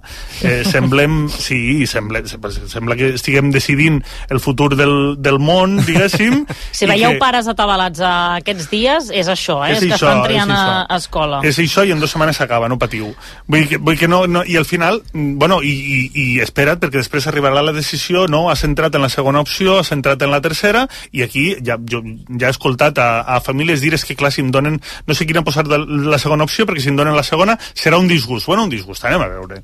eh, 0.44 0.62
semblem, 0.74 1.30
sí, 1.32 1.88
sembla, 1.88 2.22
sembla 2.28 2.98
que 3.00 3.14
estiguem 3.16 3.52
decidint 3.56 4.02
el 4.30 4.42
futur 4.44 4.76
del, 4.76 5.16
del 5.22 5.40
món, 5.40 5.80
diguéssim. 5.88 6.44
Si 6.80 6.88
veieu 6.88 7.16
que- 7.16 7.22
pares 7.22 7.48
atabalats 7.52 8.00
eh, 8.04 8.12
aquests 8.44 8.70
dies, 8.72 9.10
és 9.16 9.28
això, 9.32 9.62
eh? 9.66 9.74
És, 9.78 9.84
que 9.84 9.94
això, 9.96 10.10
estan 10.12 10.24
triant 10.28 10.52
és 10.52 10.56
a, 10.56 10.60
això. 10.60 10.86
a 10.90 11.00
escola. 11.00 11.42
És 11.48 11.60
això 11.64 11.86
i 11.88 11.94
en 11.96 12.04
dues 12.04 12.12
setmanes 12.14 12.40
s'acaba, 12.40 12.70
no 12.72 12.78
patiu. 12.82 13.10
Vull 13.48 13.64
dir 13.64 13.70
que, 13.74 13.80
vull 13.80 13.96
dir 13.96 14.04
que 14.04 14.12
no, 14.12 14.26
no, 14.28 14.44
I 14.44 14.58
al 14.60 14.68
final, 14.68 15.02
mm, 15.14 15.38
bueno, 15.40 15.62
i, 15.64 15.72
i, 15.72 16.00
i 16.24 16.28
espera't, 16.44 16.80
perquè 16.82 17.00
després 17.02 17.28
arribarà 17.32 17.64
la 17.64 17.74
decisió, 17.76 18.28
no? 18.28 18.48
Has 18.52 18.64
entrat 18.68 18.96
en 18.96 19.04
la 19.06 19.12
segona 19.14 19.42
opció, 19.44 19.69
has 19.78 19.92
entrat 19.94 20.22
en 20.26 20.32
la 20.34 20.42
tercera, 20.42 20.86
i 21.12 21.24
aquí 21.26 21.46
ja, 21.66 21.78
jo 21.78 22.02
ja 22.40 22.50
he 22.50 22.54
escoltat 22.54 23.00
a, 23.00 23.10
a 23.22 23.40
famílies 23.46 23.84
dir 23.84 23.94
és 23.94 24.06
que 24.06 24.18
clar, 24.18 24.32
si 24.34 24.42
em 24.42 24.52
donen, 24.52 24.80
no 25.08 25.18
sé 25.18 25.28
quina 25.30 25.44
posar 25.46 25.68
de 25.70 25.80
la 25.80 26.20
segona 26.22 26.48
opció, 26.48 26.66
perquè 26.66 26.84
si 26.84 26.92
em 26.94 27.00
donen 27.00 27.18
la 27.18 27.26
segona 27.28 27.58
serà 27.74 28.00
un 28.02 28.10
disgust. 28.10 28.50
Bueno, 28.50 28.66
un 28.66 28.74
disgust, 28.74 29.06
anem 29.06 29.26
a 29.26 29.32
veure. 29.32 29.62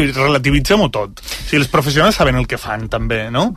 Dir, 0.00 0.10
relativitzem-ho 0.14 0.90
tot. 0.94 1.22
O 1.22 1.38
sigui, 1.44 1.62
els 1.64 1.72
professionals 1.72 2.20
saben 2.20 2.38
el 2.38 2.46
que 2.46 2.60
fan, 2.60 2.88
també, 2.92 3.26
no? 3.32 3.50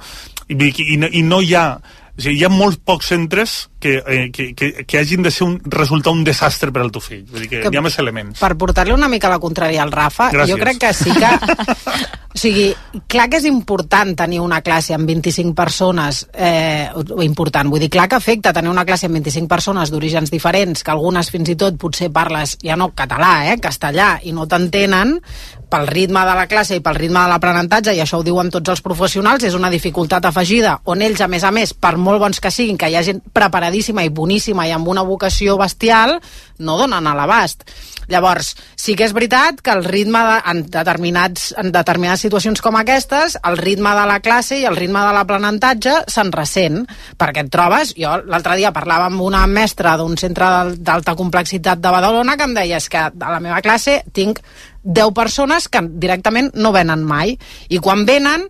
I, 0.49 0.57
i, 0.57 0.97
i 1.19 1.23
no 1.23 1.41
hi 1.41 1.53
ha 1.55 1.67
o 2.17 2.21
sigui, 2.21 2.37
hi 2.39 2.43
ha 2.45 2.49
molts 2.53 2.77
pocs 2.77 3.07
centres 3.09 3.69
que, 3.81 3.95
eh, 4.05 4.29
que, 4.31 4.53
que, 4.55 4.85
que 4.85 4.99
hagin 4.99 5.23
de 5.25 5.31
ser 5.31 5.47
un, 5.47 5.57
resultar 5.65 6.13
un 6.13 6.23
desastre 6.23 6.71
per 6.71 6.83
al 6.85 6.91
teu 6.93 7.01
fill. 7.03 7.23
Vull 7.25 7.41
dir 7.41 7.49
que, 7.49 7.61
Que- 7.65 7.71
hi 7.73 7.77
ha 7.77 7.81
més 7.83 7.97
elements. 7.99 8.39
Per 8.39 8.53
portar-li 8.57 8.93
una 8.93 9.09
mica 9.11 9.31
la 9.33 9.39
contrària 9.43 9.81
al 9.83 9.91
Rafa, 9.91 10.29
Gràcies. 10.31 10.53
jo 10.53 10.61
crec 10.61 10.77
que 10.85 10.93
sí 10.93 11.11
que... 11.11 11.33
O 12.33 12.39
sigui, 12.41 12.71
clar 13.05 13.27
que 13.29 13.37
és 13.37 13.43
important 13.45 14.15
tenir 14.17 14.39
una 14.41 14.57
classe 14.65 14.95
amb 14.95 15.05
25 15.05 15.51
persones, 15.53 16.23
eh, 16.33 16.87
important, 17.21 17.69
vull 17.69 17.83
dir, 17.83 17.91
clar 17.93 18.07
que 18.09 18.17
afecta 18.17 18.49
tenir 18.51 18.71
una 18.71 18.87
classe 18.89 19.05
amb 19.05 19.19
25 19.19 19.45
persones 19.51 19.91
d'orígens 19.93 20.31
diferents, 20.33 20.81
que 20.81 20.89
algunes 20.89 21.29
fins 21.29 21.51
i 21.53 21.55
tot 21.61 21.77
potser 21.77 22.09
parles, 22.09 22.55
ja 22.65 22.73
no 22.75 22.89
català, 22.97 23.51
eh, 23.51 23.59
castellà, 23.61 24.15
i 24.25 24.33
no 24.33 24.47
t'entenen, 24.49 25.19
pel 25.73 25.87
ritme 25.89 26.21
de 26.27 26.35
la 26.37 26.45
classe 26.45 26.77
i 26.77 26.83
pel 26.85 26.99
ritme 26.99 27.23
de 27.23 27.31
l'aprenentatge, 27.31 27.95
i 27.97 28.01
això 28.03 28.19
ho 28.21 28.25
diuen 28.25 28.51
tots 28.53 28.75
els 28.75 28.83
professionals, 28.85 29.45
és 29.47 29.57
una 29.57 29.71
dificultat 29.73 30.27
afegida, 30.29 30.77
on 30.85 31.01
ells, 31.01 31.23
a 31.25 31.29
més 31.31 31.45
a 31.47 31.51
més, 31.55 31.73
per 31.73 31.95
molt 31.97 32.21
bons 32.21 32.41
que 32.43 32.51
siguin, 32.53 32.77
que 32.77 32.91
hi 32.91 32.97
ha 32.99 33.05
gent 33.05 33.23
preparadíssima 33.33 34.05
i 34.05 34.13
boníssima 34.13 34.67
i 34.69 34.75
amb 34.75 34.91
una 34.93 35.05
vocació 35.07 35.57
bestial, 35.57 36.19
no 36.59 36.77
donen 36.77 37.09
a 37.09 37.15
l'abast. 37.17 37.65
Llavors, 38.11 38.53
sí 38.75 38.95
que 38.99 39.05
és 39.07 39.13
veritat 39.15 39.61
que 39.63 39.71
el 39.71 39.83
ritme 39.85 40.19
de, 40.27 40.35
en, 40.51 40.63
determinats, 40.73 41.53
en 41.61 41.71
determinades 41.71 42.25
situacions 42.25 42.61
com 42.61 42.75
aquestes, 42.79 43.37
el 43.47 43.57
ritme 43.57 43.93
de 43.95 44.05
la 44.09 44.19
classe 44.23 44.57
i 44.59 44.65
el 44.69 44.75
ritme 44.79 44.99
de 45.05 45.13
l'aprenentatge 45.15 45.95
se'n 46.11 46.31
ressent, 46.35 46.83
perquè 47.19 47.45
et 47.45 47.51
trobes... 47.53 47.93
Jo 47.97 48.17
l'altre 48.27 48.57
dia 48.59 48.73
parlava 48.75 49.07
amb 49.09 49.21
una 49.21 49.45
mestra 49.47 49.95
d'un 49.99 50.17
centre 50.17 50.45
d'al- 50.49 50.75
d'alta 50.79 51.15
complexitat 51.15 51.79
de 51.79 51.91
Badalona 51.93 52.35
que 52.37 52.47
em 52.49 52.53
deia 52.57 52.77
és 52.81 52.89
que 52.89 52.99
a 53.07 53.11
la 53.31 53.39
meva 53.43 53.61
classe 53.61 54.01
tinc 54.13 54.39
10 54.83 55.13
persones 55.15 55.69
que 55.71 55.81
directament 55.87 56.51
no 56.59 56.73
venen 56.75 57.03
mai, 57.07 57.37
i 57.69 57.79
quan 57.79 58.03
venen 58.05 58.47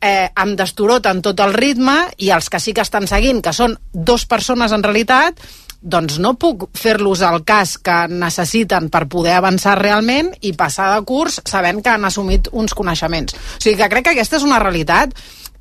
eh, 0.00 0.28
em 0.30 0.54
destoroten 0.56 1.20
tot 1.24 1.40
el 1.44 1.52
ritme 1.56 1.96
i 2.18 2.30
els 2.34 2.48
que 2.52 2.60
sí 2.60 2.72
que 2.76 2.84
estan 2.84 3.08
seguint, 3.08 3.42
que 3.44 3.52
són 3.56 3.76
dos 3.92 4.24
persones 4.30 4.72
en 4.72 4.82
realitat, 4.84 5.40
doncs 5.84 6.16
no 6.18 6.32
puc 6.40 6.66
fer-los 6.80 7.20
el 7.28 7.42
cas 7.44 7.76
que 7.76 7.96
necessiten 8.08 8.88
per 8.92 9.04
poder 9.12 9.36
avançar 9.36 9.76
realment 9.78 10.32
i 10.40 10.54
passar 10.56 10.90
de 10.94 11.04
curs 11.04 11.42
sabent 11.44 11.82
que 11.84 11.92
han 11.92 12.08
assumit 12.08 12.48
uns 12.52 12.74
coneixements. 12.74 13.36
O 13.36 13.60
sigui 13.60 13.76
que 13.82 13.90
crec 13.92 14.08
que 14.08 14.14
aquesta 14.16 14.40
és 14.40 14.46
una 14.48 14.62
realitat 14.62 15.12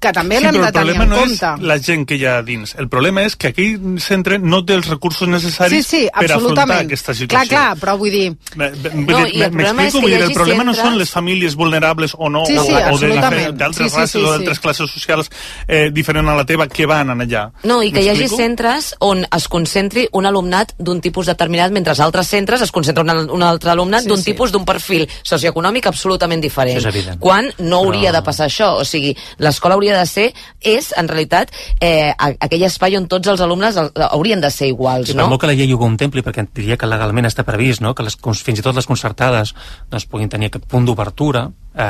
que 0.03 0.11
també 0.13 0.39
l'hem 0.41 0.51
però 0.51 0.61
de 0.61 0.67
el 0.67 0.73
tenir 0.73 0.95
problema 0.97 1.03
en 1.03 1.09
no 1.09 1.15
compte. 1.23 1.51
és 1.55 1.67
la 1.71 1.77
gent 1.79 2.05
que 2.09 2.15
hi 2.19 2.25
ha 2.27 2.35
dins. 2.43 2.75
El 2.77 2.89
problema 2.91 3.23
és 3.23 3.35
que 3.39 3.53
aquell 3.53 3.99
centre 4.03 4.37
no 4.39 4.63
té 4.67 4.73
els 4.75 4.87
recursos 4.91 5.27
necessaris 5.31 5.85
Sí, 5.87 5.97
sí, 6.03 6.09
per 6.11 6.25
afrontar 6.25 6.35
absolutament. 6.35 6.85
aquesta 6.85 7.13
Clar, 7.13 7.17
situació. 7.23 7.49
clar, 7.49 7.77
però 7.79 7.97
vull 7.97 8.11
dir... 8.11 8.27
Me- 8.55 8.71
No, 8.73 9.05
vull 9.07 9.25
dir, 9.25 9.35
i 9.35 9.41
el 9.41 9.51
me- 9.51 9.63
problema 9.63 9.85
és 9.87 9.93
m'explico? 9.93 10.07
que 10.07 10.13
dir, 10.15 10.23
el 10.23 10.33
problema 10.33 10.63
no 10.63 10.73
centres- 10.73 10.89
són 10.91 10.97
les 10.99 11.09
famílies 11.09 11.55
vulnerables 11.55 12.15
o 12.17 12.29
no, 12.29 12.45
Sí, 12.45 12.53
sí, 12.53 12.59
o, 12.59 12.61
o 12.63 12.65
de, 12.67 12.73
la- 12.73 12.87
absolutament. 12.89 13.55
d'altres 13.57 13.87
Sí, 13.87 13.89
sí, 13.89 13.97
races 13.97 14.11
sí, 14.11 14.17
o 14.17 14.25
sí. 14.27 14.31
d'altres 14.31 14.59
classes 14.59 14.89
socials 14.91 15.29
eh, 15.67 15.89
diferents 15.91 16.29
a 16.29 16.35
la 16.35 16.45
teva 16.45 16.67
que 16.67 16.85
van 16.85 17.09
allà. 17.09 17.51
No, 17.63 17.81
i 17.83 17.91
que 17.91 18.01
hi 18.03 18.09
hagi 18.09 18.27
centres 18.27 18.95
on 18.99 19.25
es 19.31 19.47
concentri 19.47 20.07
un 20.11 20.25
alumnat 20.25 20.73
d'un 20.77 20.99
tipus 21.01 21.25
determinat, 21.25 21.71
mentre 21.71 21.93
a 21.93 22.03
altres 22.03 22.27
centres 22.27 22.61
es 22.61 22.71
concentra 22.71 23.03
un, 23.03 23.29
un 23.29 23.43
altre 23.43 23.69
alumnat 23.71 24.01
Sí, 24.03 24.07
d'un 24.09 24.17
sí. 24.17 24.31
tipus 24.31 24.51
d'un 24.51 24.65
perfil 24.65 25.07
socioeconòmic 25.23 25.85
absolutament 25.87 26.41
diferent. 26.41 27.19
Quan 27.19 27.51
no 27.59 27.77
hauria 27.77 28.09
Però- 28.11 28.15
de 28.19 28.21
passar 28.23 28.47
això. 28.49 28.73
O 28.79 28.85
sigui, 28.85 29.15
l'escola 29.37 29.75
hauria 29.75 29.92
de 29.97 30.05
ser, 30.09 30.27
és, 30.61 30.91
en 30.97 31.07
realitat, 31.07 31.51
eh, 31.79 32.11
aquell 32.17 32.63
espai 32.67 32.97
on 32.97 33.07
tots 33.11 33.27
els 33.31 33.41
alumnes 33.41 33.77
haurien 34.09 34.41
de 34.41 34.51
ser 34.51 34.67
iguals, 34.71 35.11
per 35.13 35.17
no? 35.21 35.27
molt 35.31 35.41
que 35.41 35.49
la 35.51 35.55
llei 35.57 35.73
ho 35.73 35.79
contempli, 35.81 36.23
perquè 36.25 36.45
diria 36.53 36.77
que 36.77 36.89
legalment 36.89 37.29
està 37.29 37.45
previst, 37.47 37.81
no? 37.81 37.93
que 37.95 38.03
les, 38.07 38.17
fins 38.43 38.59
i 38.59 38.65
tot 38.65 38.75
les 38.75 38.87
concertades 38.89 39.53
doncs, 39.89 40.05
puguin 40.09 40.29
tenir 40.29 40.49
aquest 40.51 40.65
punt 40.69 40.85
d'obertura, 40.85 41.47
eh, 41.73 41.83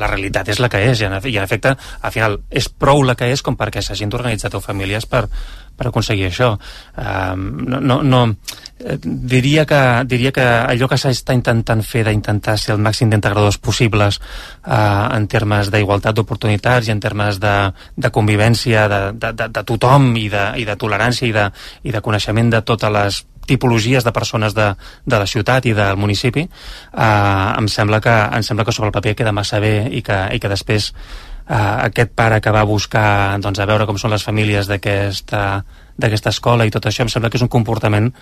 la 0.00 0.06
realitat 0.10 0.48
és 0.48 0.60
la 0.60 0.68
que 0.72 0.82
és, 0.90 1.00
i 1.00 1.08
en, 1.08 1.18
efe- 1.20 1.30
i 1.32 1.38
en 1.38 1.44
efecte, 1.46 1.76
al 1.76 2.12
final, 2.14 2.38
és 2.50 2.68
prou 2.68 3.02
la 3.06 3.14
que 3.18 3.30
és 3.32 3.42
com 3.42 3.56
perquè 3.56 3.82
s'hagin 3.82 4.10
d'organitzar 4.10 4.50
teu 4.50 4.60
famílies 4.64 5.06
per, 5.06 5.26
per 5.80 5.88
aconseguir 5.88 6.28
això. 6.28 6.52
Eh, 7.00 7.36
no, 7.36 7.80
no, 7.80 8.02
no, 8.04 8.20
eh, 8.84 8.98
diria, 9.00 9.64
que, 9.64 9.80
diria 10.04 10.32
que 10.36 10.44
allò 10.44 10.90
que 10.90 10.98
s'està 11.00 11.32
intentant 11.36 11.80
fer 11.86 12.04
d'intentar 12.04 12.58
ser 12.60 12.74
el 12.76 12.82
màxim 12.84 13.08
d'integradors 13.08 13.56
possibles 13.64 14.20
eh, 14.20 14.76
en 14.76 15.28
termes 15.32 15.72
d'igualtat 15.72 16.18
d'oportunitats 16.18 16.90
i 16.90 16.92
en 16.92 17.00
termes 17.00 17.40
de, 17.40 17.54
de 17.96 18.12
convivència 18.12 18.84
de, 18.92 19.00
de, 19.16 19.32
de, 19.32 19.48
de 19.48 19.64
tothom 19.72 20.12
i 20.20 20.28
de, 20.28 20.44
i 20.60 20.68
de 20.68 20.76
tolerància 20.76 21.30
i 21.30 21.32
de, 21.32 21.48
i 21.88 21.96
de 21.96 22.04
coneixement 22.04 22.52
de 22.52 22.60
totes 22.68 22.92
les 22.92 23.24
tipologies 23.50 24.04
de 24.04 24.12
persones 24.12 24.54
de, 24.54 24.68
de 25.06 25.18
la 25.18 25.26
ciutat 25.26 25.64
i 25.66 25.72
del 25.74 25.96
municipi, 25.98 26.44
eh, 26.44 27.50
em, 27.56 27.72
sembla 27.72 28.04
que, 28.04 28.12
em 28.36 28.44
sembla 28.46 28.68
que 28.68 28.76
sobre 28.76 28.92
el 28.92 28.94
paper 29.00 29.16
queda 29.16 29.32
massa 29.32 29.58
bé 29.64 29.88
i 29.90 30.04
que, 30.06 30.20
i 30.36 30.38
que 30.38 30.52
després 30.52 30.92
eh, 31.50 31.76
aquest 31.88 32.14
pare 32.14 32.40
que 32.40 32.54
va 32.54 32.64
buscar 32.68 33.38
doncs, 33.42 33.58
a 33.58 33.68
veure 33.68 33.88
com 33.88 33.98
són 33.98 34.14
les 34.14 34.24
famílies 34.26 34.70
d'aquesta 34.70 36.32
escola 36.32 36.66
i 36.66 36.70
tot 36.74 36.86
això, 36.86 37.04
em 37.04 37.12
sembla 37.12 37.30
que 37.30 37.40
és 37.40 37.46
un 37.46 37.52
comportament 37.52 38.12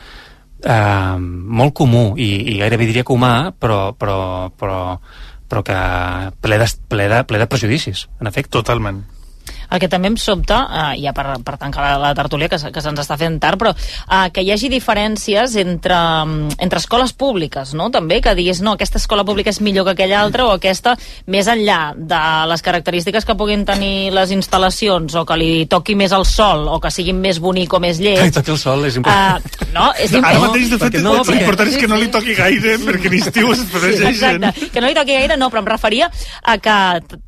eh, 0.64 1.16
molt 1.18 1.76
comú 1.76 2.14
i, 2.16 2.30
i 2.54 2.58
gairebé 2.62 2.88
diria 2.88 3.04
que 3.04 3.14
humà, 3.14 3.52
però, 3.52 3.92
però, 3.98 4.18
però, 4.56 4.80
però 5.48 5.64
que 5.66 5.78
ple 6.40 6.58
de, 6.60 6.72
ple, 6.88 7.08
de, 7.12 7.22
ple 7.28 7.44
de 7.44 7.50
prejudicis, 7.50 8.08
en 8.20 8.32
efecte. 8.32 8.56
Totalment. 8.58 9.04
El 9.70 9.80
que 9.82 9.88
també 9.90 10.08
em 10.08 10.16
sobta, 10.20 10.60
eh, 10.68 11.00
ja 11.02 11.12
per, 11.16 11.38
per 11.44 11.56
tancar 11.60 11.84
la, 11.84 11.96
la 12.08 12.12
tertúlia, 12.16 12.48
que, 12.48 12.58
que 12.72 12.82
se'ns 12.84 13.02
està 13.02 13.18
fent 13.20 13.38
tard, 13.42 13.60
però 13.60 13.74
eh, 13.74 14.28
que 14.32 14.44
hi 14.44 14.52
hagi 14.54 14.70
diferències 14.72 15.56
entre, 15.60 15.98
mm, 16.24 16.58
entre 16.64 16.80
escoles 16.80 17.12
públiques, 17.12 17.74
no? 17.76 17.90
També, 17.94 18.20
que 18.24 18.34
diguis, 18.38 18.62
no, 18.64 18.76
aquesta 18.78 19.00
escola 19.00 19.26
pública 19.28 19.52
és 19.52 19.60
millor 19.64 19.88
que 19.88 19.96
aquella 19.96 20.22
altra, 20.22 20.46
o 20.48 20.54
aquesta, 20.56 20.96
més 21.26 21.48
enllà 21.50 21.92
de 21.96 22.22
les 22.48 22.64
característiques 22.64 23.28
que 23.28 23.36
puguin 23.38 23.66
tenir 23.68 24.10
les 24.16 24.32
instal·lacions, 24.34 25.14
o 25.20 25.24
que 25.28 25.38
li 25.40 25.52
toqui 25.70 25.96
més 25.98 26.14
el 26.16 26.24
sol, 26.28 26.66
o 26.68 26.80
que 26.80 26.92
siguin 26.94 27.20
més 27.20 27.40
bonic 27.42 27.74
o 27.74 27.82
més 27.82 27.98
Que 27.98 28.06
li 28.06 28.14
lleig... 28.16 28.34
toqui 28.34 28.54
el 28.54 28.60
sol 28.60 28.86
és 28.88 28.96
important. 29.00 29.44
Uh, 29.44 29.68
no, 29.74 29.90
és 29.98 30.12
Ara 30.14 30.20
important. 30.22 30.44
mateix, 30.46 30.70
de 30.72 30.80
fet, 30.80 30.98
no, 31.02 31.14
no, 31.18 31.24
l'important 31.28 31.72
és 31.72 31.78
que 31.82 31.90
no 31.90 32.00
li 32.00 32.10
toqui 32.14 32.36
gaire, 32.38 32.76
perquè 32.86 33.12
l'estiu 33.12 33.52
es 33.52 33.64
protegeix 33.72 34.20
gent. 34.20 34.42
Exacte, 34.44 34.70
que 34.72 34.82
no 34.82 34.90
li 34.90 34.96
toqui 34.96 35.16
gaire, 35.18 35.36
no, 35.40 35.50
però 35.52 35.64
em 35.64 35.70
referia 35.70 36.10
a 36.42 36.56
que 36.62 36.78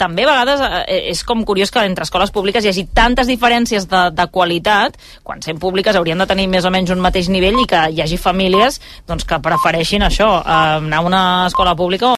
també 0.00 0.24
a 0.24 0.30
vegades 0.32 0.64
eh, 0.86 1.00
és 1.12 1.22
com 1.26 1.44
curiós 1.44 1.72
que 1.74 1.84
entre 1.84 2.06
escoles 2.06 2.29
públiques 2.32 2.64
hi 2.64 2.70
hagi 2.72 2.86
tantes 2.94 3.28
diferències 3.30 3.86
de, 3.90 4.02
de 4.16 4.26
qualitat, 4.32 4.96
quan 5.26 5.42
sent 5.44 5.60
públiques 5.60 5.96
haurien 5.96 6.18
de 6.18 6.26
tenir 6.30 6.48
més 6.48 6.64
o 6.64 6.72
menys 6.72 6.92
un 6.94 7.02
mateix 7.02 7.28
nivell 7.32 7.58
i 7.60 7.66
que 7.68 7.82
hi 7.90 8.02
hagi 8.04 8.18
famílies 8.20 8.80
doncs, 9.08 9.26
que 9.28 9.40
prefereixin 9.44 10.06
això, 10.06 10.30
eh, 10.40 10.80
anar 10.80 11.02
a 11.02 11.06
una 11.06 11.22
escola 11.50 11.76
pública 11.76 12.08